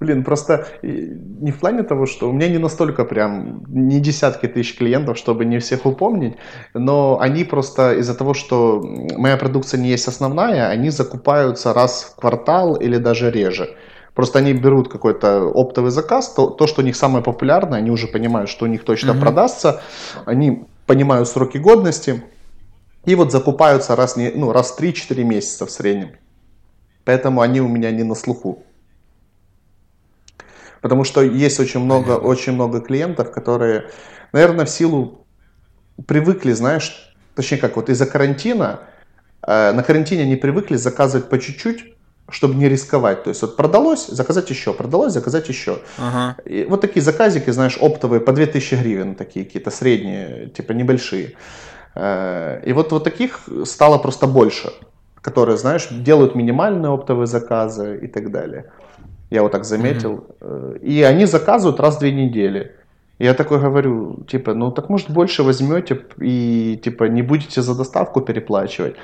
[0.00, 4.78] Блин, просто не в плане того, что у меня не настолько прям, не десятки тысяч
[4.78, 6.36] клиентов, чтобы не всех упомнить,
[6.74, 8.80] но они просто из-за того, что
[9.16, 13.76] моя продукция не есть основная, они закупаются раз в квартал или даже реже.
[14.14, 18.06] Просто они берут какой-то оптовый заказ, то, то, что у них самое популярное, они уже
[18.06, 19.20] понимают, что у них точно mm-hmm.
[19.20, 19.80] продастся,
[20.24, 22.22] они понимают сроки годности,
[23.04, 26.10] и вот закупаются раз, не, ну, раз в 3-4 месяца в среднем.
[27.04, 28.62] Поэтому они у меня не на слуху.
[30.80, 33.90] Потому что есть очень много, очень много клиентов, которые,
[34.32, 35.26] наверное, в силу
[36.06, 38.80] привыкли, знаешь, точнее как, вот из-за карантина,
[39.46, 41.94] э, на карантине они привыкли заказывать по чуть-чуть,
[42.30, 43.24] чтобы не рисковать.
[43.24, 45.80] То есть вот продалось, заказать еще, продалось, заказать еще.
[45.98, 46.36] Ага.
[46.44, 51.34] И вот такие заказики, знаешь, оптовые по 2000 гривен, такие какие-то средние, типа небольшие.
[51.94, 54.72] Э, и вот, вот таких стало просто больше,
[55.20, 58.72] которые, знаешь, делают минимальные оптовые заказы и так далее.
[59.30, 60.26] Я вот так заметил.
[60.40, 60.80] Mm-hmm.
[60.80, 62.76] И они заказывают раз в две недели.
[63.18, 68.22] Я такой говорю, типа, ну так может больше возьмете и типа не будете за доставку
[68.22, 68.96] переплачивать.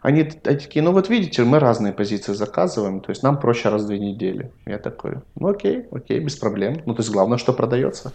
[0.00, 3.82] Они, они такие, ну вот видите, мы разные позиции заказываем, то есть нам проще раз
[3.82, 4.50] в две недели.
[4.64, 6.82] Я такой, ну окей, окей, без проблем.
[6.86, 8.12] Ну то есть главное, что продается.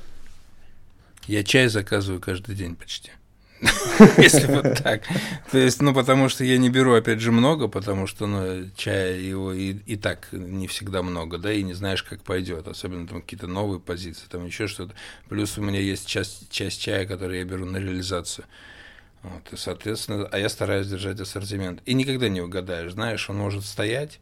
[1.28, 3.12] Я чай заказываю каждый день почти.
[4.18, 5.04] Если вот так.
[5.52, 9.18] То есть, ну, потому что я не беру, опять же, много, потому что, ну, чая
[9.18, 13.22] его и, и так не всегда много, да, и не знаешь, как пойдет, особенно там
[13.22, 14.94] какие-то новые позиции, там еще что-то.
[15.30, 18.46] Плюс у меня есть часть, часть чая, который я беру на реализацию.
[19.22, 21.82] Вот, и, соответственно, а я стараюсь держать ассортимент.
[21.86, 24.20] И никогда не угадаешь, знаешь, он может стоять,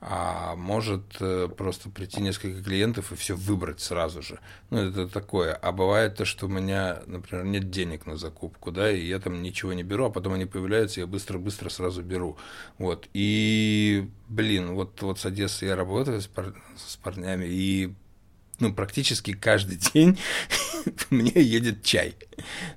[0.00, 4.38] а может э, просто прийти несколько клиентов и все выбрать сразу же.
[4.70, 5.54] Ну, это такое.
[5.54, 9.42] А бывает то, что у меня, например, нет денег на закупку, да, и я там
[9.42, 12.36] ничего не беру, а потом они появляются, я быстро-быстро сразу беру.
[12.78, 13.08] Вот.
[13.12, 16.54] И, блин, вот, вот с Одессы я работаю с, пар...
[16.76, 17.92] с парнями, и
[18.60, 20.16] ну, практически каждый день
[21.10, 22.14] мне едет чай.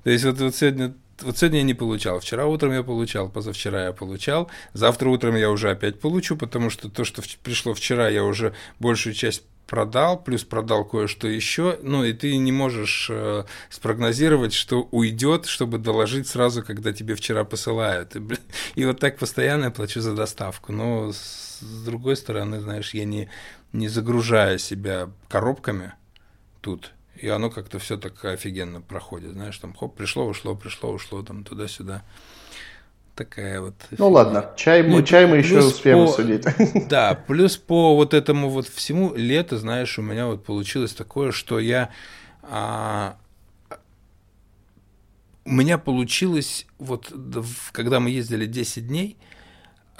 [0.03, 3.85] То есть вот, вот сегодня вот сегодня я не получал, вчера утром я получал, позавчера
[3.85, 8.23] я получал, завтра утром я уже опять получу, потому что то, что пришло вчера, я
[8.23, 14.51] уже большую часть продал, плюс продал кое-что еще, ну и ты не можешь э, спрогнозировать,
[14.51, 18.17] что уйдет, чтобы доложить сразу, когда тебе вчера посылают.
[18.17, 18.41] И, блин,
[18.75, 20.73] и вот так постоянно я плачу за доставку.
[20.73, 23.29] Но с, с другой стороны, знаешь, я не,
[23.71, 25.93] не загружаю себя коробками
[26.59, 26.91] тут
[27.21, 31.43] и оно как-то все так офигенно проходит, знаешь, там хоп, пришло, ушло, пришло, ушло, там
[31.43, 32.03] туда-сюда.
[33.15, 33.75] Такая вот.
[33.97, 36.45] Ну ладно, чай, мы, чай мы еще успеем по, судить.
[36.89, 41.59] Да, плюс по вот этому вот всему лето, знаешь, у меня вот получилось такое, что
[41.59, 41.89] я
[42.41, 43.17] а,
[45.45, 47.11] у меня получилось, вот
[47.71, 49.17] когда мы ездили 10 дней,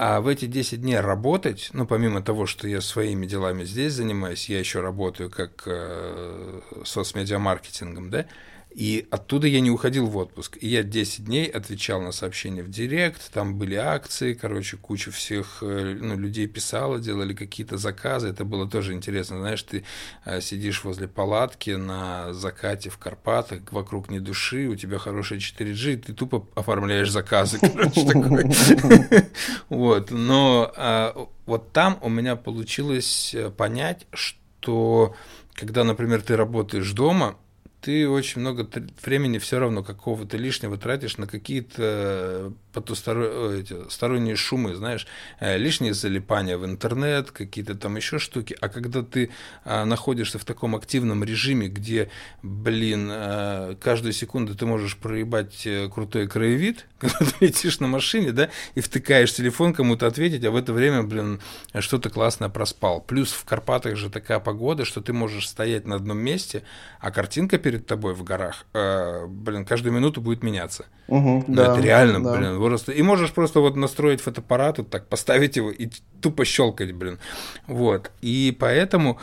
[0.04, 4.50] а в эти 10 дней работать, ну, помимо того, что я своими делами здесь занимаюсь,
[4.50, 8.26] я еще работаю как э, соцмедиамаркетингом, да,
[8.74, 10.58] и оттуда я не уходил в отпуск.
[10.62, 15.58] И я 10 дней отвечал на сообщения в директ, там были акции, короче, куча всех
[15.62, 18.30] э, ну, людей писала, делали какие-то заказы.
[18.30, 19.40] Это было тоже интересно.
[19.40, 19.84] Знаешь, ты
[20.26, 25.98] э, сидишь возле палатки на закате в Карпатах, вокруг не души, у тебя хорошая 4G,
[25.98, 28.46] ты тупо оформляешь заказы, короче, такой.
[29.70, 30.12] Вот.
[30.12, 35.16] Но а, вот там у меня получилось э, понять, что
[35.54, 37.38] когда, например, ты работаешь дома,
[37.82, 38.68] ты очень много
[39.04, 45.08] времени все равно какого-то лишнего тратишь на какие-то потусторонние сторонние шумы, знаешь,
[45.40, 48.56] э, лишние залипания в интернет, какие-то там еще штуки.
[48.62, 49.30] А когда ты
[49.64, 52.10] а, находишься в таком активном режиме, где,
[52.42, 58.32] блин, а, каждую секунду ты можешь проебать э, крутой краевид, когда ты летишь на машине,
[58.32, 61.40] да, и втыкаешь телефон кому-то ответить, а в это время, блин,
[61.80, 63.02] что-то классное проспал.
[63.02, 66.64] Плюс в Карпатах же такая погода, что ты можешь стоять на одном месте,
[67.00, 70.86] а картинка перед тобой в горах, э, блин, каждую минуту будет меняться.
[71.08, 72.38] Угу, да, это реально, да.
[72.38, 72.92] блин, просто.
[72.92, 75.90] И можешь просто вот настроить фотоаппарат, вот так поставить его и
[76.22, 77.20] тупо щелкать, блин.
[77.68, 78.12] Вот.
[78.22, 79.20] И поэтому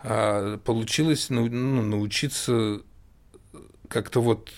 [0.00, 2.80] а, получилось ну, научиться
[3.88, 4.50] как-то вот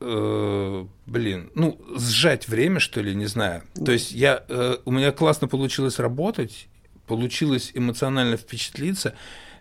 [0.00, 3.62] э, блин, ну, сжать время, что ли, не знаю.
[3.84, 6.68] То есть я, э, у меня классно получилось работать,
[7.06, 9.14] получилось эмоционально впечатлиться.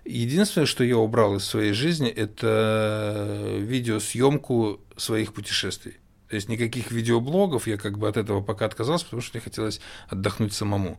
[0.04, 5.98] Единственное, что я убрал из своей жизни, это видеосъемку своих путешествий.
[6.32, 9.82] То есть никаких видеоблогов, я как бы от этого пока отказался, потому что мне хотелось
[10.08, 10.98] отдохнуть самому.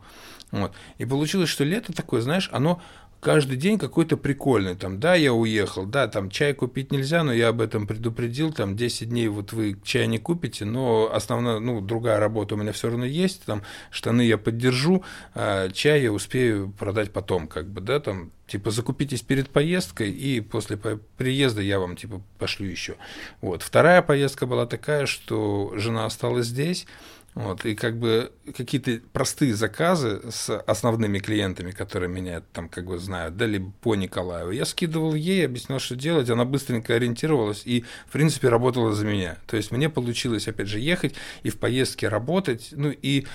[0.51, 0.75] Вот.
[0.99, 2.83] И получилось, что лето такое, знаешь, оно
[3.23, 4.75] каждый день какой-то прикольный.
[4.75, 8.53] Там, да, я уехал, да, там чай купить нельзя, но я об этом предупредил.
[8.53, 12.73] Там 10 дней вот вы чай не купите, но основная, ну, другая работа у меня
[12.73, 13.45] все равно есть.
[13.45, 15.05] Там штаны я поддержу,
[15.35, 20.41] а чай я успею продать потом, как бы, да, там типа закупитесь перед поездкой и
[20.41, 22.97] после приезда я вам типа пошлю еще.
[23.41, 23.63] Вот.
[23.63, 26.87] Вторая поездка была такая, что жена осталась здесь,
[27.35, 32.99] Вот, и как бы какие-то простые заказы с основными клиентами, которые меня там как бы
[32.99, 37.87] знают, да, либо по Николаеву, я скидывал ей, объяснял, что делать, она быстренько ориентировалась и,
[38.07, 39.39] в принципе, работала за меня.
[39.47, 42.69] То есть мне получилось, опять же, ехать и в поездке работать.
[42.73, 43.27] Ну и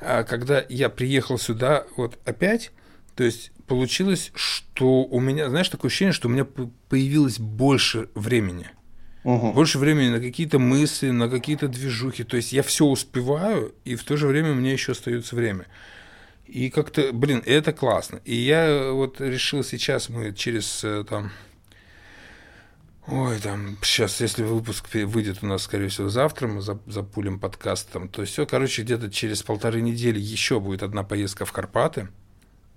[0.00, 2.70] а, когда я приехал сюда вот опять,
[3.16, 6.46] то есть получилось, что у меня, знаешь, такое ощущение, что у меня
[6.88, 8.68] появилось больше времени–
[9.24, 9.52] Угу.
[9.52, 12.24] Больше времени на какие-то мысли, на какие-то движухи.
[12.24, 15.66] То есть я все успеваю, и в то же время у меня еще остается время.
[16.46, 18.20] И как-то, блин, это классно.
[18.24, 21.30] И я вот решил сейчас, мы через э, там...
[23.06, 28.08] Ой, там, сейчас, если выпуск выйдет у нас, скорее всего, завтра, мы запулим подкаст там,
[28.08, 32.08] то все, короче, где-то через полторы недели еще будет одна поездка в Карпаты.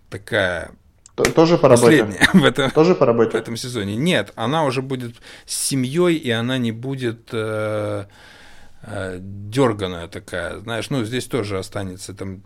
[0.10, 0.72] Такая
[1.16, 2.06] тоже по работе?
[2.34, 3.32] в этом, Тоже по работе?
[3.32, 3.96] В этом сезоне.
[3.96, 8.06] Нет, она уже будет с семьей, и она не будет э,
[8.82, 10.60] э, дерганая такая.
[10.60, 12.42] Знаешь, ну, здесь тоже останется там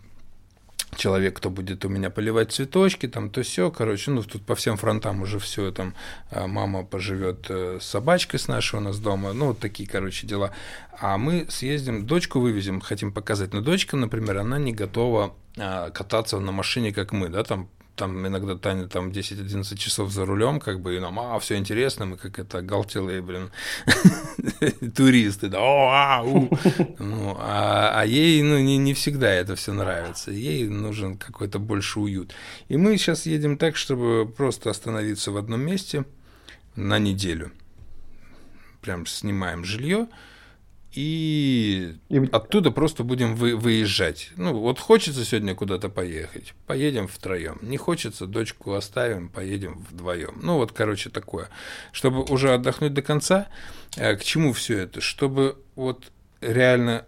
[0.96, 4.76] человек, кто будет у меня поливать цветочки, там то все, короче, ну тут по всем
[4.76, 5.94] фронтам уже все, там
[6.30, 10.50] э, мама поживет с собачкой с нашей у нас дома, ну вот такие, короче, дела.
[11.00, 16.52] А мы съездим, дочку вывезем, хотим показать, но дочка, например, она не готова кататься на
[16.52, 17.68] машине, как мы, да, там
[17.98, 22.06] там иногда Таня там 10-11 часов за рулем, как бы, и нам, а, все интересно,
[22.06, 23.50] мы как это галтелые, блин,
[24.96, 26.48] туристы, да, а, у.
[26.98, 32.00] Ну, а, а ей, ну, не, не всегда это все нравится, ей нужен какой-то больше
[32.00, 32.32] уют.
[32.68, 36.04] И мы сейчас едем так, чтобы просто остановиться в одном месте
[36.76, 37.50] на неделю.
[38.80, 40.06] Прям снимаем жилье,
[40.98, 44.30] и, и оттуда просто будем вы, выезжать.
[44.36, 47.60] Ну, вот хочется сегодня куда-то поехать, поедем втроем.
[47.62, 50.40] Не хочется, дочку оставим, поедем вдвоем.
[50.42, 51.50] Ну, вот, короче, такое.
[51.92, 53.46] Чтобы уже отдохнуть до конца,
[53.96, 55.00] э, к чему все это?
[55.00, 57.06] Чтобы вот реально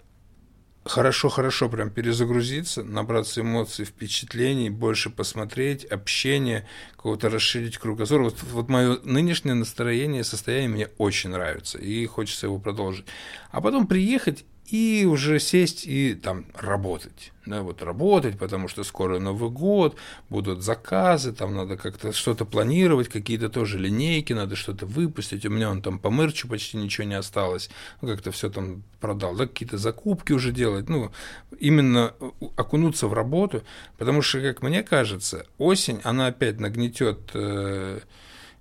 [0.90, 6.66] хорошо-хорошо прям перезагрузиться, набраться эмоций, впечатлений, больше посмотреть, общение,
[6.96, 8.22] кого-то расширить кругозор.
[8.22, 13.06] Вот, вот мое нынешнее настроение, состояние мне очень нравится, и хочется его продолжить.
[13.52, 17.32] А потом приехать и уже сесть и там работать.
[17.46, 19.96] Да, вот работать, потому что скоро Новый год,
[20.28, 25.44] будут заказы, там надо как-то что-то планировать, какие-то тоже линейки, надо что-то выпустить.
[25.44, 29.34] У меня он там по мерчу почти ничего не осталось, ну, как-то все там продал,
[29.34, 31.10] да, какие-то закупки уже делать, ну,
[31.58, 32.14] именно
[32.56, 33.62] окунуться в работу,
[33.98, 38.00] потому что, как мне кажется, осень, она опять нагнетет э,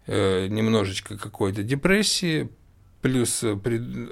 [0.07, 2.49] э, немножечко какой-то депрессии,
[3.01, 3.57] плюс э,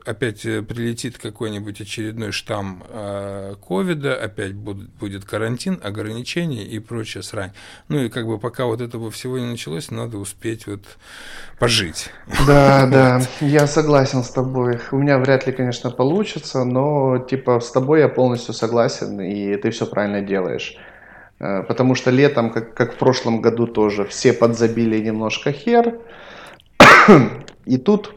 [0.05, 7.51] опять э, прилетит какой-нибудь очередной штамм э, ковида, опять будет карантин, ограничения и прочая срань.
[7.89, 10.83] Ну и как бы пока вот этого всего не началось, надо успеть вот
[11.59, 12.09] пожить.
[12.47, 14.79] Да, да, я согласен с тобой.
[14.91, 19.71] У меня вряд ли, конечно, получится, но типа с тобой я полностью согласен, и ты
[19.71, 20.77] все правильно делаешь.
[21.39, 25.99] Потому что летом, как, как в прошлом году тоже, все подзабили немножко хер.
[27.65, 28.16] И тут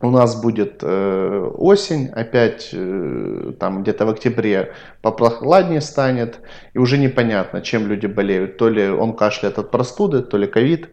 [0.00, 6.40] у нас будет э, осень, опять э, там где-то в октябре попрохладнее станет,
[6.72, 8.58] и уже непонятно, чем люди болеют.
[8.58, 10.90] То ли он кашляет от простуды, то ли ковид,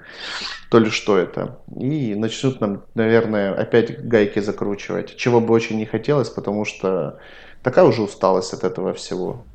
[0.72, 1.60] то ли что это.
[1.78, 7.20] И начнут нам, наверное, опять гайки закручивать, чего бы очень не хотелось, потому что
[7.62, 9.46] такая уже усталость от этого всего.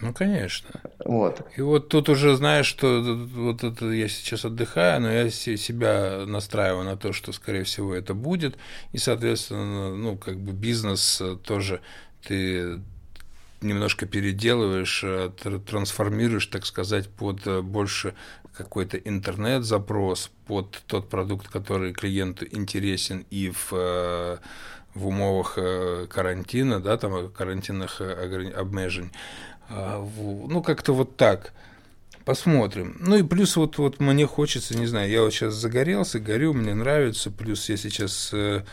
[0.00, 0.68] Ну, конечно.
[1.04, 1.46] Вот.
[1.56, 3.02] И вот тут уже знаешь, что
[3.34, 8.14] вот это я сейчас отдыхаю, но я себя настраиваю на то, что, скорее всего, это
[8.14, 8.56] будет.
[8.92, 11.80] И, соответственно, ну, как бы бизнес тоже
[12.22, 12.80] ты
[13.60, 15.30] немножко переделываешь, э,
[15.66, 18.14] трансформируешь, так сказать, под э, больше
[18.56, 24.38] какой-то интернет-запрос, под тот продукт, который клиенту интересен и в э,
[24.94, 25.58] в умовах
[26.08, 29.10] карантина, да, там карантинных обмежень.
[29.68, 31.52] А, ну, как-то вот так.
[32.24, 32.96] Посмотрим.
[32.98, 36.74] Ну и плюс вот, вот мне хочется, не знаю, я вот сейчас загорелся, горю, мне
[36.74, 37.30] нравится.
[37.30, 38.64] Плюс я сейчас э,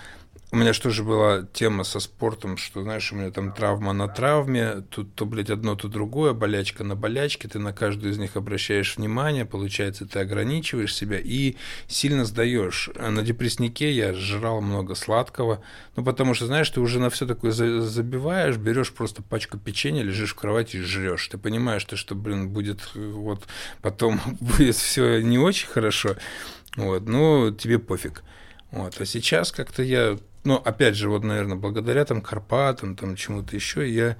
[0.53, 4.07] у меня что же была тема со спортом, что, знаешь, у меня там травма на
[4.07, 8.35] травме, тут то, блядь, одно, то другое, болячка на болячке, ты на каждую из них
[8.35, 11.55] обращаешь внимание, получается, ты ограничиваешь себя и
[11.87, 12.91] сильно сдаешь.
[12.97, 15.63] А на депресснике я жрал много сладкого,
[15.95, 20.33] ну, потому что, знаешь, ты уже на все такое забиваешь, берешь просто пачку печенья, лежишь
[20.33, 21.29] в кровати и жрешь.
[21.29, 23.47] Ты понимаешь, что, что блин, будет вот
[23.81, 26.15] потом будет все не очень хорошо,
[26.75, 28.21] вот, ну, тебе пофиг.
[28.69, 28.99] Вот.
[28.99, 33.89] А сейчас как-то я но опять же, вот, наверное, благодаря там Карпатам, там чему-то еще,
[33.89, 34.17] я,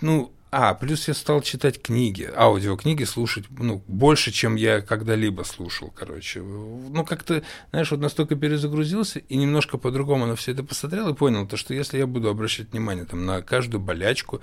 [0.00, 5.92] ну, а, плюс я стал читать книги, аудиокниги слушать, ну, больше, чем я когда-либо слушал,
[5.94, 6.42] короче.
[6.42, 11.46] Ну, как-то, знаешь, вот настолько перезагрузился и немножко по-другому на все это посмотрел и понял,
[11.46, 14.40] то, что если я буду обращать внимание там, на каждую болячку,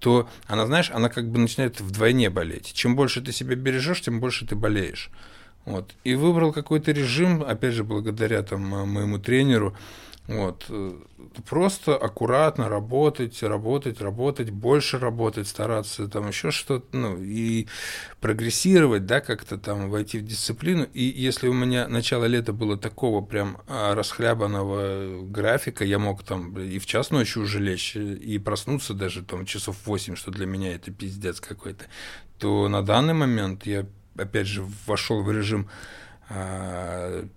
[0.00, 2.72] то она, знаешь, она как бы начинает вдвойне болеть.
[2.72, 5.08] Чем больше ты себя бережешь, тем больше ты болеешь.
[5.64, 5.94] Вот.
[6.02, 9.76] И выбрал какой-то режим, опять же, благодаря там моему тренеру,
[10.26, 10.64] вот.
[10.70, 10.92] Э,
[11.46, 17.66] просто аккуратно работать, работать, работать, больше работать, стараться там еще что-то, ну, и
[18.20, 20.84] прогрессировать, да, как-то там войти в дисциплину.
[20.94, 26.58] И если у меня начало лета было такого прям а, расхлябанного графика, я мог там
[26.58, 30.74] и в час ночи уже лечь, и проснуться даже там часов 8, что для меня
[30.74, 31.84] это пиздец какой-то,
[32.38, 35.68] то на данный момент я, опять же, вошел в режим
[36.30, 37.28] а,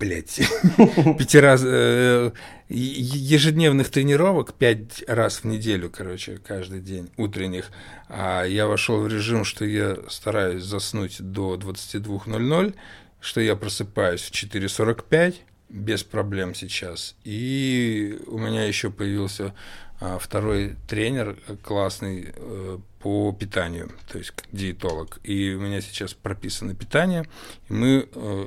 [0.00, 0.40] блядь,
[1.18, 2.32] пяти раз, э,
[2.68, 7.70] ежедневных тренировок пять раз в неделю, короче, каждый день, утренних.
[8.08, 12.74] А я вошел в режим, что я стараюсь заснуть до 22.00,
[13.20, 15.34] что я просыпаюсь в 4.45,
[15.68, 17.14] без проблем сейчас.
[17.24, 19.54] И у меня еще появился
[20.00, 25.20] а, второй тренер классный э, по питанию, то есть диетолог.
[25.24, 27.28] И у меня сейчас прописано питание,
[27.68, 28.46] и мы э,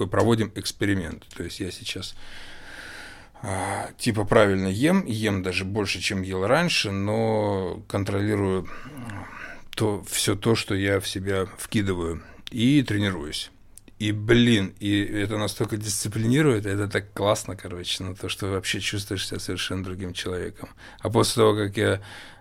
[0.00, 1.26] такой проводим эксперимент.
[1.36, 2.14] То есть я сейчас
[3.42, 8.66] а, типа правильно ем, ем даже больше, чем ел раньше, но контролирую
[9.76, 13.50] то, все то, что я в себя вкидываю, и тренируюсь.
[13.98, 19.28] И, блин, и это настолько дисциплинирует, это так классно, короче, на то, что вообще чувствуешь
[19.28, 20.70] себя совершенно другим человеком.
[21.00, 22.00] А после того, как я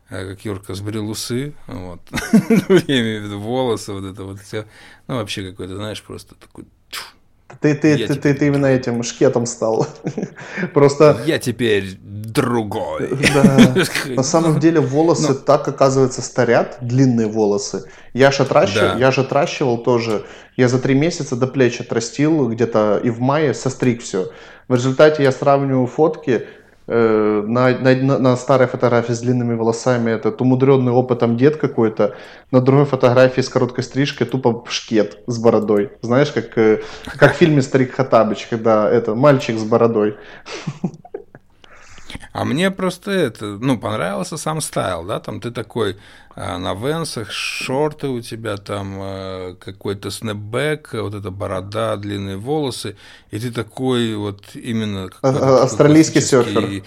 [0.10, 1.99] э, как Юрка сбрил усы, вот,
[2.88, 4.66] я имею в виду волосы, вот это вот все,
[5.07, 6.66] ну, вообще какой-то, знаешь, просто такой
[7.62, 9.88] ты, ты, ты, ты, ты именно этим шкетом стал.
[10.74, 11.18] Просто...
[11.26, 13.10] Я теперь другой.
[13.34, 13.74] Да.
[14.16, 15.34] На самом деле волосы Но...
[15.34, 17.86] так, оказывается, старят, длинные волосы.
[18.14, 18.97] Я же отращивал, да.
[18.97, 20.26] я же отращивал тоже.
[20.56, 24.32] Я за три месяца до плеч отрастил где-то и в мае состриг все.
[24.68, 26.45] В результате я сравниваю фотки,
[26.92, 32.16] Э, на, на, на старой фотографии с длинными волосами этот умудренный опытом дед какой-то,
[32.50, 35.92] на другой фотографии с короткой стрижкой тупо шкет с бородой.
[36.02, 40.18] Знаешь, как, э, как в фильме «Старик Хатабыч», когда это мальчик с бородой.
[42.32, 45.98] А мне просто это, ну, понравился сам стайл, да, там ты такой
[46.36, 52.96] а, на венсах, шорты у тебя там, а, какой-то снэпбэк, вот эта борода, длинные волосы,
[53.32, 55.10] и ты такой вот именно...
[55.22, 56.84] А, австралийский серфер.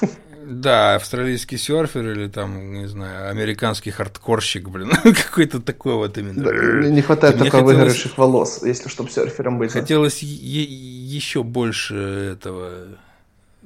[0.48, 6.44] Да, австралийский серфер или там, не знаю, американский хардкорщик, блин, какой-то такой вот именно.
[6.44, 7.74] Да, не хватает только хотелось...
[7.74, 9.72] выгоревших волос, если чтобы серфером быть.
[9.72, 11.96] Хотелось еще больше
[12.34, 12.96] этого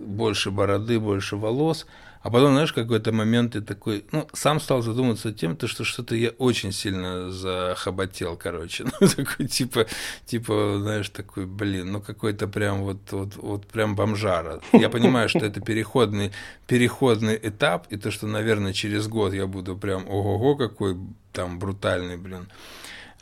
[0.01, 1.87] больше бороды, больше волос.
[2.23, 6.15] А потом, знаешь, какой-то момент ты такой, ну, сам стал задумываться тем, то, что что-то
[6.15, 8.85] я очень сильно захоботел, короче.
[9.01, 9.87] Ну, такой, типа,
[10.27, 14.61] типа, знаешь, такой, блин, ну, какой-то прям вот, вот, вот прям бомжара.
[14.73, 16.33] Я понимаю, что это переходный,
[16.67, 20.99] переходный этап, и то, что, наверное, через год я буду прям, ого-го, какой
[21.33, 22.49] там брутальный, блин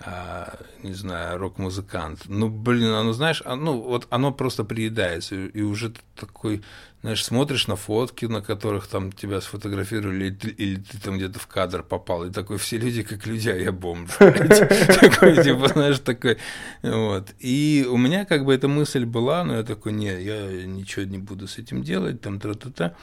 [0.01, 2.23] а, не знаю, рок-музыкант.
[2.27, 6.63] Ну, блин, оно, знаешь, оно, вот оно просто приедается, и уже ты такой,
[7.03, 11.41] знаешь, смотришь на фотки, на которых там тебя сфотографировали, или ты, или ты там где-то
[11.41, 14.11] в кадр попал, и такой, все люди как люди, а я бомж.
[14.19, 16.39] Такой, типа, знаешь, такой,
[16.83, 17.35] вот.
[17.41, 21.19] И у меня как бы эта мысль была, но я такой, не, я ничего не
[21.19, 22.95] буду с этим делать, там, тра-та-та.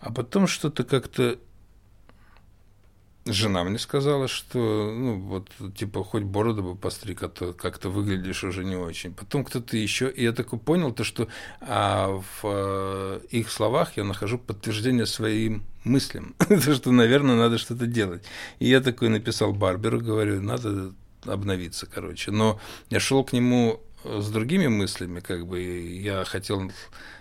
[0.00, 1.38] А потом что-то как-то
[3.28, 4.58] Жена мне сказала, что,
[4.94, 9.12] ну, вот, типа, хоть бороду бы постриг, а то как-то выглядишь уже не очень.
[9.12, 11.26] Потом кто-то еще, и я такой понял, то, что
[11.60, 17.86] а, в а, их словах я нахожу подтверждение своим мыслям, то, что, наверное, надо что-то
[17.86, 18.22] делать.
[18.60, 20.92] И я такой написал Барберу, говорю, надо
[21.24, 22.30] обновиться, короче.
[22.30, 22.60] Но
[22.90, 26.70] я шел к нему с другими мыслями, как бы, я хотел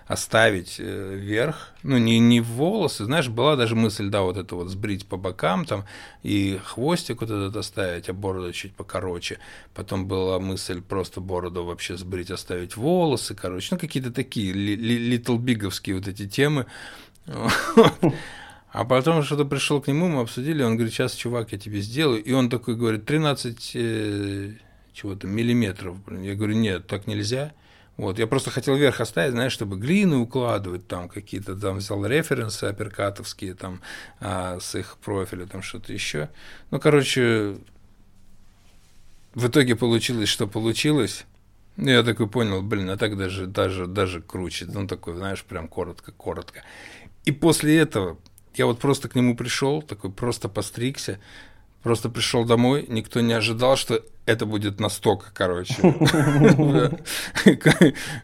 [0.07, 4.55] оставить э, вверх, ну, не, не в волосы, знаешь, была даже мысль, да, вот это
[4.55, 5.85] вот сбрить по бокам там,
[6.21, 9.39] и хвостик вот этот оставить, а бороду чуть покороче.
[9.73, 15.95] Потом была мысль просто бороду вообще сбрить, оставить волосы, короче, ну, какие-то такие литл биговские
[15.95, 16.67] вот эти темы.
[18.75, 22.21] А потом что-то пришел к нему, мы обсудили, он говорит, сейчас, чувак, я тебе сделаю.
[22.21, 24.51] И он такой говорит, 13 э,
[24.91, 25.95] чего-то миллиметров.
[26.11, 27.53] Я говорю, нет, так нельзя.
[27.97, 32.65] Вот, я просто хотел вверх оставить, знаешь, чтобы глины укладывать, там какие-то, там взял референсы
[32.65, 33.81] апперкатовские, там,
[34.19, 36.29] а, с их профиля, там что-то еще.
[36.71, 37.55] Ну, короче,
[39.33, 41.25] в итоге получилось, что получилось.
[41.77, 44.65] Ну, я такой понял, блин, а так даже, даже, даже круче.
[44.65, 46.63] Ну, такой, знаешь, прям коротко-коротко.
[47.25, 48.17] И после этого
[48.55, 51.19] Я вот просто к нему пришел, такой просто постригся,
[51.83, 55.75] просто пришел домой, никто не ожидал, что это будет настолько, короче,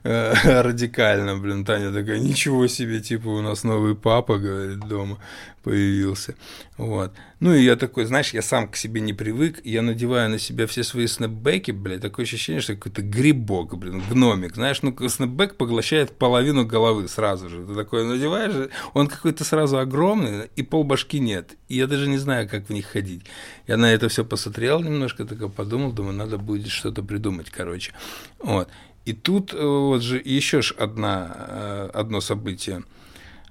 [0.04, 5.18] радикально, блин, Таня такая, ничего себе, типа, у нас новый папа, говорит, дома
[5.64, 6.36] появился,
[6.78, 7.12] вот.
[7.40, 10.68] Ну, и я такой, знаешь, я сам к себе не привык, я надеваю на себя
[10.68, 16.12] все свои снэпбеки, блядь, такое ощущение, что какой-то грибок, блин, гномик, знаешь, ну, снэпбэк поглощает
[16.18, 21.78] половину головы сразу же, ты такой надеваешь, он какой-то сразу огромный, и полбашки нет, и
[21.78, 23.26] я даже не знаю, как в них ходить.
[23.68, 27.94] Я на это все посмотрел немножко, такой подумал, думаю, надо будет что-то придумать, короче.
[28.40, 28.70] Вот.
[29.06, 32.84] И тут э, вот же еще ж одна, э, одно событие.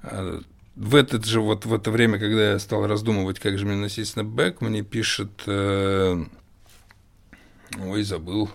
[0.02, 0.40] Э,
[0.76, 4.08] в этот же вот в это время, когда я стал раздумывать, как же мне носить
[4.08, 6.28] снэпбэк, мне пишет, ой,
[8.02, 8.48] забыл.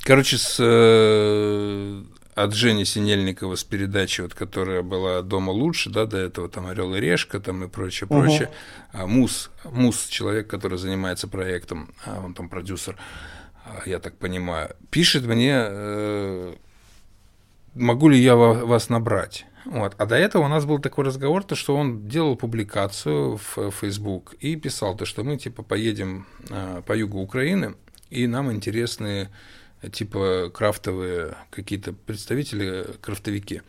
[0.00, 0.56] Короче, с
[2.36, 6.94] от Жени Синельникова с передачи, вот, которая была «Дома лучше», да, до этого там «Орел
[6.94, 8.20] и решка» там и прочее, угу.
[8.20, 8.50] прочее.
[8.92, 12.98] А Мус, Мус, человек, который занимается проектом, а он там продюсер,
[13.64, 16.54] а, я так понимаю, пишет мне, э,
[17.74, 19.46] могу ли я вас набрать.
[19.64, 19.94] Вот.
[19.96, 24.34] А до этого у нас был такой разговор, то, что он делал публикацию в Facebook
[24.40, 27.76] и писал, то, что мы типа поедем э, по югу Украины,
[28.10, 29.30] и нам интересны
[29.90, 33.62] типа крафтовые какие-то представители, крафтовики,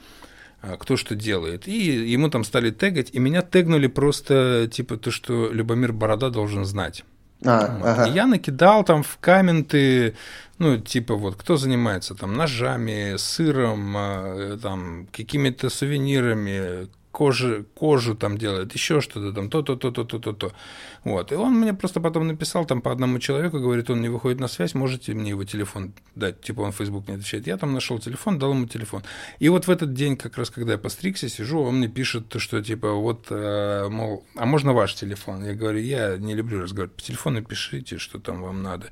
[0.62, 1.68] а, кто что делает.
[1.68, 1.78] И
[2.12, 7.03] ему там стали тегать, и меня тегнули просто типа то, что Любомир Борода должен знать.
[7.45, 7.86] А, вот.
[7.86, 8.05] ага.
[8.08, 10.16] И я накидал там в комменты,
[10.58, 16.88] ну, типа вот, кто занимается там ножами, сыром, а, там, какими-то сувенирами,
[17.18, 20.51] кожи, кожу там делает, еще что-то там, то-то, то-то, то-то, то.
[21.03, 21.32] Вот.
[21.32, 24.47] И он мне просто потом написал там по одному человеку, говорит, он не выходит на
[24.47, 26.41] связь, можете мне его телефон дать?
[26.41, 27.47] Типа он в Facebook не отвечает.
[27.47, 29.01] Я там нашел телефон, дал ему телефон.
[29.39, 32.61] И вот в этот день, как раз когда я постригся, сижу, он мне пишет, что
[32.61, 35.43] типа вот, э, мол, а можно ваш телефон?
[35.43, 38.91] Я говорю, я не люблю разговаривать по телефону, пишите, что там вам надо.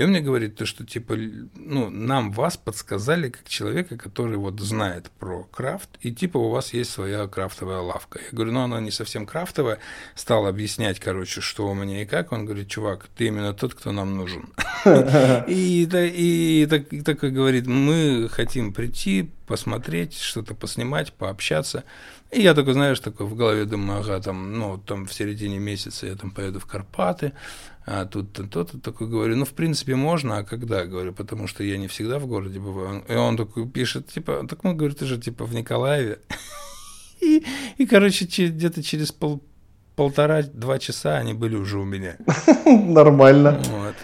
[0.00, 1.14] И он мне говорит то, что типа,
[1.54, 6.72] ну, нам вас подсказали как человека, который вот знает про крафт, и типа у вас
[6.72, 8.18] есть своя крафтовая лавка.
[8.18, 9.78] Я говорю, ну, она не совсем крафтовая.
[10.14, 12.32] Стал объяснять, короче, что у меня и как.
[12.32, 14.48] Он говорит, чувак, ты именно тот, кто нам нужен.
[15.46, 16.66] И
[17.04, 21.84] такой говорит, мы хотим прийти, посмотреть, что-то поснимать, пообщаться.
[22.30, 26.06] И я такой, знаешь, такой в голове думаю, ага, там, ну, там в середине месяца
[26.06, 27.32] я там поеду в Карпаты,
[27.92, 31.76] а тут то-то, такой говорю, ну, в принципе, можно, а когда, говорю, потому что я
[31.76, 33.02] не всегда в городе бываю.
[33.08, 36.20] И он такой пишет, типа, так мы, говорит, ты же, типа, в Николаеве.
[37.20, 37.44] И,
[37.76, 39.42] и короче, где-то через пол,
[39.94, 42.16] полтора-два часа они были уже у меня.
[42.64, 43.60] Нормально.
[43.66, 43.94] Вот.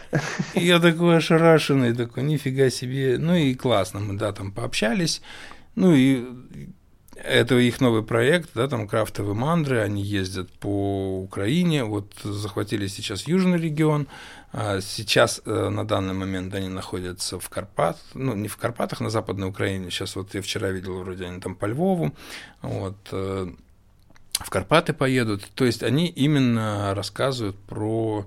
[0.55, 3.16] И я такой ошарашенный, такой, нифига себе.
[3.18, 5.22] Ну и классно, мы, да, там пообщались.
[5.76, 6.26] Ну и
[7.25, 13.27] это их новый проект, да, там крафтовые мандры, они ездят по Украине, вот захватили сейчас
[13.27, 14.07] южный регион,
[14.53, 19.11] а сейчас э, на данный момент они находятся в Карпат, ну не в Карпатах, на
[19.11, 22.14] Западной Украине, сейчас вот я вчера видел, вроде они там по Львову,
[22.62, 23.53] вот, э,
[24.33, 28.27] в Карпаты поедут, то есть они именно рассказывают про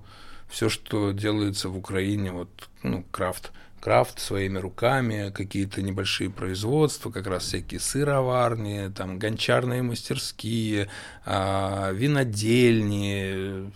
[0.50, 2.50] все, что делается в Украине, вот,
[2.82, 10.90] ну, крафт крафт своими руками, какие-то небольшие производства, как раз всякие сыроварни, там гончарные мастерские,
[11.26, 13.72] а, винодельни,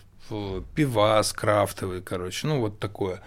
[0.75, 3.21] пивас крафтовый, короче, ну вот такое.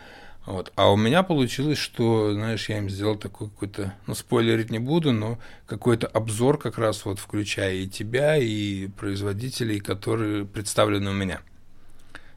[0.47, 0.73] Вот.
[0.77, 5.13] А у меня получилось, что, знаешь, я им сделал такой какой-то, ну, спойлерить не буду,
[5.13, 11.41] но какой-то обзор как раз вот включая и тебя, и производителей, которые представлены у меня.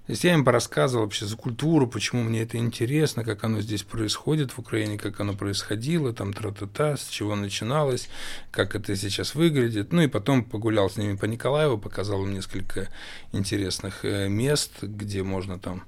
[0.09, 3.83] То есть я им порассказывал вообще за культуру, почему мне это интересно, как оно здесь
[3.83, 8.09] происходит в Украине, как оно происходило, там тра-та-та, с чего начиналось,
[8.49, 9.93] как это сейчас выглядит.
[9.93, 12.89] Ну и потом погулял с ними по Николаеву, показал им несколько
[13.33, 15.83] интересных э, мест, где можно там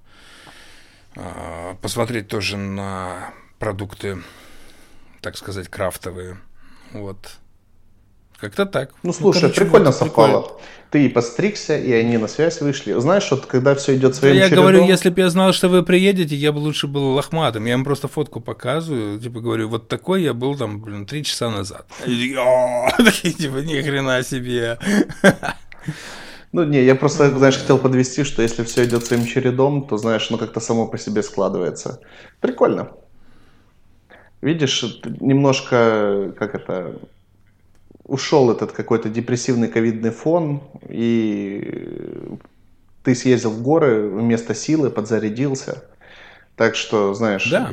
[1.15, 4.21] а, посмотреть тоже на продукты,
[5.21, 6.37] так сказать, крафтовые.
[6.91, 7.39] Вот.
[8.41, 8.89] Как-то так.
[9.03, 10.41] Ну, слушай, ну, прикольно совпало.
[10.41, 10.61] Прикольно.
[10.89, 12.99] Ты и постригся, и они на связь вышли.
[12.99, 14.63] Знаешь, вот когда все идет своим Я чередом...
[14.63, 17.65] говорю, если бы я знал, что вы приедете, я бы лучше был лохматым.
[17.65, 21.51] Я им просто фотку показываю, типа говорю, вот такой я был там, блин, три часа
[21.51, 21.85] назад.
[21.99, 24.79] Такие, типа, ни хрена себе.
[26.51, 30.29] Ну, не, я просто, знаешь, хотел подвести, что если все идет своим чередом, то, знаешь,
[30.31, 32.01] ну как-то само по себе складывается.
[32.41, 32.91] Прикольно.
[34.41, 34.83] Видишь,
[35.21, 36.99] немножко, как это,
[38.05, 42.37] ушел этот какой-то депрессивный ковидный фон, и
[43.03, 45.83] ты съездил в горы вместо силы, подзарядился.
[46.55, 47.71] Так что, знаешь, да.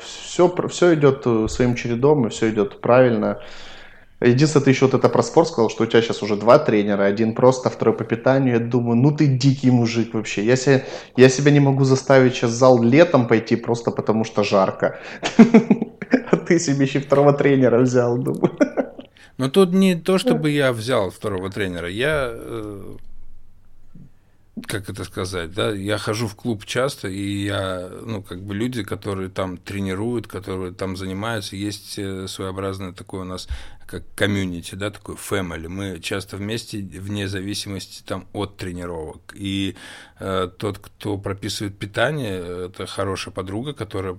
[0.00, 3.40] все, все идет своим чередом, и все идет правильно.
[4.20, 7.02] Единственное, ты еще вот это про спорт сказал, что у тебя сейчас уже два тренера,
[7.04, 8.54] один просто, второй по питанию.
[8.54, 10.44] Я думаю, ну ты дикий мужик вообще.
[10.44, 10.84] Я себя,
[11.16, 14.98] я себя не могу заставить сейчас в зал летом пойти просто потому что жарко.
[16.30, 18.56] А ты себе еще второго тренера взял, думаю.
[19.38, 21.88] Но тут не то, чтобы я взял второго тренера.
[21.88, 22.96] Я э,
[24.64, 28.82] как это сказать, да, я хожу в клуб часто, и я, ну, как бы люди,
[28.82, 33.48] которые там тренируют, которые там занимаются, есть э, своеобразное такое у нас,
[33.86, 35.68] как комьюнити, да, такой family.
[35.68, 39.34] Мы часто вместе, вне зависимости там от тренировок.
[39.34, 39.76] И
[40.18, 44.18] э, тот, кто прописывает питание, это хорошая подруга, которая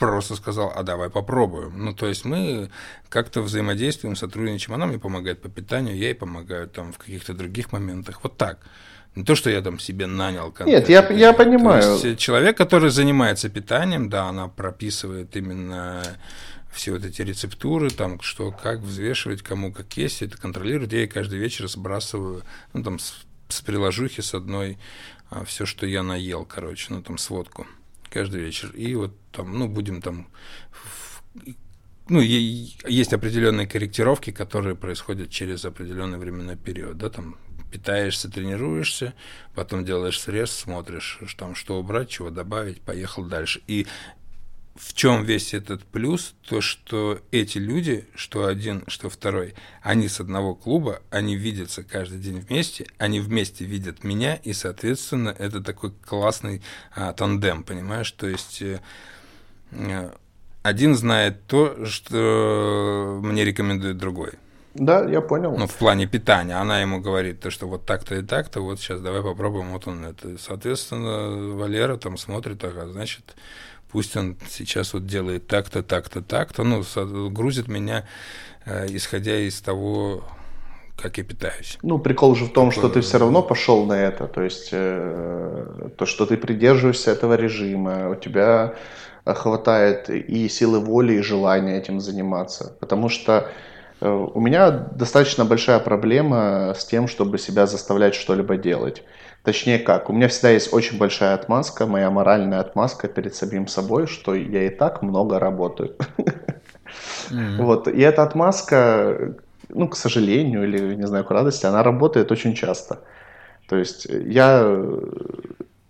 [0.00, 1.72] просто сказал, а давай попробуем.
[1.76, 2.70] Ну, то есть мы
[3.08, 4.74] как-то взаимодействуем, сотрудничаем.
[4.74, 8.20] Она мне помогает по питанию, я ей помогаю там в каких-то других моментах.
[8.22, 8.58] Вот так.
[9.14, 10.54] Не то, что я там себе нанял.
[10.64, 11.82] Нет, я, я понимаю.
[11.82, 16.02] То есть человек, который занимается питанием, да, она прописывает именно
[16.72, 20.92] все вот эти рецептуры, там, что как взвешивать, кому как есть, это контролирует.
[20.92, 24.78] Я ей каждый вечер сбрасываю, ну, там, с, с приложухи с одной,
[25.28, 27.66] а, все, что я наел, короче, ну, там, сводку
[28.10, 28.70] каждый вечер.
[28.74, 30.28] И вот там, ну, будем там
[32.08, 37.36] ну, есть определенные корректировки, которые происходят через определенный временной период, да, там
[37.70, 39.14] питаешься, тренируешься,
[39.54, 43.62] потом делаешь срез, смотришь, там, что убрать, чего добавить, поехал дальше.
[43.68, 43.86] И
[44.76, 46.34] в чем весь этот плюс?
[46.48, 52.18] То, что эти люди, что один, что второй, они с одного клуба, они видятся каждый
[52.18, 56.62] день вместе, они вместе видят меня, и, соответственно, это такой классный
[56.94, 58.10] а, тандем, понимаешь?
[58.12, 58.80] То есть э,
[59.72, 60.10] э
[60.62, 64.32] один знает то, что мне рекомендует другой.
[64.74, 65.56] Да, я понял.
[65.56, 66.54] Ну, в плане питания.
[66.54, 70.04] Она ему говорит, то, что вот так-то и так-то, вот сейчас давай попробуем, вот он
[70.04, 70.38] это.
[70.38, 73.34] Соответственно, Валера там смотрит, ага, значит,
[73.92, 76.82] пусть он сейчас вот делает так-то, так-то, так-то, ну,
[77.30, 78.06] грузит меня,
[78.66, 80.24] э, исходя из того,
[80.96, 81.78] как я питаюсь.
[81.82, 85.90] Ну, прикол же в том, что ты все равно пошел на это, то есть э,
[85.96, 88.74] то, что ты придерживаешься этого режима, у тебя
[89.24, 93.50] хватает и силы воли, и желания этим заниматься, потому что
[94.00, 99.02] Э, у меня достаточно большая проблема с тем, чтобы себя заставлять что-либо делать.
[99.42, 104.06] Точнее как, у меня всегда есть очень большая отмазка, моя моральная отмазка перед самим собой,
[104.06, 105.96] что я и так много работаю.
[107.30, 107.56] Mm-hmm.
[107.58, 109.36] Вот, и эта отмазка,
[109.68, 112.98] ну, к сожалению, или, не знаю, к радости, она работает очень часто.
[113.68, 114.64] То есть я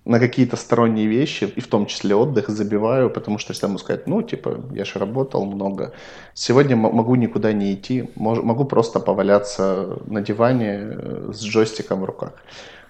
[0.04, 3.78] на какие-то сторонние вещи, и в том числе отдых, забиваю, потому что если я могу
[3.78, 5.92] сказать, ну, типа, я же работал много,
[6.34, 12.32] сегодня могу никуда не идти, могу просто поваляться на диване э, с джойстиком в руках,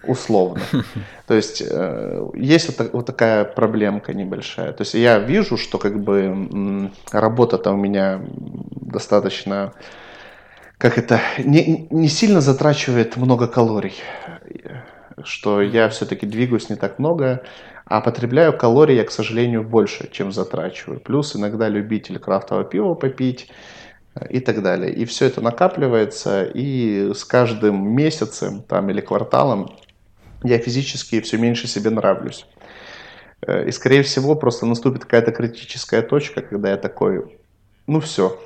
[0.04, 0.62] условно.
[1.26, 4.72] То есть э, есть вот, такая проблемка небольшая.
[4.72, 9.72] То есть я вижу, что как бы работа-то у меня достаточно
[10.78, 13.94] как это, не, не сильно затрачивает много калорий
[15.24, 17.42] что я все-таки двигаюсь не так много,
[17.84, 21.00] а потребляю калорий я, к сожалению, больше, чем затрачиваю.
[21.00, 23.48] Плюс иногда любитель крафтового пива попить
[24.14, 24.92] э, и так далее.
[24.92, 29.74] И все это накапливается, и с каждым месяцем там, или кварталом
[30.42, 32.46] я физически все меньше себе нравлюсь.
[33.42, 37.38] Э, и, скорее всего, просто наступит какая-то критическая точка, когда я такой,
[37.86, 38.38] ну все,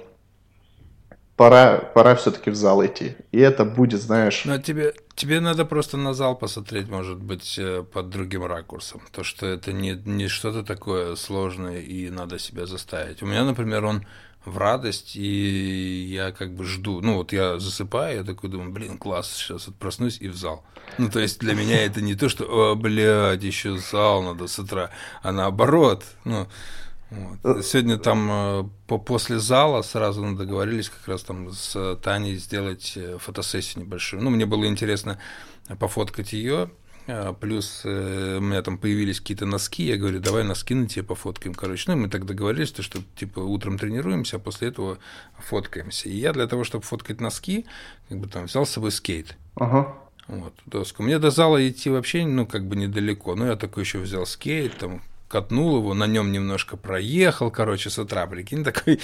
[1.36, 3.16] пора, пора все-таки в зал идти.
[3.32, 4.44] И это будет, знаешь...
[4.44, 9.02] Но тебе, тебе надо просто на зал посмотреть, может быть, э, под другим ракурсом.
[9.10, 13.22] То, что это не, не что-то такое сложное и надо себя заставить.
[13.22, 14.06] У меня, например, он
[14.44, 17.00] в радость, и я как бы жду.
[17.00, 20.64] Ну, вот я засыпаю, я такой думаю, блин, класс, сейчас вот проснусь и в зал.
[20.98, 24.58] Ну, то есть для меня это не то, что, о, блядь, еще зал надо с
[24.58, 24.90] утра,
[25.22, 26.46] а наоборот, ну,
[27.10, 27.64] вот.
[27.64, 33.18] Сегодня там э, по, после зала сразу договорились как раз там с Таней сделать э,
[33.20, 34.22] фотосессию небольшую.
[34.22, 35.18] Ну, мне было интересно
[35.78, 36.70] пофоткать ее,
[37.40, 41.54] плюс э, у меня там появились какие-то носки, я говорю, давай носки на тебе пофоткаем,
[41.54, 41.84] короче.
[41.88, 44.98] Ну, и мы так договорились, то, что типа утром тренируемся, а после этого
[45.38, 46.08] фоткаемся.
[46.08, 47.66] И я для того, чтобы фоткать носки,
[48.08, 49.36] как бы там взял с собой скейт.
[49.56, 49.94] Ага.
[50.28, 51.02] Вот, доску.
[51.02, 53.34] Мне до зала идти вообще, ну, как бы недалеко.
[53.34, 57.98] Но я такой еще взял скейт, там катнул его, на нем немножко проехал, короче, с
[57.98, 59.00] утра, прикинь, такой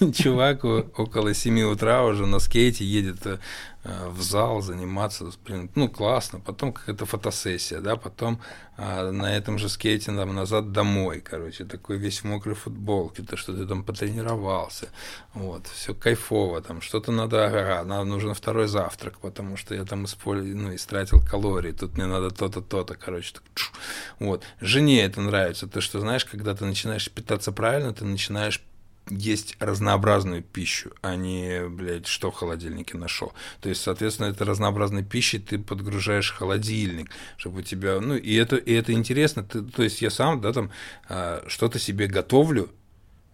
[0.14, 3.38] чувак около 7 утра уже на скейте едет Э,
[3.86, 8.40] в зал заниматься, блин, ну классно, потом какая-то фотосессия, да, потом
[8.76, 13.36] а, на этом же скейте там назад домой, короче, такой весь в мокрой футболке, то
[13.36, 14.88] что ты там потренировался,
[15.34, 20.04] вот, все кайфово, там что-то надо, ага, нам нужен второй завтрак, потому что я там
[20.04, 23.70] использовал, ну, истратил калории, тут мне надо то-то, то-то, короче, так, чу,
[24.18, 28.62] вот, жене это нравится, то, что, знаешь, когда ты начинаешь питаться правильно, ты начинаешь
[29.08, 33.32] есть разнообразную пищу, а не, блядь, что в холодильнике нашел.
[33.60, 38.56] То есть, соответственно, это разнообразной пищей ты подгружаешь холодильник, чтобы у тебя, ну, и это,
[38.56, 39.44] и это интересно.
[39.44, 40.70] Ты, то есть, я сам, да, там,
[41.08, 42.70] а, что-то себе готовлю,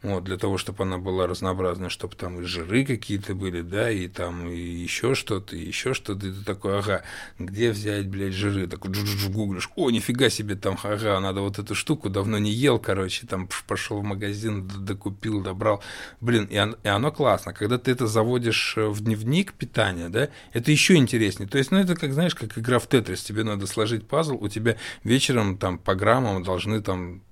[0.02, 4.08] вот, для того, чтобы она была разнообразная, чтобы там и жиры какие-то были, да, и
[4.08, 7.02] там и еще что-то, и еще что-то, и ты такой, ага,
[7.38, 8.66] где взять, блядь, жиры?
[8.66, 13.26] Джу гуглишь, о, нифига себе, там, ага, надо вот эту штуку, давно не ел, короче,
[13.26, 15.82] там пошел в магазин, докупил, добрал,
[16.20, 20.30] блин, и, он, и оно классно, когда ты это заводишь э, в дневник питания, да,
[20.52, 23.66] это еще интереснее, то есть, ну, это как, знаешь, как игра в Тетрис, тебе надо
[23.66, 27.22] сложить пазл, у тебя вечером там по граммам должны там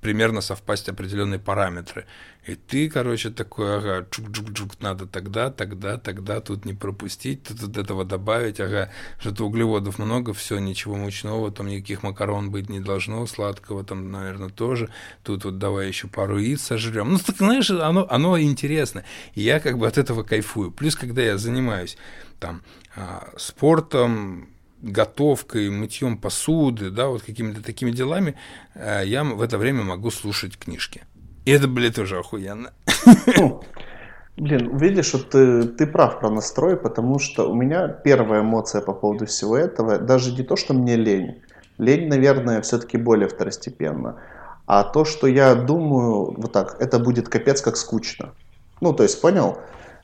[0.00, 2.06] примерно совпасть определенные параметры.
[2.46, 7.76] И ты, короче, такой, ага, чук-чук-чук, надо тогда, тогда, тогда, тут не пропустить, тут, тут
[7.76, 13.26] этого добавить, ага, что-то углеводов много, все, ничего мучного, там никаких макарон быть не должно,
[13.26, 14.88] сладкого там, наверное, тоже,
[15.22, 17.12] тут вот давай еще пару яиц сожрем.
[17.12, 19.04] Ну, так, знаешь, оно, оно интересно,
[19.34, 20.70] и я как бы от этого кайфую.
[20.70, 21.98] Плюс, когда я занимаюсь
[22.38, 22.62] там
[22.96, 24.48] а, спортом,
[24.82, 28.34] готовкой, мытьем посуды, да, вот какими-то такими делами,
[28.74, 31.02] э, я в это время могу слушать книжки.
[31.44, 32.72] И это, блядь, тоже охуенно.
[33.36, 33.62] Ну,
[34.36, 38.92] блин, видишь, вот ты, ты прав про настрой, потому что у меня первая эмоция по
[38.92, 41.42] поводу всего этого, даже не то, что мне лень.
[41.78, 44.16] Лень, наверное, все-таки более второстепенно.
[44.66, 48.34] А то, что я думаю, вот так, это будет капец как скучно.
[48.80, 49.58] Ну, то есть, понял?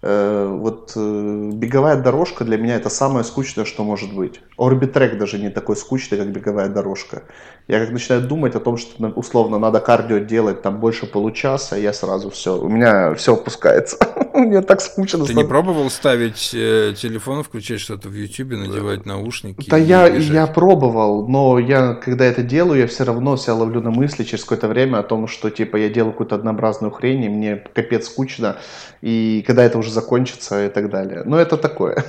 [0.08, 4.40] Э, вот э, беговая дорожка для меня это самое скучное, что может быть.
[4.56, 7.24] Орбитрек даже не такой скучный, как беговая дорожка.
[7.66, 11.92] Я как начинаю думать о том, что условно надо кардио делать там больше получаса, я
[11.92, 13.96] сразу все, у меня все опускается.
[14.46, 15.24] Мне так скучно.
[15.24, 19.68] Ты не пробовал ставить э, телефон, включать что-то в YouTube, надевать наушники?
[19.68, 23.90] Да я, я пробовал, но я, когда это делаю, я все равно себя ловлю на
[23.90, 27.56] мысли через какое-то время о том, что типа я делаю какую-то однообразную хрень, и мне
[27.56, 28.58] капец скучно,
[29.00, 31.22] и когда это уже закончится и так далее.
[31.24, 32.04] Но это такое.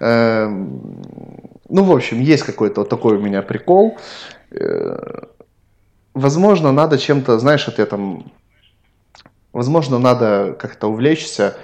[0.00, 0.78] Mm.
[1.74, 3.96] Ну, в общем, есть какой-то вот такой у меня прикол.
[4.50, 5.22] Э,
[6.12, 8.30] возможно, надо чем-то, знаешь, это я там
[9.52, 11.56] Возможно, надо как-то увлечься,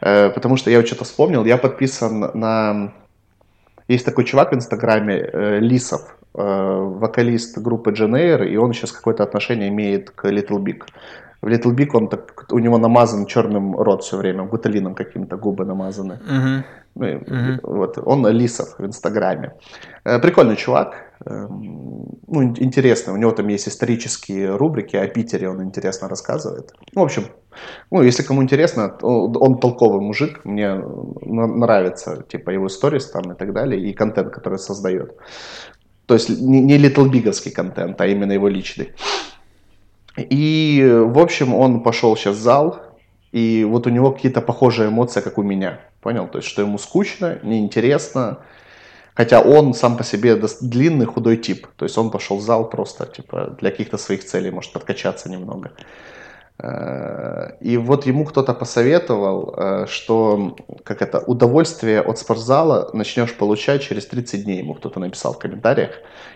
[0.00, 2.92] э, потому что я что-то вспомнил, я подписан на...
[3.88, 9.68] Есть такой чувак в Инстаграме, э, Лисов, вокалист группы Джен и он сейчас какое-то отношение
[9.68, 10.82] имеет к Little Big.
[11.42, 15.64] В Little Big он так, у него намазан черным рот все время, гуталином каким-то, губы
[15.64, 16.20] намазаны.
[16.24, 16.62] Uh-huh.
[16.94, 17.58] Ну, uh-huh.
[17.62, 19.54] Вот, он Лисов в Инстаграме.
[20.04, 26.08] Прикольный чувак, Эм, ну, интересно, у него там есть исторические рубрики о Питере, он интересно
[26.08, 26.72] рассказывает.
[26.94, 27.24] Ну, в общем,
[27.90, 33.52] ну, если кому интересно, он толковый мужик, мне нравится, типа, его сторис там и так
[33.52, 35.16] далее, и контент, который создает.
[36.06, 38.92] То есть не, Little Biговский контент, а именно его личный.
[40.16, 42.82] И, в общем, он пошел сейчас в зал,
[43.30, 45.80] и вот у него какие-то похожие эмоции, как у меня.
[46.00, 46.28] Понял?
[46.28, 48.40] То есть, что ему скучно, неинтересно,
[49.14, 51.66] Хотя он сам по себе длинный, худой тип.
[51.76, 55.72] То есть он пошел в зал просто типа, для каких-то своих целей, может подкачаться немного.
[56.58, 63.82] Э, и вот ему кто-то посоветовал, э, что как это, удовольствие от спортзала начнешь получать
[63.82, 64.58] через 30 дней.
[64.58, 65.92] Ему кто-то написал в комментариях.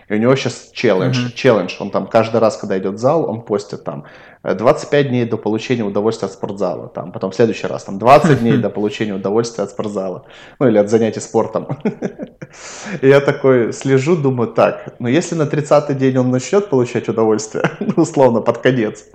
[0.09, 1.17] И у него сейчас челлендж.
[1.17, 1.33] Mm-hmm.
[1.35, 1.75] челлендж.
[1.79, 4.05] Он там каждый раз, когда идет в зал, он постит там
[4.43, 6.87] 25 дней до получения удовольствия от спортзала.
[6.89, 10.25] Там, потом в следующий раз там 20 дней до получения удовольствия от спортзала.
[10.59, 11.67] Ну или от занятий спортом.
[13.01, 17.71] И я такой слежу, думаю, так, но если на 30-й день он начнет получать удовольствие,
[17.79, 19.05] ну, условно, под конец,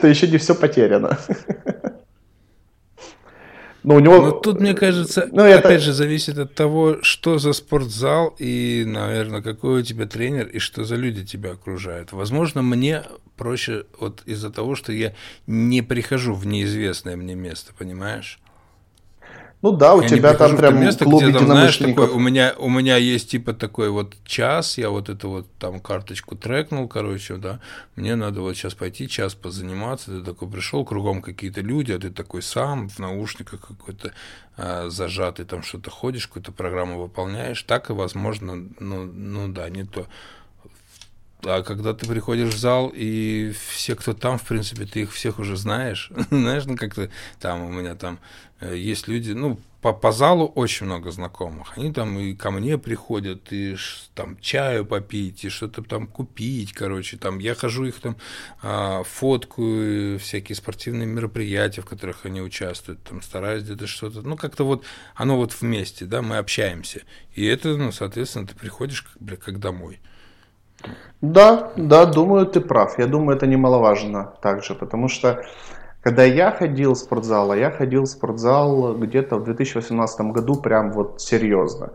[0.00, 1.18] то еще не все потеряно.
[3.82, 4.20] Но у него...
[4.20, 5.68] Но тут, мне кажется, ну, это...
[5.68, 10.58] опять же, зависит от того, что за спортзал и, наверное, какой у тебя тренер и
[10.58, 12.12] что за люди тебя окружают.
[12.12, 13.04] Возможно, мне
[13.36, 15.14] проще вот из-за того, что я
[15.46, 18.38] не прихожу в неизвестное мне место, понимаешь?
[19.62, 22.54] Ну да, у я тебя там прям место, клуб где, там, знаешь, такой, у меня
[22.56, 27.36] у меня есть типа такой вот час, я вот эту вот там карточку трекнул, короче,
[27.36, 27.60] да,
[27.94, 32.10] мне надо вот сейчас пойти час позаниматься, ты такой пришел, кругом какие-то люди, а ты
[32.10, 34.12] такой сам в наушниках какой-то
[34.56, 39.84] а, зажатый, там что-то ходишь, какую-то программу выполняешь, так и возможно, ну, ну да, не
[39.84, 40.06] то.
[41.44, 45.38] А когда ты приходишь в зал, и все, кто там, в принципе, ты их всех
[45.38, 46.10] уже знаешь.
[46.30, 48.18] знаешь, ну как-то там у меня там
[48.60, 51.76] э, есть люди, ну, по, по залу очень много знакомых.
[51.76, 53.76] Они там и ко мне приходят, и
[54.14, 57.16] там чаю попить, и что-то там купить, короче.
[57.16, 58.16] Там я хожу их там
[58.62, 64.20] а, фоткаю, всякие спортивные мероприятия, в которых они участвуют, там стараюсь где-то что-то.
[64.20, 64.84] Ну, как-то вот
[65.14, 67.02] оно вот вместе, да, мы общаемся.
[67.34, 70.00] И это, ну, соответственно, ты приходишь как, бля, как домой.
[71.20, 72.98] Да, да, думаю, ты прав.
[72.98, 75.42] Я думаю, это немаловажно также, потому что
[76.02, 80.92] Когда я ходил в спортзал, а я ходил в спортзал где-то в 2018 году прям
[80.92, 81.92] вот серьезно.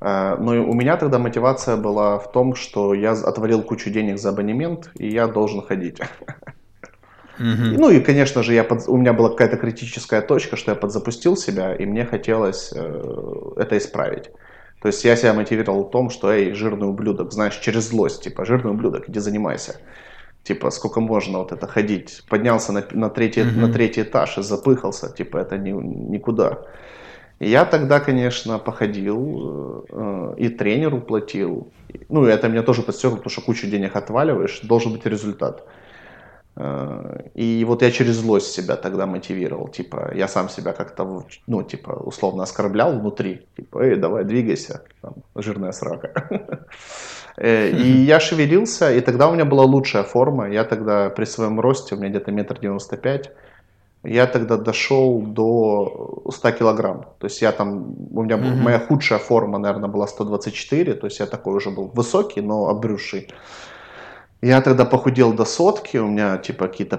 [0.00, 4.28] Э, но у меня тогда мотивация была в том, что я отвалил кучу денег за
[4.30, 6.00] абонемент, и я должен ходить.
[7.38, 7.76] Mm-hmm.
[7.78, 8.86] Ну и, конечно же, я под...
[8.86, 13.02] у меня была какая-то критическая точка, что я подзапустил себя, и мне хотелось э,
[13.56, 14.30] это исправить.
[14.80, 18.44] То есть я себя мотивировал в том, что, эй, жирный ублюдок, знаешь, через злость, типа,
[18.44, 19.76] жирный ублюдок, иди занимайся.
[20.42, 22.22] Типа, сколько можно вот это ходить.
[22.28, 23.60] Поднялся на, на, третий, mm-hmm.
[23.60, 26.62] на третий этаж и запыхался, типа, это ни, никуда.
[27.40, 31.68] И я тогда, конечно, походил э, и тренеру платил.
[32.08, 35.66] Ну, это меня тоже подстегнуло, потому что кучу денег отваливаешь, должен быть результат.
[35.66, 35.79] Э,
[36.56, 41.90] и вот я через злость себя тогда мотивировал, типа, я сам себя как-то, ну, типа,
[41.90, 46.10] условно оскорблял внутри, типа, эй, давай, двигайся, там, жирная срака.
[47.36, 51.60] Э, и я шевелился, и тогда у меня была лучшая форма, я тогда при своем
[51.60, 53.30] росте, у меня где-то метр девяносто пять,
[54.02, 57.04] я тогда дошел до 100 килограмм.
[57.18, 58.56] То есть я там, у меня mm-hmm.
[58.56, 63.28] моя худшая форма, наверное, была 124, то есть я такой уже был высокий, но обрюзший.
[64.42, 66.96] Я тогда похудел до сотки, у меня типа какие-то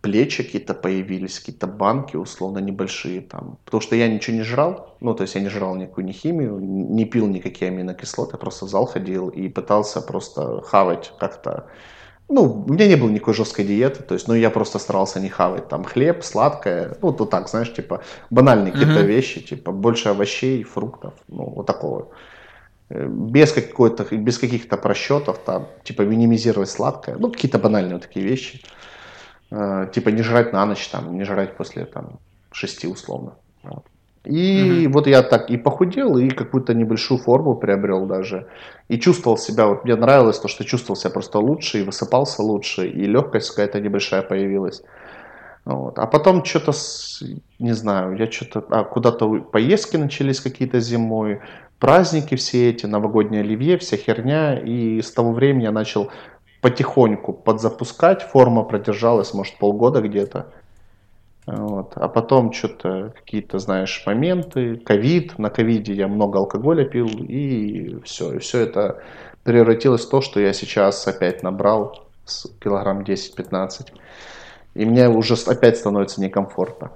[0.00, 3.58] плечи какие-то появились, какие-то банки условно небольшие там.
[3.64, 6.58] Потому что я ничего не жрал, ну то есть я не жрал никакую ни химию,
[6.60, 11.68] не пил никакие аминокислоты, просто в зал ходил и пытался просто хавать как-то
[12.28, 15.28] ну, у меня не было никакой жесткой диеты, то есть, ну, я просто старался не
[15.28, 18.78] хавать там хлеб, сладкое, ну, вот так, знаешь, типа, банальные mm-hmm.
[18.78, 22.08] какие-то вещи, типа, больше овощей, фруктов, ну, вот такого.
[22.90, 28.26] Э, без какой-то, без каких-то просчетов, там, типа, минимизировать сладкое, ну, какие-то банальные вот такие
[28.26, 28.60] вещи.
[29.50, 32.18] Э, типа, не жрать на ночь, там, не жрать после, там,
[32.52, 33.36] шести условно.
[33.62, 33.84] Вот.
[34.24, 34.92] И mm-hmm.
[34.92, 38.46] вот я так и похудел, и какую-то небольшую форму приобрел даже.
[38.88, 42.86] И чувствовал себя, вот мне нравилось то, что чувствовал себя просто лучше, и высыпался лучше,
[42.86, 44.82] и легкость какая-то небольшая появилась.
[45.64, 45.98] Вот.
[45.98, 46.72] А потом что-то,
[47.58, 51.40] не знаю, я что-то, а, куда-то поездки начались какие-то зимой,
[51.84, 54.58] праздники все эти, новогоднее оливье, вся херня.
[54.58, 56.10] И с того времени я начал
[56.62, 60.46] потихоньку подзапускать, форма продержалась, может, полгода где-то.
[61.46, 61.92] Вот.
[61.96, 68.32] А потом что-то какие-то, знаешь, моменты, ковид, на ковиде я много алкоголя пил, и все.
[68.32, 69.02] И все это
[69.42, 72.08] превратилось в то, что я сейчас опять набрал
[72.62, 73.88] килограмм 10-15.
[74.72, 76.92] И мне уже опять становится некомфортно.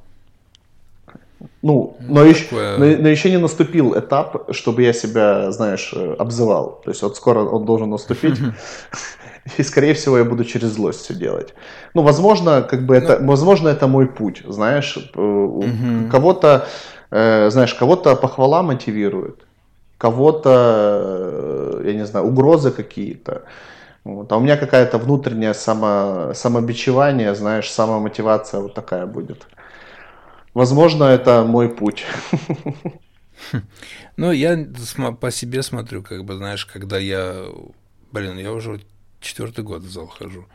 [1.62, 2.47] Ну, но, ну, еще,
[2.78, 6.81] но, но еще не наступил этап, чтобы я себя, знаешь, обзывал.
[6.85, 8.39] То есть вот скоро он должен наступить.
[9.59, 11.55] И, скорее всего, я буду через злость все делать.
[11.94, 14.97] Ну, возможно, как бы это, ну, возможно, это мой путь, знаешь.
[15.15, 15.65] Угу.
[16.10, 16.66] Кого-то,
[17.10, 19.47] э, знаешь, кого-то похвала мотивирует,
[19.97, 23.43] кого-то, э, я не знаю, угрозы какие-то.
[24.05, 24.32] Вот.
[24.32, 29.47] А у меня какая-то внутренняя само, самобичевание, знаешь, самомотивация вот такая будет.
[30.55, 32.05] Возможно, это мой путь.
[34.16, 34.66] Ну, я
[35.20, 37.47] по себе смотрю, как бы, знаешь, когда я,
[38.11, 38.81] блин, я уже
[39.20, 40.47] четвертый год в зал хожу.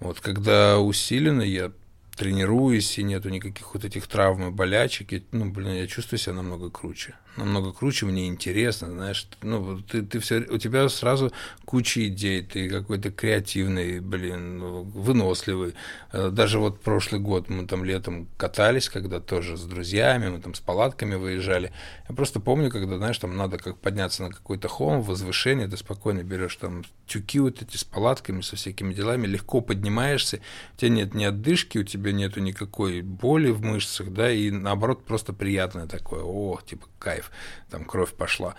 [0.00, 1.70] Вот, когда усиленно я
[2.16, 6.34] тренируюсь, и нету никаких вот этих травм и болячек, и, ну, блин, я чувствую себя
[6.34, 11.32] намного круче намного круче, мне интересно, знаешь, ну, ты, ты все, у тебя сразу
[11.64, 15.74] куча идей, ты какой-то креативный, блин, выносливый.
[16.12, 20.54] Э, даже вот прошлый год мы там летом катались, когда тоже с друзьями, мы там
[20.54, 21.72] с палатками выезжали.
[22.08, 26.22] Я просто помню, когда, знаешь, там надо как подняться на какой-то холм, возвышение, ты спокойно
[26.22, 30.40] берешь там тюки вот эти с палатками, со всякими делами, легко поднимаешься,
[30.74, 35.04] у тебя нет ни отдышки, у тебя нету никакой боли в мышцах, да, и наоборот
[35.04, 37.21] просто приятное такое, о, типа кайф,
[37.70, 38.54] там кровь пошла.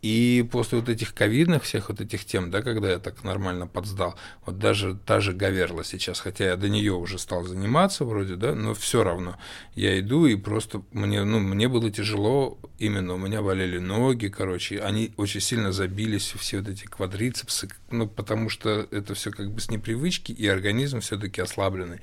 [0.00, 4.14] И после вот этих ковидных всех вот этих тем, да, когда я так нормально подсдал,
[4.46, 8.54] вот даже та же Гаверла сейчас, хотя я до нее уже стал заниматься вроде, да,
[8.54, 9.36] но все равно
[9.74, 14.78] я иду и просто мне, ну, мне было тяжело, именно у меня болели ноги, короче,
[14.78, 19.60] они очень сильно забились, все вот эти квадрицепсы, ну, потому что это все как бы
[19.60, 22.00] с непривычки, и организм все-таки ослабленный.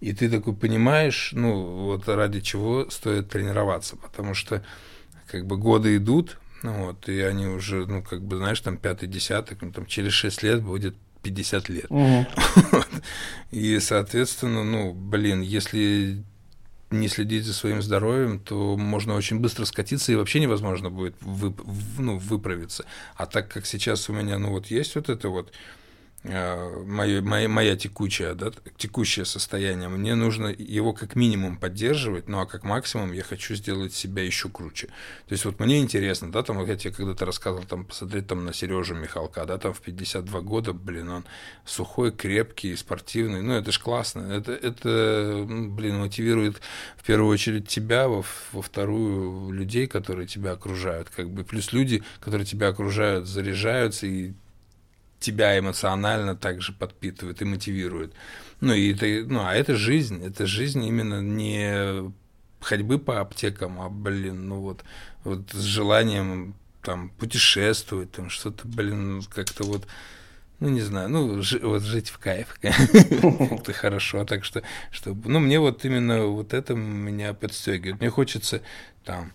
[0.00, 4.62] И ты такой понимаешь, ну, вот ради чего стоит тренироваться, потому что
[5.30, 9.06] как бы годы идут, ну вот, и они уже, ну, как бы, знаешь, там пятый
[9.08, 11.86] десяток, ну, там через шесть лет будет 50 лет.
[11.88, 12.26] Угу.
[13.50, 16.22] И, соответственно, ну, блин, если
[16.90, 21.52] не следить за своим здоровьем, то можно очень быстро скатиться и вообще невозможно будет вы,
[21.98, 22.84] ну, выправиться.
[23.16, 25.52] А так как сейчас у меня, ну вот есть вот это вот
[26.24, 32.46] мое, моя, моя текущая, да, текущее состояние, мне нужно его как минимум поддерживать, ну а
[32.46, 34.86] как максимум я хочу сделать себя еще круче.
[35.28, 38.54] То есть вот мне интересно, да, там, я тебе когда-то рассказывал, там, посмотреть там на
[38.54, 41.24] Сережу Михалка, да, там в 52 года, блин, он
[41.66, 46.62] сухой, крепкий, спортивный, ну это ж классно, это, это блин, мотивирует
[46.96, 52.02] в первую очередь тебя, во, во вторую людей, которые тебя окружают, как бы, плюс люди,
[52.20, 54.32] которые тебя окружают, заряжаются и
[55.24, 58.12] тебя эмоционально также подпитывает и мотивирует.
[58.60, 62.12] Ну, и это, ну, а это жизнь, это жизнь именно не
[62.60, 64.84] ходьбы по аптекам, а, блин, ну вот,
[65.24, 69.86] вот с желанием там путешествовать, там что-то, блин, как-то вот,
[70.60, 75.40] ну, не знаю, ну, жи, вот жить в кайф, это хорошо, так что, чтобы, ну,
[75.40, 78.00] мне вот именно вот это меня подстегивает.
[78.00, 78.62] Мне хочется
[79.04, 79.32] там,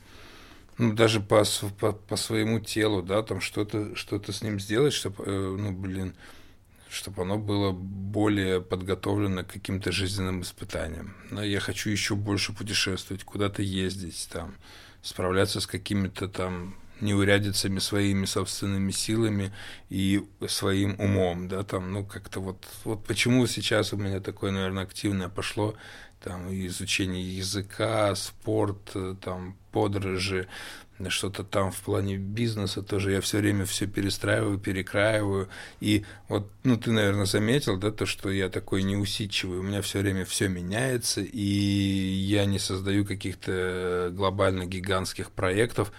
[0.79, 1.43] ну, даже по,
[1.79, 6.15] по, по своему телу, да, там что-то что с ним сделать, чтобы, э, ну, блин,
[6.89, 11.15] чтобы оно было более подготовлено к каким-то жизненным испытаниям.
[11.31, 14.55] Но я хочу еще больше путешествовать, куда-то ездить, там,
[15.01, 19.53] справляться с какими-то там неурядицами своими собственными силами
[19.89, 24.83] и своим умом, да, там, ну, как-то вот, вот почему сейчас у меня такое, наверное,
[24.83, 25.75] активное пошло,
[26.23, 30.47] там, изучение языка, спорт, э, там, подорожи,
[31.07, 35.47] что-то там в плане бизнеса тоже я все время все перестраиваю, перекраиваю.
[35.79, 39.99] И вот, ну, ты, наверное, заметил, да, то, что я такой неусидчивый, у меня все
[39.99, 45.93] время все меняется, и я не создаю каких-то глобально гигантских проектов,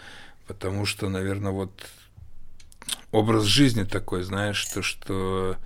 [0.47, 1.73] потому что, наверное, вот
[3.11, 5.57] образ жизни такой, знаешь, то, что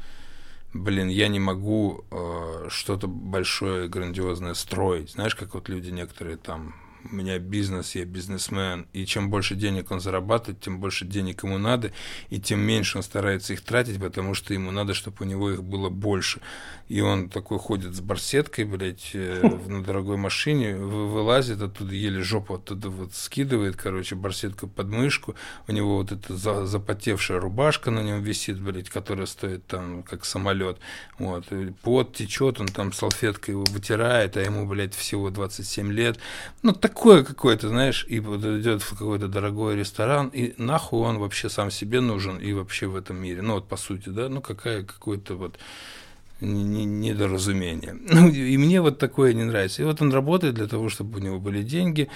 [0.75, 5.13] блин, я не могу э, что-то большое, грандиозное строить.
[5.13, 6.75] Знаешь, как вот люди некоторые там
[7.11, 11.59] у меня бизнес, я бизнесмен, и чем больше денег он зарабатывает, тем больше денег ему
[11.59, 11.93] надо,
[12.31, 15.63] и тем меньше он старается их тратить, потому что ему надо, чтобы у него их
[15.63, 16.41] было больше.
[16.89, 22.55] И он такой ходит с барсеткой, блядь, э, на дорогой машине, вылазит оттуда, еле жопу
[22.55, 25.35] оттуда вот скидывает, короче, барсетку под мышку,
[25.67, 26.37] у него вот эта
[26.67, 30.79] запотевшая рубашка на нем висит, блядь, которая стоит там, как самолет,
[31.19, 31.47] вот,
[31.83, 36.19] пот течет, он там салфеткой его вытирает, а ему, блядь, всего 27 лет,
[36.63, 41.19] ну, так такое какое-то, знаешь, и вот идет в какой-то дорогой ресторан, и нахуй он
[41.19, 43.43] вообще сам себе нужен и вообще в этом мире.
[43.43, 45.59] Ну, вот по сути, да, ну, какая, какое-то вот
[46.40, 47.97] недоразумение.
[48.15, 49.82] Ну, и мне вот такое не нравится.
[49.82, 52.09] И вот он работает для того, чтобы у него были деньги,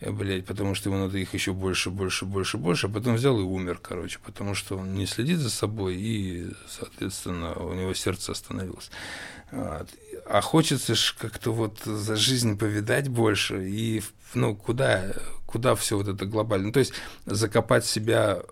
[0.00, 3.38] э, блядь, потому что ему надо их еще больше, больше, больше, больше, а потом взял
[3.38, 8.32] и умер, короче, потому что он не следит за собой, и, соответственно, у него сердце
[8.32, 8.90] остановилось.
[9.50, 9.88] Вот.
[10.26, 14.02] А хочется ж как-то вот за жизнь повидать больше, и,
[14.34, 15.12] ну, куда,
[15.46, 16.72] куда все вот это глобально?
[16.72, 16.94] То есть
[17.26, 18.42] закопать себя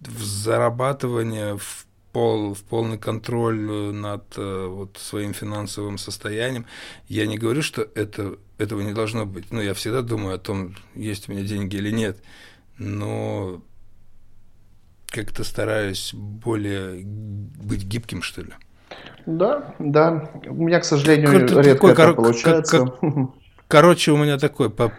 [0.00, 6.66] в зарабатывание, в пол, в полный контроль э, над э, вот, своим финансовым состоянием.
[7.08, 9.50] Я не говорю, что это, этого не должно быть.
[9.50, 12.18] Ну, я всегда думаю о том, есть у меня деньги или нет.
[12.78, 13.62] Но
[15.06, 18.52] как-то стараюсь более быть гибким, что ли.
[19.26, 20.30] Да, да.
[20.46, 22.78] У меня, к сожалению, Кор- редко такой, это получается.
[22.78, 23.12] Как, как,
[23.68, 24.92] короче, у меня такой по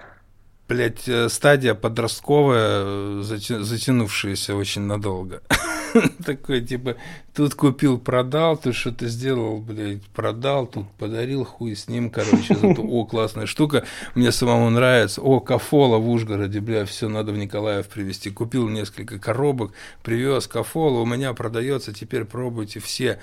[0.69, 5.41] блядь, э, стадия подростковая, затянувшаяся очень надолго.
[6.26, 6.95] Такой, типа,
[7.34, 12.82] тут купил, продал, тут что-то сделал, блядь, продал, тут подарил, хуй с ним, короче, зато,
[12.82, 13.86] о, классная штука,
[14.16, 19.20] мне самому нравится, о, кафола в Ужгороде, бля, все надо в Николаев привезти, купил несколько
[19.20, 23.20] коробок, привез кафола, у меня продается, теперь пробуйте все,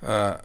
[0.00, 0.40] а,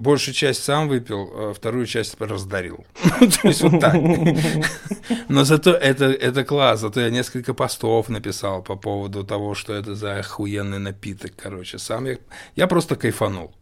[0.00, 2.84] большую часть сам выпил, а вторую часть раздарил.
[3.42, 3.94] То есть вот так.
[5.28, 9.94] Но зато это, это класс, зато я несколько постов написал по поводу того, что это
[9.94, 11.78] за охуенный напиток, короче.
[11.78, 12.16] Сам я,
[12.56, 13.52] я просто кайфанул.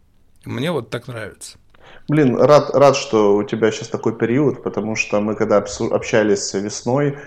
[0.44, 1.58] Мне вот так нравится.
[2.08, 7.18] Блин, рад, рад, что у тебя сейчас такой период, потому что мы когда общались весной,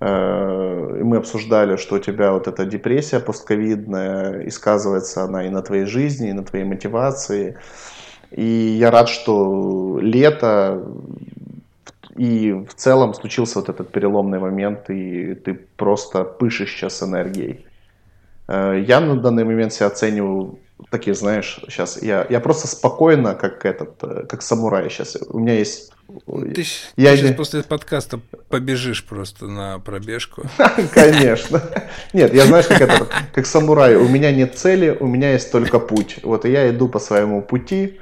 [0.00, 5.62] э, мы обсуждали, что у тебя вот эта депрессия постковидная, и сказывается она и на
[5.62, 7.56] твоей жизни, и на твоей мотивации.
[8.30, 10.84] И я рад, что лето
[12.16, 17.64] и в целом случился вот этот переломный момент, и ты просто пышешь сейчас энергией.
[18.48, 20.58] Э, я на данный момент себя оцениваю
[20.90, 25.16] такие, знаешь, сейчас я, я просто спокойно, как этот, э, как самурай сейчас.
[25.28, 25.92] У меня есть...
[26.54, 26.64] Ты,
[26.96, 30.42] я ты сейчас после подкаста побежишь просто на пробежку.
[30.94, 31.62] Конечно.
[32.14, 33.96] Нет, я знаешь, как это, как самурай.
[33.96, 36.18] У меня нет цели, у меня есть только путь.
[36.22, 38.00] Вот и я иду по своему пути,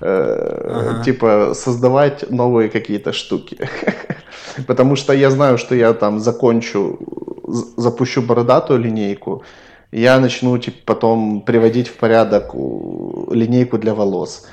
[0.00, 1.04] э, ага.
[1.04, 3.58] типа создавать новые какие-то штуки.
[4.66, 6.98] Потому что я знаю, что я там закончу,
[7.76, 9.42] запущу бородатую линейку,
[9.92, 14.46] я начну типа, потом приводить в порядок линейку для волос.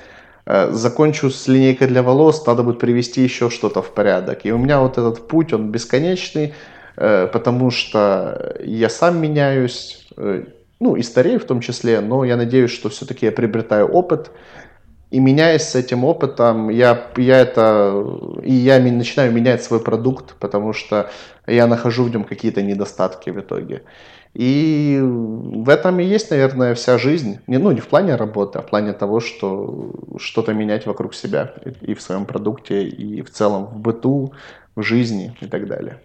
[0.45, 4.45] Э, закончу с линейкой для волос, надо будет привести еще что-то в порядок.
[4.45, 6.53] И у меня вот этот путь, он бесконечный,
[6.95, 10.45] э, потому что я сам меняюсь, э,
[10.80, 14.31] ну и старею в том числе, но я надеюсь, что все-таки я приобретаю опыт,
[15.09, 18.05] и меняясь с этим опытом, я, я это,
[18.43, 21.09] и я начинаю менять свой продукт, потому что
[21.45, 23.84] я нахожу в нем какие-то недостатки в итоге.
[24.34, 27.40] И в этом и есть, наверное, вся жизнь.
[27.48, 31.54] Не, ну, не в плане работы, а в плане того, что что-то менять вокруг себя
[31.82, 34.34] и в своем продукте, и в целом в быту,
[34.76, 35.99] в жизни и так далее.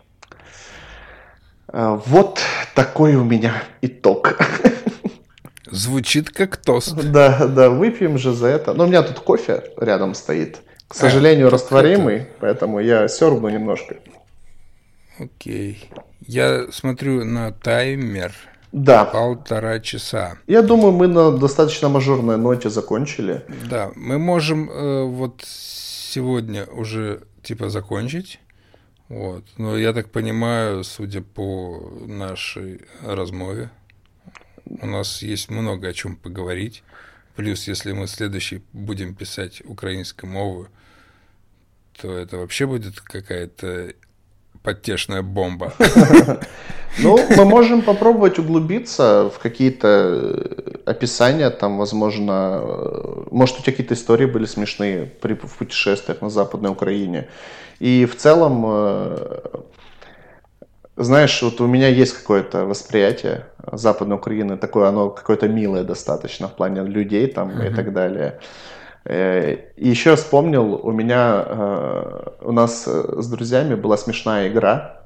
[1.68, 2.40] А, вот
[2.74, 4.38] такой у меня итог.
[5.70, 6.94] Звучит как тост.
[6.94, 8.74] Да, да, выпьем же за это.
[8.74, 10.60] Но у меня тут кофе рядом стоит.
[10.88, 12.30] К сожалению, а, растворимый, это...
[12.40, 13.96] поэтому я сербну немножко.
[15.22, 15.88] Окей.
[16.20, 18.32] Я смотрю на таймер.
[18.72, 19.04] Да.
[19.04, 20.38] Полтора часа.
[20.46, 23.44] Я думаю, мы на достаточно мажорной ноте закончили.
[23.68, 28.40] Да, мы можем э, вот сегодня уже типа закончить.
[29.08, 29.44] Вот.
[29.58, 33.70] Но я так понимаю, судя по нашей размове,
[34.64, 36.82] у нас есть много о чем поговорить.
[37.36, 40.68] Плюс, если мы следующий будем писать украинской мову,
[42.00, 43.92] то это вообще будет какая-то
[44.62, 45.72] подтешная бомба.
[46.98, 53.72] Ну, мы можем попробовать углубиться в какие-то э, описания, там, возможно, э, может, у тебя
[53.72, 57.28] какие-то истории были смешные при, в путешествиях на Западной Украине.
[57.78, 59.62] И в целом э,
[60.96, 66.54] знаешь, вот у меня есть какое-то восприятие Западной Украины, такое оно какое-то милое достаточно в
[66.54, 67.72] плане людей там mm-hmm.
[67.72, 68.38] и так далее.
[69.04, 75.02] Э, еще вспомнил, у меня, э, у нас с друзьями была смешная игра,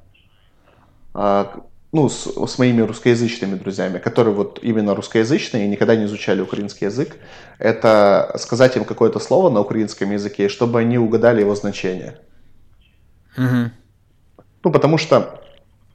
[1.13, 6.41] а, ну, с, с моими русскоязычными друзьями, которые вот именно русскоязычные и никогда не изучали
[6.41, 7.15] украинский язык,
[7.57, 12.19] это сказать им какое-то слово на украинском языке, чтобы они угадали его значение.
[13.37, 13.71] Угу.
[14.63, 15.41] Ну, потому что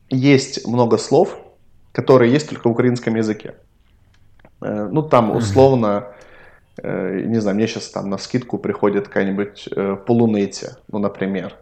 [0.09, 1.39] есть много слов,
[1.93, 3.55] которые есть только в украинском языке.
[4.61, 6.13] Э, ну, там условно, э,
[6.83, 11.57] не знаю, мне сейчас там на скидку приходит какая-нибудь э, полуныця, ну, например.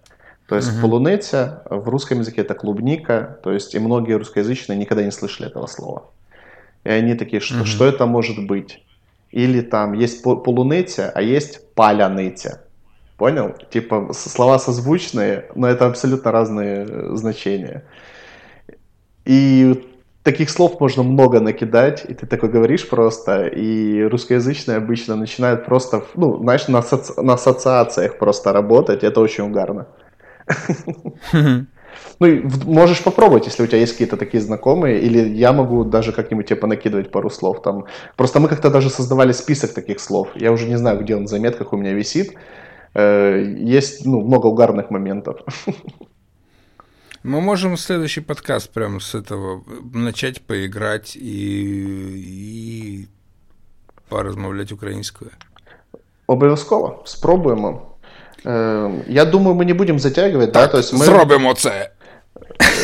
[0.46, 0.80] То есть uh-huh.
[0.80, 5.66] полуныця в русском языке это клубника, то есть и многие русскоязычные никогда не слышали этого
[5.66, 6.10] слова.
[6.84, 7.66] И они такие, что, uh-huh.
[7.66, 8.84] что это может быть?
[9.30, 12.62] Или там есть полуныця, а есть паляныця.
[13.16, 13.54] Понял?
[13.70, 17.84] Типа слова созвучные, но это абсолютно разные значения.
[19.24, 19.89] И
[20.22, 26.04] таких слов можно много накидать, и ты такой говоришь просто, и русскоязычные обычно начинают просто,
[26.14, 27.20] ну, знаешь, на, асоци...
[27.20, 29.86] на ассоциациях просто работать, это очень угарно.
[32.20, 36.46] Ну, можешь попробовать, если у тебя есть какие-то такие знакомые, или я могу даже как-нибудь
[36.46, 37.86] тебе понакидывать пару слов там.
[38.16, 40.28] Просто мы как-то даже создавали список таких слов.
[40.34, 42.34] Я уже не знаю, где он в заметках у меня висит.
[42.94, 45.40] Э, есть, ну, много угарных моментов.
[47.22, 51.20] Мы можем следующий подкаст прямо с этого начать поиграть и,
[52.16, 53.08] и
[54.08, 55.30] порозмовлять українською.
[56.26, 57.96] Обов'язково спробуємо.
[58.44, 60.72] Э, я думаю, мы не будем затягивать, так, да?
[60.72, 61.04] То есть мы...
[61.04, 61.90] Зробимо це.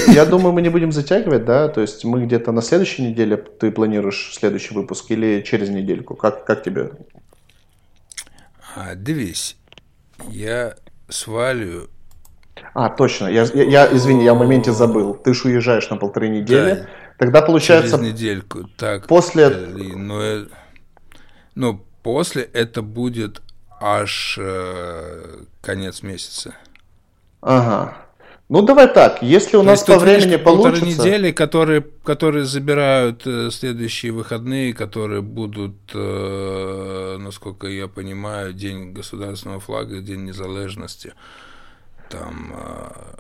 [0.09, 1.69] Я думаю, мы не будем затягивать, да?
[1.69, 6.15] То есть мы где-то на следующей неделе ты планируешь следующий выпуск или через недельку?
[6.15, 6.91] Как, как тебе?
[8.77, 9.57] А, дивись,
[10.29, 10.75] я
[11.09, 11.89] свалю
[12.75, 13.27] а, точно.
[13.27, 15.15] Я, я, я, извини, я в моменте забыл.
[15.15, 16.75] Ты же уезжаешь на полторы недели.
[16.75, 16.87] Да,
[17.19, 17.97] Тогда получается...
[17.99, 18.65] Через недельку.
[18.77, 19.07] Так.
[19.07, 19.49] После...
[19.49, 20.47] Но, э,
[21.55, 23.43] но после это будет
[23.81, 26.55] аж э, конец месяца.
[27.41, 27.97] Ага.
[28.49, 30.81] Ну давай так, если у То нас по времени получится...
[30.81, 38.93] полторы недели, которые, которые забирают э, следующие выходные, которые будут, э, насколько я понимаю, День
[38.93, 41.15] государственного флага, День незалежности
[42.09, 42.53] там...
[42.55, 43.19] А,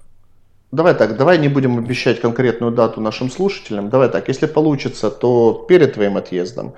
[0.72, 3.88] давай так, давай не будем обещать конкретную дату нашим слушателям.
[3.90, 6.74] Давай так, если получится, то перед твоим отъездом.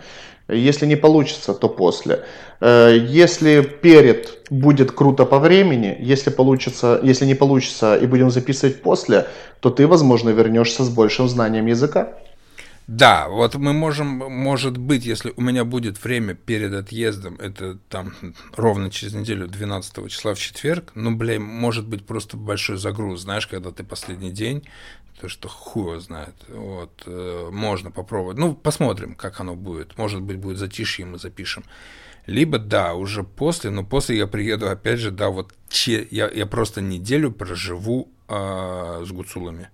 [0.48, 2.24] Если не получится, то после.
[2.60, 8.80] Э, если перед будет круто по времени, если получится, если не получится и будем записывать
[8.80, 9.26] после,
[9.60, 12.14] то ты, возможно, вернешься с большим знанием языка.
[12.88, 18.14] Да, вот мы можем, может быть, если у меня будет время перед отъездом, это там
[18.56, 23.46] ровно через неделю, 12 числа в четверг, ну, блин, может быть просто большой загруз, знаешь,
[23.46, 24.66] когда ты последний день,
[25.20, 30.38] то что хуй знает, вот, э, можно попробовать, ну, посмотрим, как оно будет, может быть,
[30.38, 31.64] будет затишье, мы запишем.
[32.24, 36.46] Либо, да, уже после, но после я приеду, опять же, да, вот че, я, я
[36.46, 39.68] просто неделю проживу э, с гуцулами.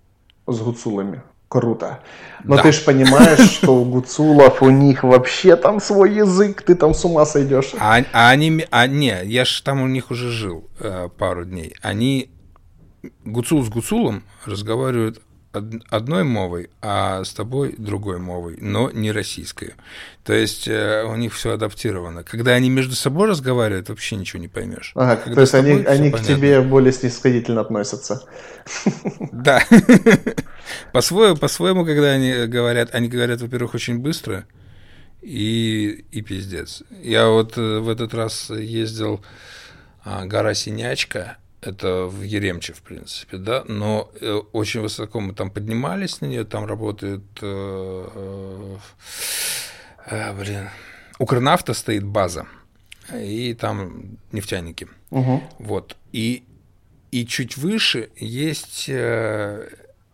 [0.48, 1.22] С гуцулами.
[1.55, 2.01] Круто.
[2.43, 2.62] Но да.
[2.62, 7.05] ты же понимаешь, что у гуцулов у них вообще там свой язык, ты там с
[7.05, 7.70] ума сойдешь.
[7.78, 11.76] А, а они, а не, я же там у них уже жил э, пару дней.
[11.81, 12.28] Они
[13.24, 15.22] гуцул с гуцулом разговаривают
[15.55, 19.74] одной мовой, а с тобой другой мовой, но не российской.
[20.24, 22.24] То есть э, у них все адаптировано.
[22.24, 24.93] Когда они между собой разговаривают, вообще ничего не поймешь.
[24.94, 28.22] Ага, то есть они, они к тебе более снисходительно относятся.
[29.32, 29.62] Да.
[30.93, 34.47] По-своему, по-своему, когда они говорят, они говорят, во-первых, очень быстро
[35.20, 36.82] и, и пиздец.
[37.02, 39.20] Я вот э, в этот раз ездил
[40.05, 45.50] а, гора Синячка, это в Еремче, в принципе, да, но э, очень высоко мы там
[45.50, 48.76] поднимались на нее, там работает, э, э,
[50.06, 50.68] э, блин,
[51.18, 52.46] Укрнафта стоит база,
[53.12, 55.42] и там нефтяники, угу.
[55.58, 56.44] вот, и,
[57.10, 59.68] и чуть выше есть э,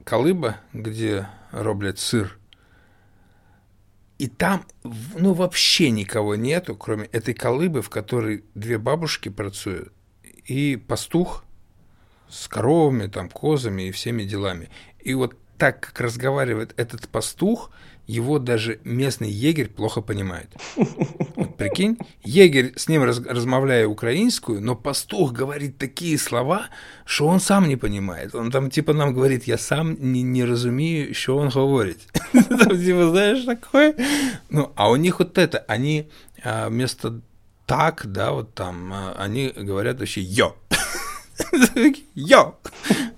[0.04, 2.38] колыба, где роблят сыр,
[4.18, 4.66] и там,
[5.16, 9.94] ну, вообще никого нету, кроме этой колыбы, в которой две бабушки працуют,
[10.46, 11.44] и пастух
[12.28, 14.68] с коровами, там, козами и всеми делами.
[15.00, 17.70] И вот так, как разговаривает этот пастух,
[18.06, 20.48] его даже местный егерь плохо понимает.
[21.36, 26.66] Вот прикинь, егерь с ним раз, размовляя украинскую, но пастух говорит такие слова,
[27.04, 28.34] что он сам не понимает.
[28.34, 31.98] Он там типа нам говорит, я сам не, не разумею, что он говорит.
[32.32, 33.94] Там типа, знаешь, такое.
[34.48, 36.08] Ну, а у них вот это, они
[36.42, 37.20] а, вместо
[37.70, 40.22] так, да, вот там, а, они говорят вообще.
[40.22, 40.54] Йо!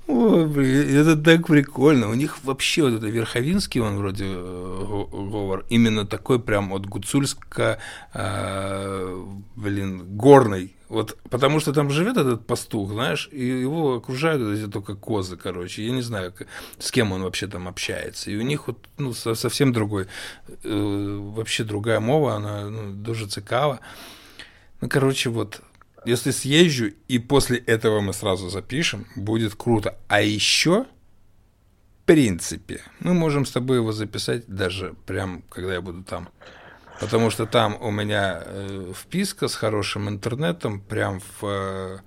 [0.06, 2.10] Ой, блин, это так прикольно.
[2.10, 7.78] У них вообще вот это Верховинский, он вроде э, говор, именно такой прям вот гуцульско,
[8.12, 9.24] э,
[9.56, 10.74] блин, горный.
[10.90, 15.86] Вот, потому что там живет этот пастух, знаешь, и его окружают эти только козы, короче.
[15.86, 16.34] Я не знаю,
[16.78, 18.30] с кем он вообще там общается.
[18.30, 20.06] И у них вот ну, совсем другой,
[20.64, 23.78] э, вообще другая мова, она ну, дуже цікава.
[24.82, 25.62] Ну, короче, вот
[26.04, 29.96] если съезжу, и после этого мы сразу запишем, будет круто.
[30.08, 36.02] А еще, в принципе, мы можем с тобой его записать даже прям, когда я буду
[36.02, 36.28] там.
[37.00, 41.98] Потому что там у меня э, вписка с хорошим интернетом, прям в э,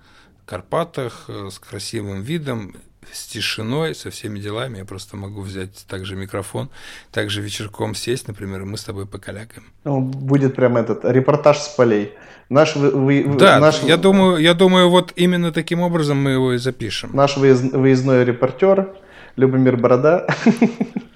[0.45, 2.75] Карпатах, э, с красивым видом,
[3.11, 4.79] с тишиной, со всеми делами.
[4.79, 6.69] Я просто могу взять также микрофон,
[7.11, 9.65] также вечерком сесть, например, и мы с тобой покалякаем.
[9.83, 12.13] Ну, будет прям этот репортаж с полей.
[12.49, 13.81] Наш, вы, вы, да, наш...
[13.81, 17.09] я думаю, я думаю, вот именно таким образом мы его и запишем.
[17.13, 18.95] Наш выезд, выездной репортер
[19.35, 20.27] Любомир Борода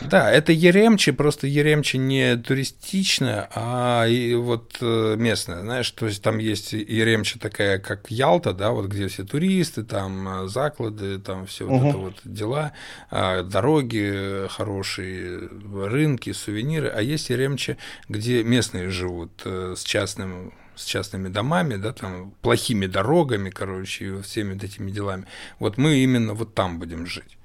[0.00, 6.22] Да, это Еремчи, просто Еремчи не туристичная, а и вот э, местная, знаешь, то есть
[6.22, 11.46] там есть Еремчи такая, как Ялта, да, вот где все туристы, там э, заклады, там
[11.46, 11.88] все вот угу.
[11.88, 12.72] это вот дела,
[13.10, 17.76] а, дороги хорошие, рынки, сувениры, а есть Еремчи,
[18.08, 24.52] где местные живут э, с частным с частными домами, да, там, плохими дорогами, короче, всеми
[24.52, 25.24] вот этими делами.
[25.58, 27.38] Вот мы именно вот там будем жить.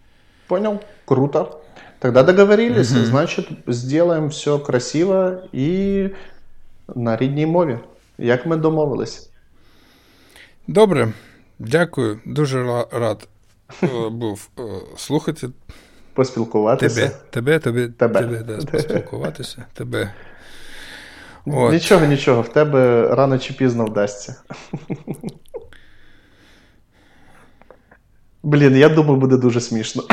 [0.48, 1.61] Понял, круто.
[2.02, 3.06] Тогда договорились, угу.
[3.06, 6.10] значить, сделаем все красиво і
[6.95, 7.80] на рідній мові,
[8.18, 9.30] як ми домовились.
[10.68, 11.14] Добре,
[11.60, 12.19] дякую.
[12.26, 13.28] Дуже рад
[13.84, 14.61] е, був е,
[14.98, 15.49] слухати.
[16.14, 17.11] Поспілкуватися.
[17.30, 19.65] Тебе, тебе, тебе, тебе, тебе да, поспілкуватися.
[19.73, 20.14] Тебе.
[21.45, 21.73] От.
[21.73, 24.36] Нічого, нічого, в тебе рано чи пізно вдасться.
[28.44, 30.03] Блін, я думаю, буде дуже смішно.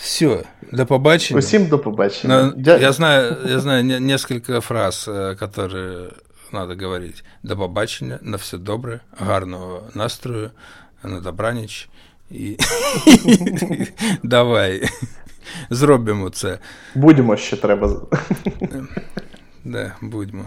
[0.00, 1.38] Все, до побачення.
[1.38, 2.52] Усім до побачення.
[2.56, 6.10] Я знаю, я знаю несколько фраз, э, которые
[6.52, 7.24] надо говорить.
[7.42, 10.50] До побачення, на все добре, гарного настрою,
[11.04, 11.88] на добраніч.
[12.30, 12.56] І
[14.22, 14.82] давай.
[15.70, 16.58] Зробимо це.
[16.94, 17.96] Будемо ще треба.
[19.64, 20.44] Да, будьмо.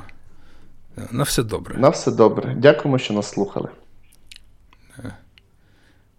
[1.11, 1.77] На все добре.
[1.77, 2.55] На все добре.
[2.57, 3.69] Дякуємо, що нас слухали.